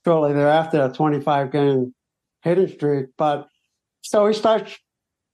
[0.05, 1.94] shortly thereafter a 25 game
[2.43, 3.07] hitting streak.
[3.16, 3.48] But
[4.08, 4.78] so he starts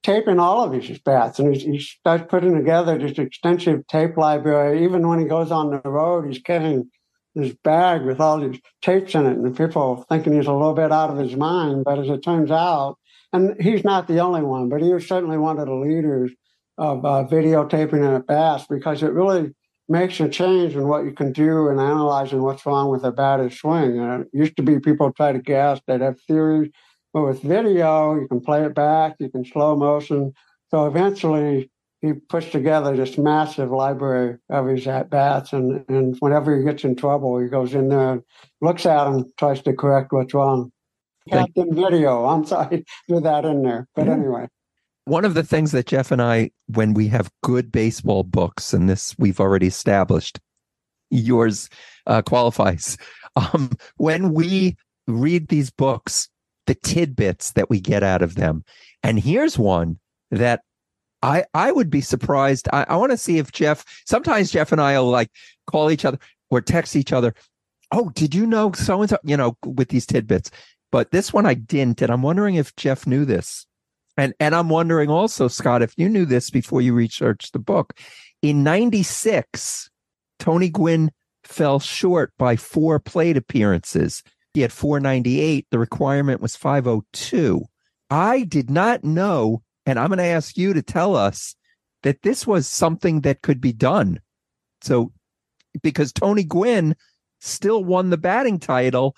[0.03, 4.83] taping all of his bats and he, he starts putting together this extensive tape library.
[4.85, 6.91] Even when he goes on the road, he's carrying
[7.35, 10.93] this bag with all these tapes in it, and people thinking he's a little bit
[10.93, 11.85] out of his mind.
[11.85, 12.99] But as it turns out,
[13.33, 16.31] and he's not the only one, but he was certainly one of the leaders
[16.77, 19.55] of uh, videotaping at bats because it really
[19.89, 23.59] makes a change in what you can do in analyzing what's wrong with a batter's
[23.59, 23.99] swing.
[23.99, 26.71] And it used to be people try to guess, they'd have theories,
[27.13, 30.33] but with video, you can play it back, you can slow motion.
[30.71, 31.71] So eventually,
[32.01, 36.85] he puts together this massive library of his at bats, and, and whenever he gets
[36.85, 38.23] in trouble, he goes in there and
[38.61, 40.73] looks at them, tries to correct what's wrong.
[41.29, 43.87] Captain Video, I'm sorry, threw that in there.
[43.95, 44.49] But anyway.
[45.05, 48.89] One of the things that Jeff and I, when we have good baseball books, and
[48.89, 50.41] this we've already established,
[51.11, 51.69] yours
[52.07, 52.97] uh, qualifies.
[53.35, 54.77] Um, when we
[55.07, 56.29] read these books,
[56.67, 58.65] the tidbits that we get out of them,
[59.03, 59.99] and here's one
[60.31, 60.63] that
[61.23, 62.69] I I would be surprised.
[62.73, 63.85] I, I want to see if Jeff.
[64.07, 65.31] Sometimes Jeff and I will like
[65.67, 66.19] call each other
[66.51, 67.35] or text each other.
[67.93, 69.19] Oh, did you know so and so?
[69.23, 70.51] You know, with these tidbits.
[70.91, 73.67] But this one I didn't, and I'm wondering if Jeff knew this.
[74.17, 77.99] And and I'm wondering also, Scott, if you knew this before you researched the book.
[78.43, 79.89] In 96,
[80.41, 81.13] Tony Gwynn
[81.45, 84.23] fell short by four plate appearances.
[84.55, 85.67] He had 498.
[85.71, 87.65] The requirement was 502.
[88.11, 91.57] I did not know, and I'm going to ask you to tell us
[92.03, 94.21] that this was something that could be done.
[94.83, 95.13] So,
[95.83, 96.95] because Tony Gwynn
[97.41, 99.17] still won the batting title,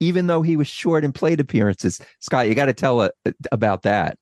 [0.00, 2.00] even though he was short in plate appearances.
[2.20, 3.10] Scott, you got to tell uh,
[3.50, 4.16] about that.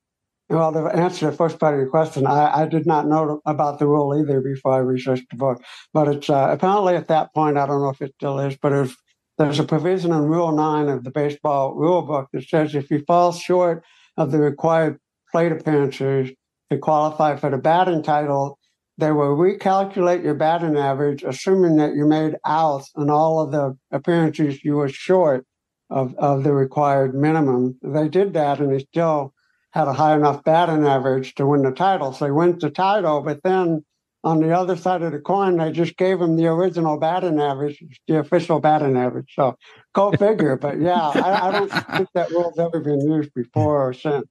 [0.49, 3.79] Well, to answer the first part of your question, I, I, did not know about
[3.79, 5.63] the rule either before I researched the book.
[5.93, 8.73] But it's uh, apparently at that point, I don't know if it still is, but
[8.73, 8.93] was,
[9.41, 13.03] there's a provision in Rule 9 of the baseball rule book that says if you
[13.07, 13.83] fall short
[14.15, 14.99] of the required
[15.31, 16.31] plate appearances
[16.69, 18.59] to qualify for the batting title,
[18.97, 23.75] they will recalculate your batting average, assuming that you made outs in all of the
[23.91, 25.45] appearances you were short
[25.89, 27.79] of, of the required minimum.
[27.81, 29.33] They did that and they still
[29.71, 32.13] had a high enough batting average to win the title.
[32.13, 33.83] So they win the title, but then
[34.23, 37.83] on the other side of the coin, they just gave him the original batting average,
[38.07, 39.33] the official batting average.
[39.35, 39.57] So
[39.93, 40.55] go figure.
[40.57, 44.27] but yeah, I, I, don't think that rule's ever been used before or since.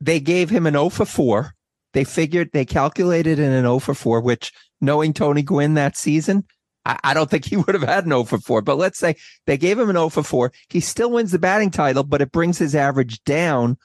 [0.00, 1.52] They gave him an 0 for 4.
[1.94, 6.44] They figured they calculated in an 0 for 4, which knowing Tony Gwynn that season,
[6.84, 8.62] I, I don't think he would have had an 0 for 4.
[8.62, 9.16] But let's say
[9.46, 10.52] they gave him an 0 for 4.
[10.68, 13.78] He still wins the batting title, but it brings his average down.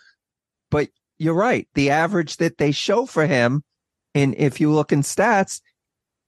[0.69, 1.67] But you're right.
[1.73, 3.63] The average that they show for him,
[4.15, 5.61] and if you look in stats,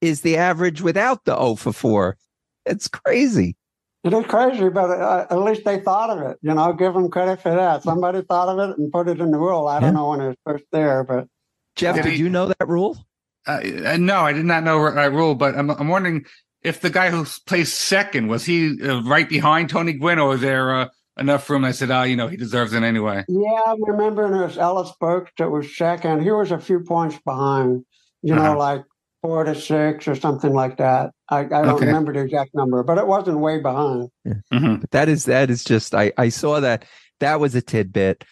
[0.02, 2.18] is the average without the 0 for 4.
[2.66, 3.56] It's crazy.
[4.04, 6.38] It is crazy, but uh, at least they thought of it.
[6.42, 7.84] You know, give them credit for that.
[7.84, 9.68] Somebody thought of it and put it in the rule.
[9.68, 11.28] I don't know when it was first there, but
[11.76, 12.98] Jeff, did, did you know that rule?
[13.46, 13.60] Uh,
[14.00, 16.26] no, I did not know that rule, but I'm, I'm wondering
[16.64, 20.42] if the guy who plays second was he uh, right behind Tony Gwynn, or was
[20.42, 20.88] there uh,
[21.22, 21.64] enough room?
[21.64, 24.92] I said, "Oh, you know, he deserves it anyway." Yeah, I remember it was Ellis
[25.00, 26.24] Burks that was second.
[26.24, 27.86] He was a few points behind.
[28.22, 28.54] You uh-huh.
[28.54, 28.84] know, like
[29.22, 31.12] four to six or something like that.
[31.30, 31.86] I, I don't okay.
[31.86, 34.10] remember the exact number, but it wasn't way behind.
[34.26, 34.34] Yeah.
[34.52, 34.84] Mm-hmm.
[34.92, 36.86] That is that is just I I saw that
[37.20, 38.24] that was a tidbit.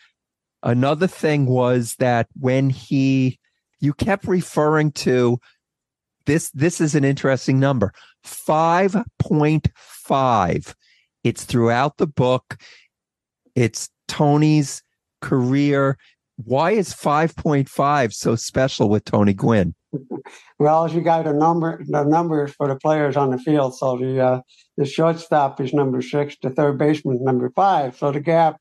[0.62, 3.40] Another thing was that when he
[3.80, 5.40] you kept referring to
[6.26, 7.94] this this is an interesting number
[8.26, 10.74] 5.5
[11.24, 12.58] it's throughout the book
[13.56, 14.82] it's tony's
[15.22, 15.98] career.
[16.44, 19.76] Why is 5.5 so special with tony gwynn?
[20.60, 23.98] Well as you got the number the numbers for the players on the field so
[23.98, 24.42] the uh,
[24.76, 27.98] the shortstop is number six the third baseman is number five.
[27.98, 28.58] So the gap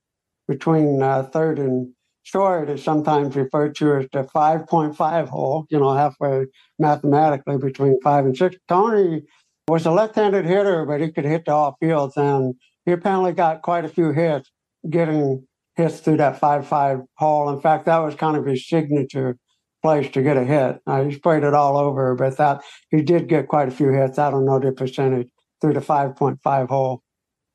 [0.47, 1.93] between uh, third and
[2.23, 6.47] short is sometimes referred to as the 5.5 hole, you know, halfway
[6.79, 8.57] mathematically between five and six.
[8.69, 9.23] Tony
[9.67, 12.55] was a left handed hitter, but he could hit the all fields, and
[12.85, 14.51] he apparently got quite a few hits
[14.89, 15.47] getting
[15.77, 17.49] hits through that 5 5 hole.
[17.51, 19.39] In fact, that was kind of his signature
[19.83, 20.81] place to get a hit.
[20.87, 24.19] Uh, he sprayed it all over, but that he did get quite a few hits.
[24.19, 25.29] I don't know the percentage
[25.61, 27.03] through the 5.5 hole.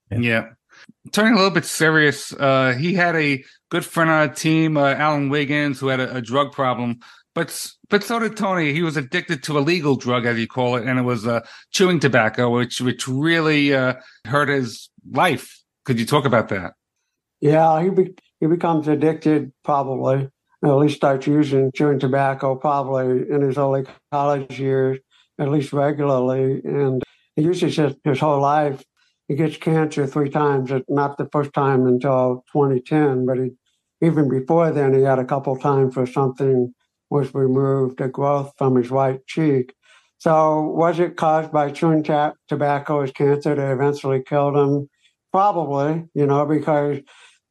[0.09, 0.49] Yeah.
[1.11, 4.93] Turning a little bit serious, uh, he had a good friend on our team, uh,
[4.93, 6.99] Alan Wiggins, who had a, a, drug problem.
[7.35, 8.73] But but so did Tony.
[8.73, 11.41] He was addicted to a legal drug, as you call it, and it was uh,
[11.71, 13.95] chewing tobacco, which which really uh,
[14.25, 15.59] hurt his life.
[15.83, 16.73] Could you talk about that?
[17.43, 20.29] Yeah, he be, he becomes addicted probably.
[20.63, 23.83] At least starts using chewing tobacco probably in his early
[24.13, 24.97] college years,
[25.37, 27.03] at least regularly, and
[27.35, 28.81] he uses his, his whole life
[29.27, 30.71] he gets cancer three times.
[30.89, 33.51] Not the first time until 2010, but he,
[34.01, 36.73] even before then, he had a couple times where something
[37.09, 39.73] was removed, a growth from his right cheek.
[40.17, 44.89] So, was it caused by chewing tobacco as cancer that eventually killed him?
[45.31, 46.99] Probably, you know, because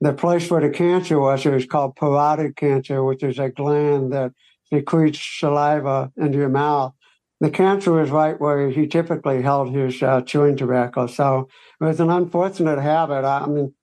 [0.03, 4.13] the place where the cancer was, it was called parotid cancer, which is a gland
[4.13, 4.33] that
[4.73, 6.95] secretes saliva into your mouth
[7.41, 11.09] the cancer was right where he typically held his uh, chewing tobacco.
[11.09, 11.49] So
[11.81, 13.25] it was an unfortunate habit.
[13.25, 13.75] I, I mean,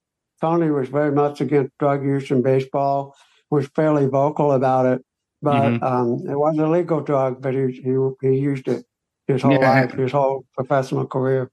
[0.41, 3.16] Tony was very much against drug use in baseball,
[3.50, 5.02] was fairly vocal about it,
[5.41, 5.84] but Mhm.
[5.84, 8.86] um, it was a legal drug, but he, he, he used it
[9.28, 9.82] his whole Yeah.
[9.82, 11.52] life, his whole professional career.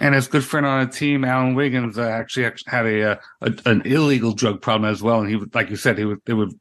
[0.00, 3.16] And his good friend on the team, Alan Wiggins, uh, actually, actually had a, uh,
[3.42, 5.20] a an illegal drug problem as well.
[5.20, 6.52] And he, was- like you said, he was it would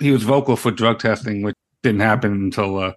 [0.00, 2.92] he was vocal for drug testing, which didn't happen until uh,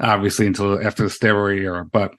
[0.00, 1.84] obviously until after the steroid era.
[1.84, 2.14] But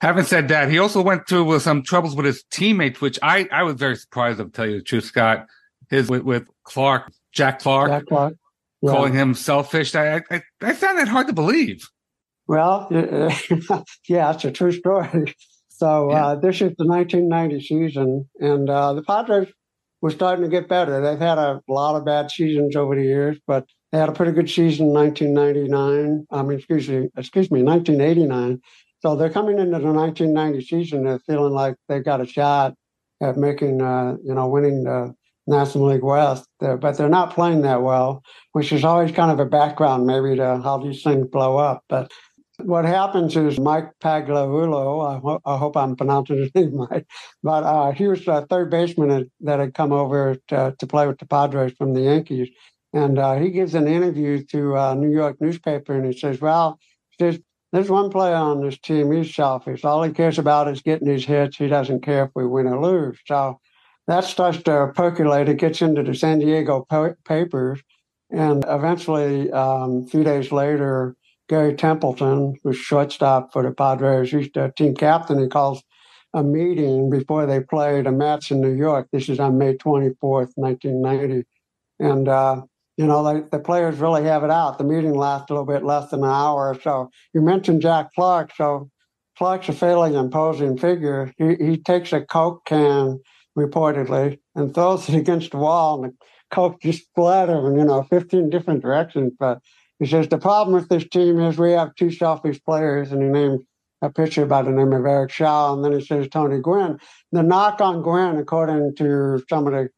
[0.00, 3.64] having said that, he also went through some troubles with his teammates, which I I
[3.64, 4.38] was very surprised.
[4.38, 5.46] To tell you the truth, Scott,
[5.88, 8.34] his with, with Clark, Jack Clark, Jack Clark.
[8.82, 8.92] Yeah.
[8.92, 9.96] calling him selfish.
[9.96, 11.88] I, I I found that hard to believe.
[12.46, 12.86] Well,
[14.08, 15.34] yeah, it's a true story.
[15.80, 19.48] So uh, this is the 1990 season, and uh, the Padres
[20.02, 21.00] were starting to get better.
[21.00, 24.32] They've had a lot of bad seasons over the years, but they had a pretty
[24.32, 26.26] good season in 1999.
[26.30, 28.60] I mean, excuse me, excuse me, 1989.
[29.00, 31.04] So they're coming into the 1990 season.
[31.04, 32.74] They're feeling like they've got a shot
[33.22, 35.14] at making, uh, you know, winning the
[35.46, 36.46] National League West.
[36.60, 40.36] They're, but they're not playing that well, which is always kind of a background maybe
[40.36, 41.84] to how these things blow up.
[41.88, 42.12] But
[42.66, 47.06] what happens is Mike Pagliarulo, I, ho- I hope I'm pronouncing his name right,
[47.42, 49.30] but uh, he was a third baseman that,
[49.60, 52.50] had come over to, to play with the Padres from the Yankees.
[52.94, 56.78] And uh, he gives an interview to a New York newspaper and he says, Well,
[57.10, 57.40] he says,
[57.72, 59.84] there's one player on this team, he's selfish.
[59.84, 61.56] All he cares about is getting his hits.
[61.58, 63.18] He doesn't care if we win or lose.
[63.26, 63.60] So
[64.08, 65.48] that starts to percolate.
[65.50, 67.80] It gets into the San Diego pa- papers.
[68.30, 71.16] And eventually, um, a few days later,
[71.50, 75.40] Gary Templeton, who's shortstop for the Padres, he's the team captain.
[75.40, 75.82] He calls
[76.32, 79.08] a meeting before they play the Mets in New York.
[79.12, 81.44] This is on May 24th, 1990.
[81.98, 82.62] And, uh,
[82.96, 84.78] you know, the players really have it out.
[84.78, 87.10] The meeting lasts a little bit less than an hour or so.
[87.34, 88.52] You mentioned Jack Clark.
[88.56, 88.88] So
[89.36, 91.34] Clark's a fairly imposing figure.
[91.36, 93.18] He, he takes a Coke can,
[93.58, 96.16] reportedly, and throws it against the wall, and the
[96.52, 99.32] Coke just splatters, in you know, 15 different directions.
[99.36, 99.58] But
[100.00, 103.28] he says the problem with this team is we have two selfish players, and he
[103.28, 103.60] named
[104.02, 106.98] a pitcher by the name of Eric Show, and then he says Tony Gwynn.
[107.32, 109.90] The knock on Gwynn, according to some of the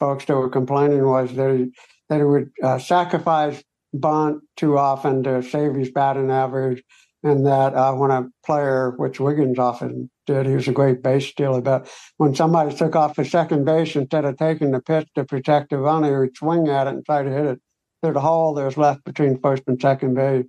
[0.00, 1.72] folks that were complaining, was that he,
[2.08, 3.62] that he would uh, sacrifice
[3.92, 6.82] bunt too often to save his batting average,
[7.22, 11.26] and that uh, when a player, which Wiggins often did, he was a great base
[11.26, 15.24] stealer, but when somebody took off for second base instead of taking the pitch to
[15.24, 17.60] protect the runner, he would swing at it and try to hit it
[18.04, 20.44] through the hole was left between first and second base.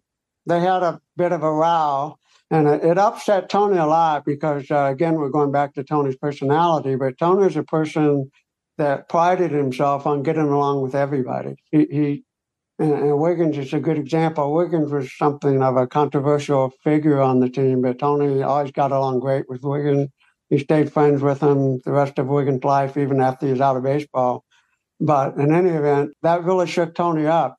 [0.45, 2.17] They had a bit of a row,
[2.51, 6.17] and it, it upset Tony a lot because, uh, again, we're going back to Tony's
[6.17, 8.29] personality, but Tony's a person
[8.77, 11.55] that prided himself on getting along with everybody.
[11.71, 12.23] He, he
[12.77, 14.53] and, and Wiggins is a good example.
[14.53, 19.21] Wiggins was something of a controversial figure on the team, but Tony always got along
[19.21, 20.09] great with Wiggins.
[20.49, 23.77] He stayed friends with him the rest of Wiggins' life, even after he was out
[23.77, 24.43] of baseball.
[24.99, 27.57] But in any event, that really shook Tony up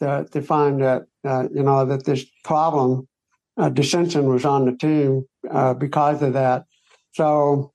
[0.00, 3.08] to, to find that, uh, you know, that this problem,
[3.56, 6.64] uh, dissension was on the team uh, because of that.
[7.12, 7.72] So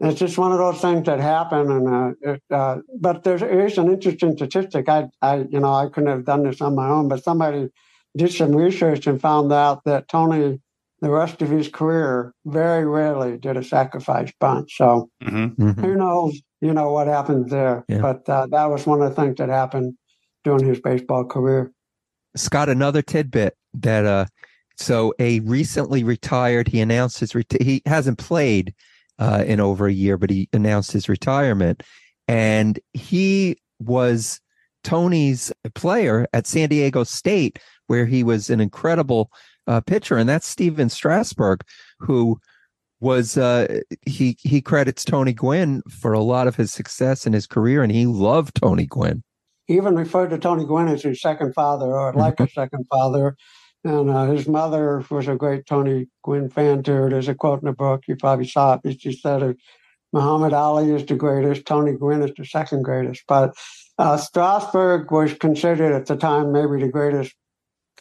[0.00, 1.70] it's just one of those things that happen.
[1.70, 4.88] And uh, it, uh, but there's here's an interesting statistic.
[4.88, 7.68] I, I, you know, I couldn't have done this on my own, but somebody
[8.16, 10.60] did some research and found out that Tony,
[11.00, 14.70] the rest of his career, very rarely did a sacrifice bunt.
[14.70, 15.80] So Mm-hmm.
[15.82, 17.84] who knows, you know, what happened there.
[17.88, 18.00] Yeah.
[18.00, 19.94] But uh, that was one of the things that happened
[20.44, 21.72] during his baseball career.
[22.36, 24.26] Scott, another tidbit that uh
[24.76, 28.74] so a recently retired, he announced his reti- he hasn't played
[29.18, 31.82] uh in over a year, but he announced his retirement.
[32.28, 34.40] And he was
[34.84, 39.30] Tony's player at San Diego State, where he was an incredible
[39.66, 41.62] uh, pitcher, and that's Stephen Strasburg,
[41.98, 42.38] who
[43.00, 47.46] was uh he he credits Tony Gwynn for a lot of his success in his
[47.46, 49.22] career, and he loved Tony Gwynn.
[49.66, 53.36] He even referred to Tony Gwynn as his second father or like a second father.
[53.84, 57.08] And uh, his mother was a great Tony Gwynn fan too.
[57.08, 59.00] There's a quote in the book, you probably saw it.
[59.00, 59.52] She said, uh,
[60.12, 63.22] Muhammad Ali is the greatest, Tony Gwynn is the second greatest.
[63.28, 63.54] But
[63.98, 67.34] uh, Strasburg was considered at the time maybe the greatest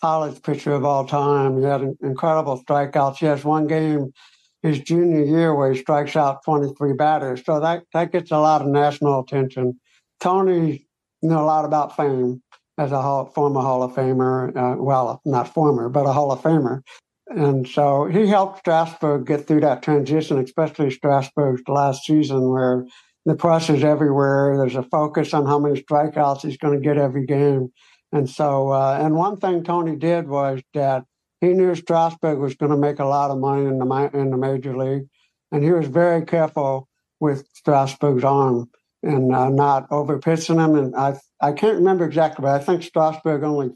[0.01, 1.57] college pitcher of all time.
[1.57, 3.17] He had incredible strikeouts.
[3.17, 4.13] He has one game
[4.63, 7.43] his junior year where he strikes out 23 batters.
[7.45, 9.79] So that, that gets a lot of national attention.
[10.19, 10.87] Tony
[11.21, 12.41] knew a lot about fame
[12.77, 14.55] as a hall, former Hall of Famer.
[14.55, 16.81] Uh, well, not former, but a Hall of Famer.
[17.27, 22.85] And so he helped Strasburg get through that transition, especially Strasburg's last season, where
[23.25, 24.55] the press is everywhere.
[24.57, 27.69] There's a focus on how many strikeouts he's going to get every game.
[28.13, 31.03] And so, uh, and one thing Tony did was that
[31.41, 34.37] he knew Strasburg was going to make a lot of money in the in the
[34.37, 35.07] major league,
[35.51, 36.87] and he was very careful
[37.19, 38.69] with Strasburg's arm
[39.03, 40.75] and uh, not over pitching him.
[40.75, 43.71] And I I can't remember exactly, but I think Strasburg only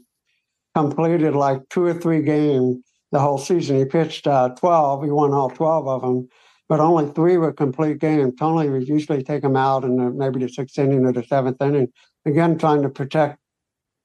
[0.74, 2.78] completed like two or three games
[3.12, 3.76] the whole season.
[3.76, 5.04] He pitched uh, 12.
[5.04, 6.28] He won all 12 of them,
[6.68, 8.34] but only three were complete games.
[8.38, 11.60] Tony would usually take him out in the, maybe the sixth inning or the seventh
[11.60, 11.92] inning,
[12.24, 13.38] again, trying to protect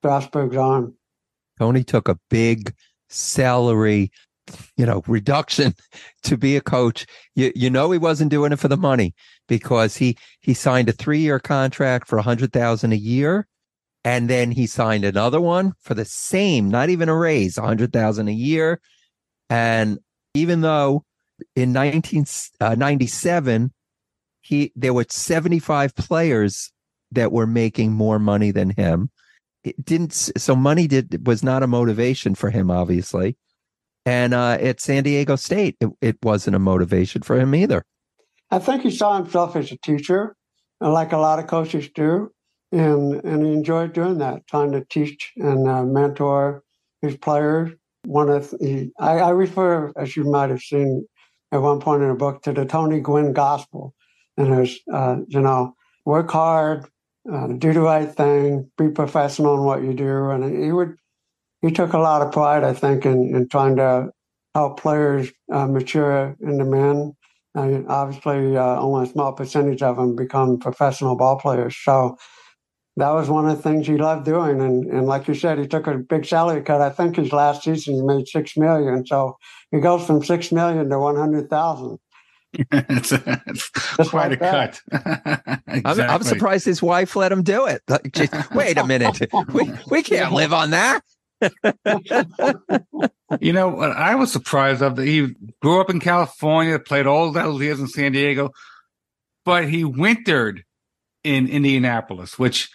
[0.02, 0.94] Strasburg's arm.
[1.58, 2.74] Tony took a big
[3.10, 4.12] salary,
[4.76, 5.74] you know, reduction
[6.24, 7.06] to be a coach.
[7.36, 9.14] You you know he wasn't doing it for the money
[9.48, 13.48] because he he signed a three year contract for a hundred thousand a year,
[14.04, 17.94] and then he signed another one for the same, not even a raise, a hundred
[17.94, 18.80] thousand a year.
[19.50, 20.00] And
[20.34, 21.04] even though
[21.56, 23.68] in 1997 uh,
[24.42, 26.72] he there were 75 players
[27.12, 29.10] that were making more money than him
[29.64, 33.36] it didn't so money did was not a motivation for him obviously
[34.06, 37.84] and uh, at san diego state it, it wasn't a motivation for him either
[38.50, 40.36] I think he saw himself as a teacher,
[40.80, 42.32] like a lot of coaches do,
[42.72, 46.64] and and he enjoyed doing that, trying to teach and uh, mentor
[47.02, 47.72] his players.
[48.06, 51.06] One of he, I, I refer, as you might have seen
[51.52, 53.94] at one point in the book, to the Tony Gwynn Gospel,
[54.38, 55.76] and there's uh, you know
[56.06, 56.86] work hard,
[57.32, 60.96] uh, do the right thing, be professional in what you do, and he would
[61.62, 64.12] he took a lot of pride, I think, in, in trying to
[64.54, 67.14] help players uh, mature into men
[67.66, 71.76] mean, obviously, uh, only a small percentage of them become professional ball players.
[71.84, 72.18] So
[72.98, 74.62] that was one of the things he loved doing.
[74.62, 76.82] And, and like you said, he took a big salary cut.
[76.82, 79.06] I think his last season he made six million.
[79.06, 79.38] So
[79.72, 82.00] he goes from six million to one hundred thousand.
[82.72, 83.70] it's, it's
[84.10, 85.62] quite like a cut.
[85.86, 87.82] I'm, I'm surprised his wife let him do it.
[88.12, 89.20] Just, wait a minute.
[89.54, 91.02] We, we can't live on that.
[93.42, 97.30] You know, what I was surprised of that he grew up in California, played all
[97.32, 98.52] those years in San Diego,
[99.44, 100.64] but he wintered
[101.26, 102.70] in Indianapolis, which,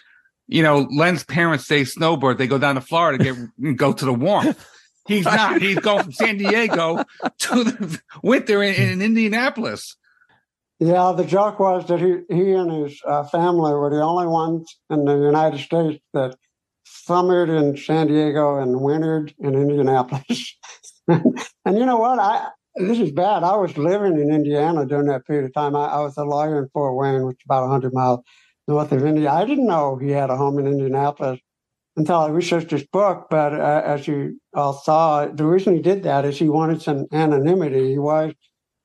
[0.47, 4.05] you know, Len's parents say snowbird, they go down to Florida to get go to
[4.05, 4.63] the warmth.
[5.07, 5.61] He's not.
[5.61, 7.03] He's going from San Diego
[7.39, 9.95] to the winter in, in Indianapolis.
[10.79, 14.77] Yeah, the joke was that he, he and his uh, family were the only ones
[14.89, 16.35] in the United States that
[16.83, 20.57] summered in San Diego and wintered in Indianapolis.
[21.07, 22.19] and you know what?
[22.19, 23.43] I this is bad.
[23.43, 25.75] I was living in Indiana during that period of time.
[25.75, 28.21] I, I was a lawyer in Fort Wayne, which is about 100 miles
[28.67, 29.31] north of India.
[29.31, 31.39] I didn't know he had a home in Indianapolis
[31.95, 33.27] until I researched his book.
[33.29, 37.05] But uh, as you all saw, the reason he did that is he wanted some
[37.11, 37.91] anonymity.
[37.91, 38.33] He was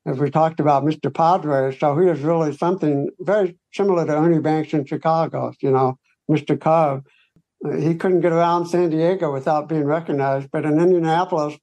[0.09, 1.13] as we talked about Mr.
[1.13, 1.77] Padre.
[1.77, 5.99] So he was really something very similar to Ernie Banks in Chicago, you know,
[6.31, 6.59] Mr.
[6.59, 7.05] Cub.
[7.79, 11.59] He couldn't get around San Diego without being recognized, but in Indianapolis,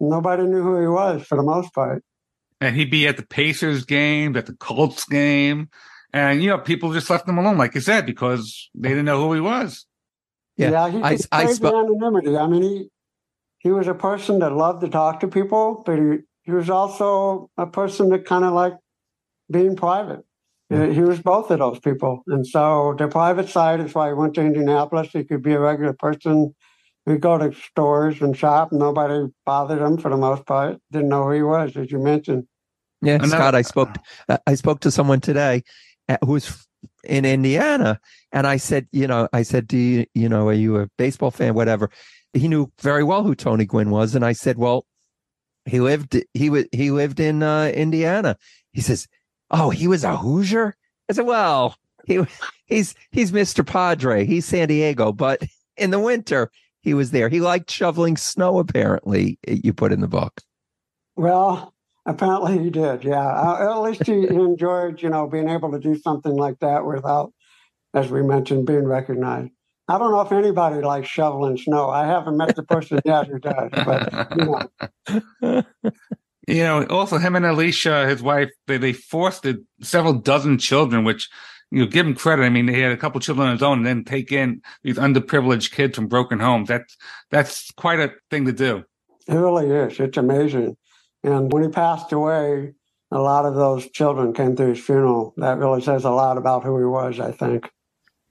[0.00, 2.02] nobody knew who he was for the most part.
[2.60, 5.68] And he'd be at the Pacers game, at the Colts game.
[6.12, 9.22] And, you know, people just left him alone, like you said, because they didn't know
[9.22, 9.86] who he was.
[10.68, 12.36] Yeah, he, I- he I craved spo- anonymity.
[12.36, 12.90] I mean, he
[13.58, 17.50] he was a person that loved to talk to people, but he, he was also
[17.58, 18.78] a person that kind of liked
[19.50, 20.20] being private.
[20.72, 22.22] Uh, He was both of those people.
[22.28, 25.10] And so the private side is why he went to Indianapolis.
[25.12, 26.54] He could be a regular person.
[27.06, 28.72] He'd go to stores and shop.
[28.72, 30.78] Nobody bothered him for the most part.
[30.92, 32.44] Didn't know who he was, as you mentioned.
[33.02, 33.90] Yeah, Scott, I spoke
[34.28, 35.62] uh, I spoke to someone today
[36.08, 36.68] uh, who was
[37.04, 38.00] in Indiana
[38.32, 41.30] and I said, you know, I said, "Do you, you know, are you a baseball
[41.30, 41.90] fan whatever?"
[42.32, 44.86] He knew very well who Tony Gwynn was and I said, "Well,
[45.64, 48.36] he lived he was he lived in uh, Indiana."
[48.72, 49.08] He says,
[49.50, 50.76] "Oh, he was a Hoosier?"
[51.08, 52.24] I said, "Well, he
[52.66, 53.66] he's he's Mr.
[53.66, 54.24] Padre.
[54.24, 55.42] He's San Diego, but
[55.76, 56.50] in the winter
[56.82, 57.28] he was there.
[57.28, 60.40] He liked shoveling snow apparently, you put in the book."
[61.16, 61.74] Well,
[62.10, 63.04] apparently he did.
[63.04, 63.26] Yeah.
[63.26, 67.32] Uh, at least he, enjoyed, you know, being able to do something like that without,
[67.94, 69.52] as we mentioned, being recognized.
[69.88, 71.90] I don't know if anybody likes shoveling snow.
[71.90, 74.44] I haven't met the person yet who does, but you
[75.42, 75.62] know,
[76.50, 81.28] You know, also him and Alicia, his wife, they, they fostered several dozen children, which,
[81.70, 82.42] you know, give him credit.
[82.42, 84.96] I mean, he had a couple children of his own and then take in these
[84.96, 86.68] underprivileged kids from broken homes.
[86.68, 86.96] That's,
[87.30, 88.84] that's quite a thing to do.
[89.28, 90.00] it really is.
[90.00, 90.76] It's amazing.
[91.22, 92.74] And when he passed away,
[93.10, 95.34] a lot of those children came to his funeral.
[95.36, 97.70] That really says a lot about who he was, I think.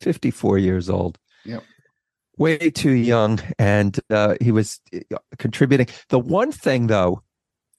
[0.02, 1.18] 54 years old.
[1.46, 1.64] Yep.
[2.38, 3.40] Way too young.
[3.58, 5.88] And uh, he was uh, contributing.
[6.08, 7.22] The one thing, though,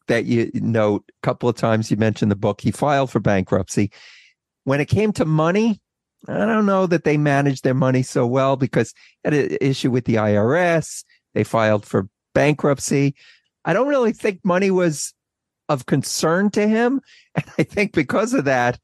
[0.08, 3.90] that you note a couple of times you mentioned the book, he filed for bankruptcy.
[4.64, 5.80] When it came to money,
[6.28, 8.92] I don't know that they managed their money so well because
[9.24, 11.04] had an issue with the IRS.
[11.32, 13.14] They filed for bankruptcy.
[13.64, 15.14] I don't really think money was
[15.68, 17.00] of concern to him.
[17.36, 18.78] And I think because of that,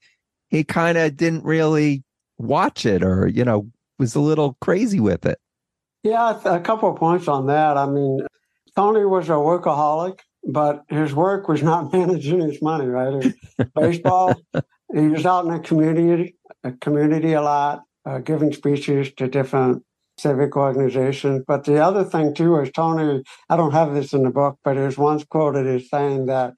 [0.48, 2.05] he kind of didn't really
[2.39, 5.39] watch it or, you know, was a little crazy with it.
[6.05, 7.77] Yeah, a couple of points on that.
[7.77, 8.20] I mean,
[8.77, 13.35] Tony was a workaholic, but his work was not managing his money, right?
[13.74, 14.35] Baseball,
[14.94, 19.82] he was out in the community, a community a lot, uh, giving speeches to different
[20.19, 21.45] civic organizations.
[21.47, 23.23] But the other thing too is Tony.
[23.49, 26.55] I don't have this in the book, but he was once quoted as saying that,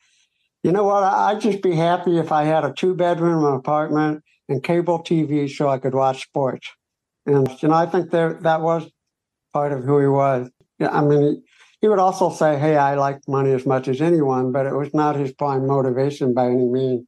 [0.62, 4.62] you know what, I'd just be happy if I had a two bedroom apartment and
[4.62, 6.68] cable TV so I could watch sports.
[7.26, 8.90] And you know, I think there that was
[9.52, 10.50] part of who he was.
[10.80, 11.42] I mean.
[11.80, 14.92] He would also say, Hey, I like money as much as anyone, but it was
[14.92, 17.06] not his prime motivation by any means.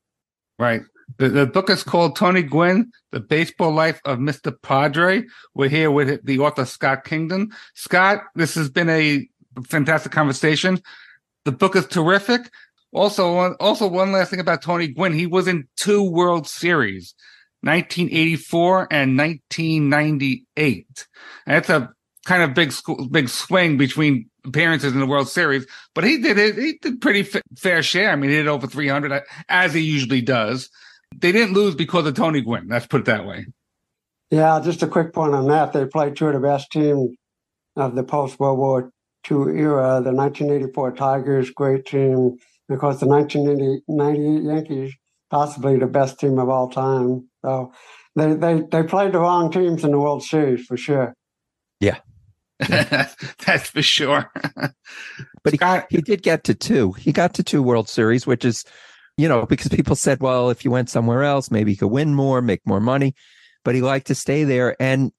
[0.61, 0.83] Right.
[1.19, 4.55] The, the book is called Tony Gwynn, The Baseball Life of Mr.
[4.63, 5.25] Padre.
[5.55, 7.51] We're here with the author, Scott Kingdon.
[7.75, 9.29] Scott, this has been a
[9.67, 10.81] fantastic conversation.
[11.45, 12.51] The book is terrific.
[12.93, 15.13] Also, also one last thing about Tony Gwynn.
[15.13, 17.15] He was in two World Series,
[17.63, 21.07] 1984 and 1998.
[21.47, 21.93] And that's a
[22.27, 22.73] kind of big,
[23.11, 26.57] big swing between appearances in the World Series, but he did it.
[26.57, 28.11] He did pretty f- fair share.
[28.11, 30.71] I mean, he did over 300 as he usually does.
[31.17, 32.69] They didn't lose because of Tony Gwynn.
[32.69, 33.47] Let's put it that way.
[34.31, 35.73] Yeah, just a quick point on that.
[35.73, 37.17] They played two of the best teams
[37.77, 38.93] of the post World War
[39.31, 40.01] II era.
[40.03, 42.37] The 1984 Tigers, great team.
[42.69, 44.95] And of course, the 1998 Yankees,
[45.31, 47.29] possibly the best team of all time.
[47.45, 47.73] So
[48.15, 51.15] they, they, they played the wrong teams in the World Series for sure.
[51.81, 51.99] Yeah.
[52.59, 54.31] That's for sure.
[55.43, 55.53] but
[55.91, 56.93] he, he did get to two.
[56.93, 58.65] He got to two World Series, which is,
[59.17, 62.15] you know, because people said, well, if you went somewhere else, maybe you could win
[62.15, 63.15] more, make more money.
[63.65, 64.81] But he liked to stay there.
[64.81, 65.13] And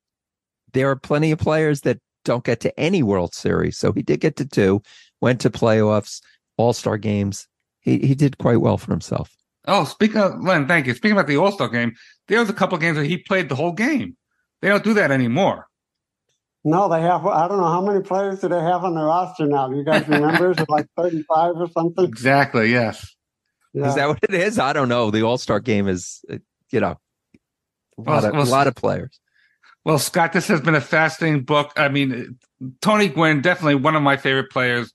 [0.74, 3.78] there are plenty of players that don't get to any World Series.
[3.78, 4.82] So he did get to two,
[5.22, 6.22] went to playoffs,
[6.58, 7.48] all star games.
[7.82, 9.36] He, he did quite well for himself.
[9.68, 10.94] Oh, speaking of uh, Len, thank you.
[10.94, 11.94] Speaking about the All Star game,
[12.28, 14.16] there was a couple of games that he played the whole game.
[14.62, 15.68] They don't do that anymore.
[16.64, 17.26] No, they have.
[17.26, 19.68] I don't know how many players do they have on their roster now.
[19.68, 20.52] Do you guys remember?
[20.52, 22.06] is it like thirty-five or something?
[22.06, 22.72] Exactly.
[22.72, 23.16] Yes.
[23.74, 23.88] Yeah.
[23.88, 24.60] Is that what it is?
[24.60, 25.12] I don't know.
[25.12, 26.38] The All Star Game is, uh,
[26.72, 26.98] you know,
[27.98, 29.20] a lot, well, of, well, a lot of players.
[29.86, 31.72] Well, Scott, this has been a fascinating book.
[31.76, 32.38] I mean,
[32.82, 34.94] Tony Gwynn, definitely one of my favorite players.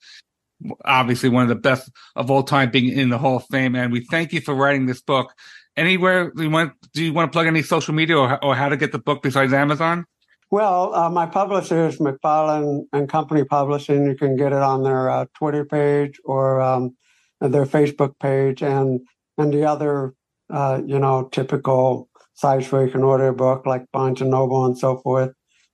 [0.85, 3.75] Obviously, one of the best of all time, being in the Hall of Fame.
[3.75, 5.33] And we thank you for writing this book.
[5.77, 6.73] Anywhere you want?
[6.95, 9.23] Do you want to plug any social media or, or how to get the book
[9.23, 10.07] besides Amazon?
[10.51, 14.07] Well, uh, my publisher is McFarland and Company Publishing.
[14.07, 16.97] You can get it on their uh, Twitter page or um,
[17.41, 19.01] their Facebook page, and
[19.39, 20.15] and the other,
[20.51, 24.65] uh, you know, typical sites where you can order a book like Barnes and Noble
[24.65, 25.33] and so forth.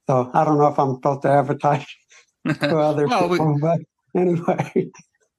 [0.09, 1.87] So I don't know if I'm supposed to advertise
[2.59, 3.81] for other well, people, we, but
[4.17, 4.91] anyway.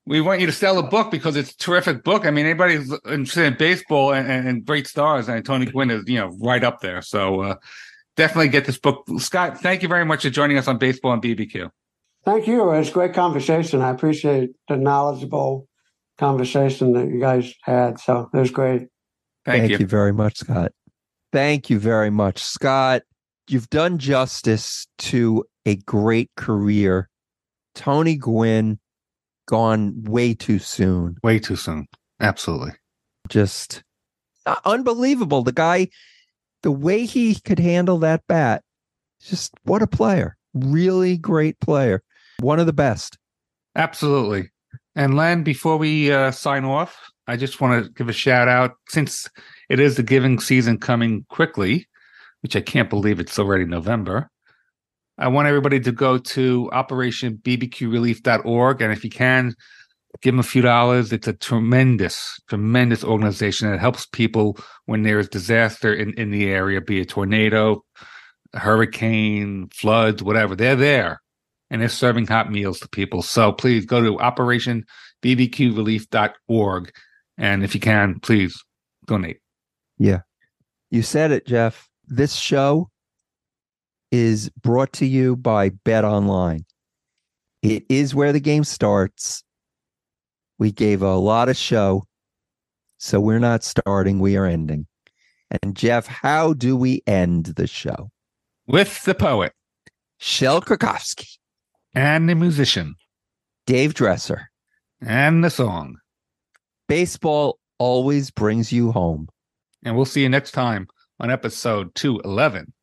[0.05, 2.25] We want you to sell a book because it's a terrific book.
[2.25, 5.91] I mean, anybody who's interested in baseball and, and, and great stars, and Tony Gwynn
[5.91, 7.01] is, you know, right up there.
[7.01, 7.55] So uh,
[8.17, 9.05] definitely get this book.
[9.19, 11.69] Scott, thank you very much for joining us on Baseball and BBQ.
[12.25, 12.69] Thank you.
[12.71, 13.81] It's a great conversation.
[13.81, 15.67] I appreciate the knowledgeable
[16.17, 17.99] conversation that you guys had.
[17.99, 18.87] So it was great.
[19.45, 19.77] Thank, Thank you.
[19.79, 20.71] you very much, Scott.
[21.31, 23.03] Thank you very much, Scott.
[23.47, 27.09] You've done justice to a great career.
[27.75, 28.79] Tony Gwynn
[29.47, 31.17] gone way too soon.
[31.23, 31.87] Way too soon.
[32.19, 32.71] Absolutely.
[33.27, 33.83] Just
[34.45, 35.43] uh, unbelievable.
[35.43, 35.89] The guy
[36.61, 38.63] the way he could handle that bat,
[39.21, 40.37] just what a player.
[40.53, 42.01] Really great player.
[42.39, 43.17] One of the best.
[43.75, 44.49] Absolutely.
[44.95, 46.97] And Len, before we uh, sign off,
[47.27, 49.27] I just want to give a shout out since
[49.69, 51.87] it is the giving season coming quickly,
[52.41, 54.29] which I can't believe it's already November.
[55.17, 58.81] I want everybody to go to operationbbqrelief.org.
[58.81, 59.55] And if you can,
[60.21, 61.11] give them a few dollars.
[61.11, 66.49] It's a tremendous, tremendous organization that helps people when there is disaster in, in the
[66.49, 67.83] area, be it tornado,
[68.53, 70.55] hurricane, floods, whatever.
[70.55, 71.22] They're there
[71.73, 73.23] and they're serving hot meals to people.
[73.23, 76.91] So please go to operationbbqrelief.org.
[77.39, 78.63] And if you can, please
[79.07, 79.39] donate.
[79.97, 80.19] Yeah.
[80.91, 81.89] You said it, Jeff.
[82.05, 82.91] This show
[84.11, 86.65] is brought to you by BetOnline.
[87.63, 89.43] It is where the game starts
[90.59, 92.03] we gave a lot of show.
[92.99, 94.85] So we're not starting, we are ending.
[95.49, 98.11] And Jeff, how do we end the show?
[98.67, 99.53] With the poet,
[100.19, 101.39] Shel Krakowski.
[101.95, 102.95] And the musician,
[103.67, 104.49] Dave Dresser.
[105.01, 105.97] And the song.
[106.87, 109.27] Baseball always brings you home.
[109.83, 110.87] And we'll see you next time
[111.19, 112.73] on episode 211.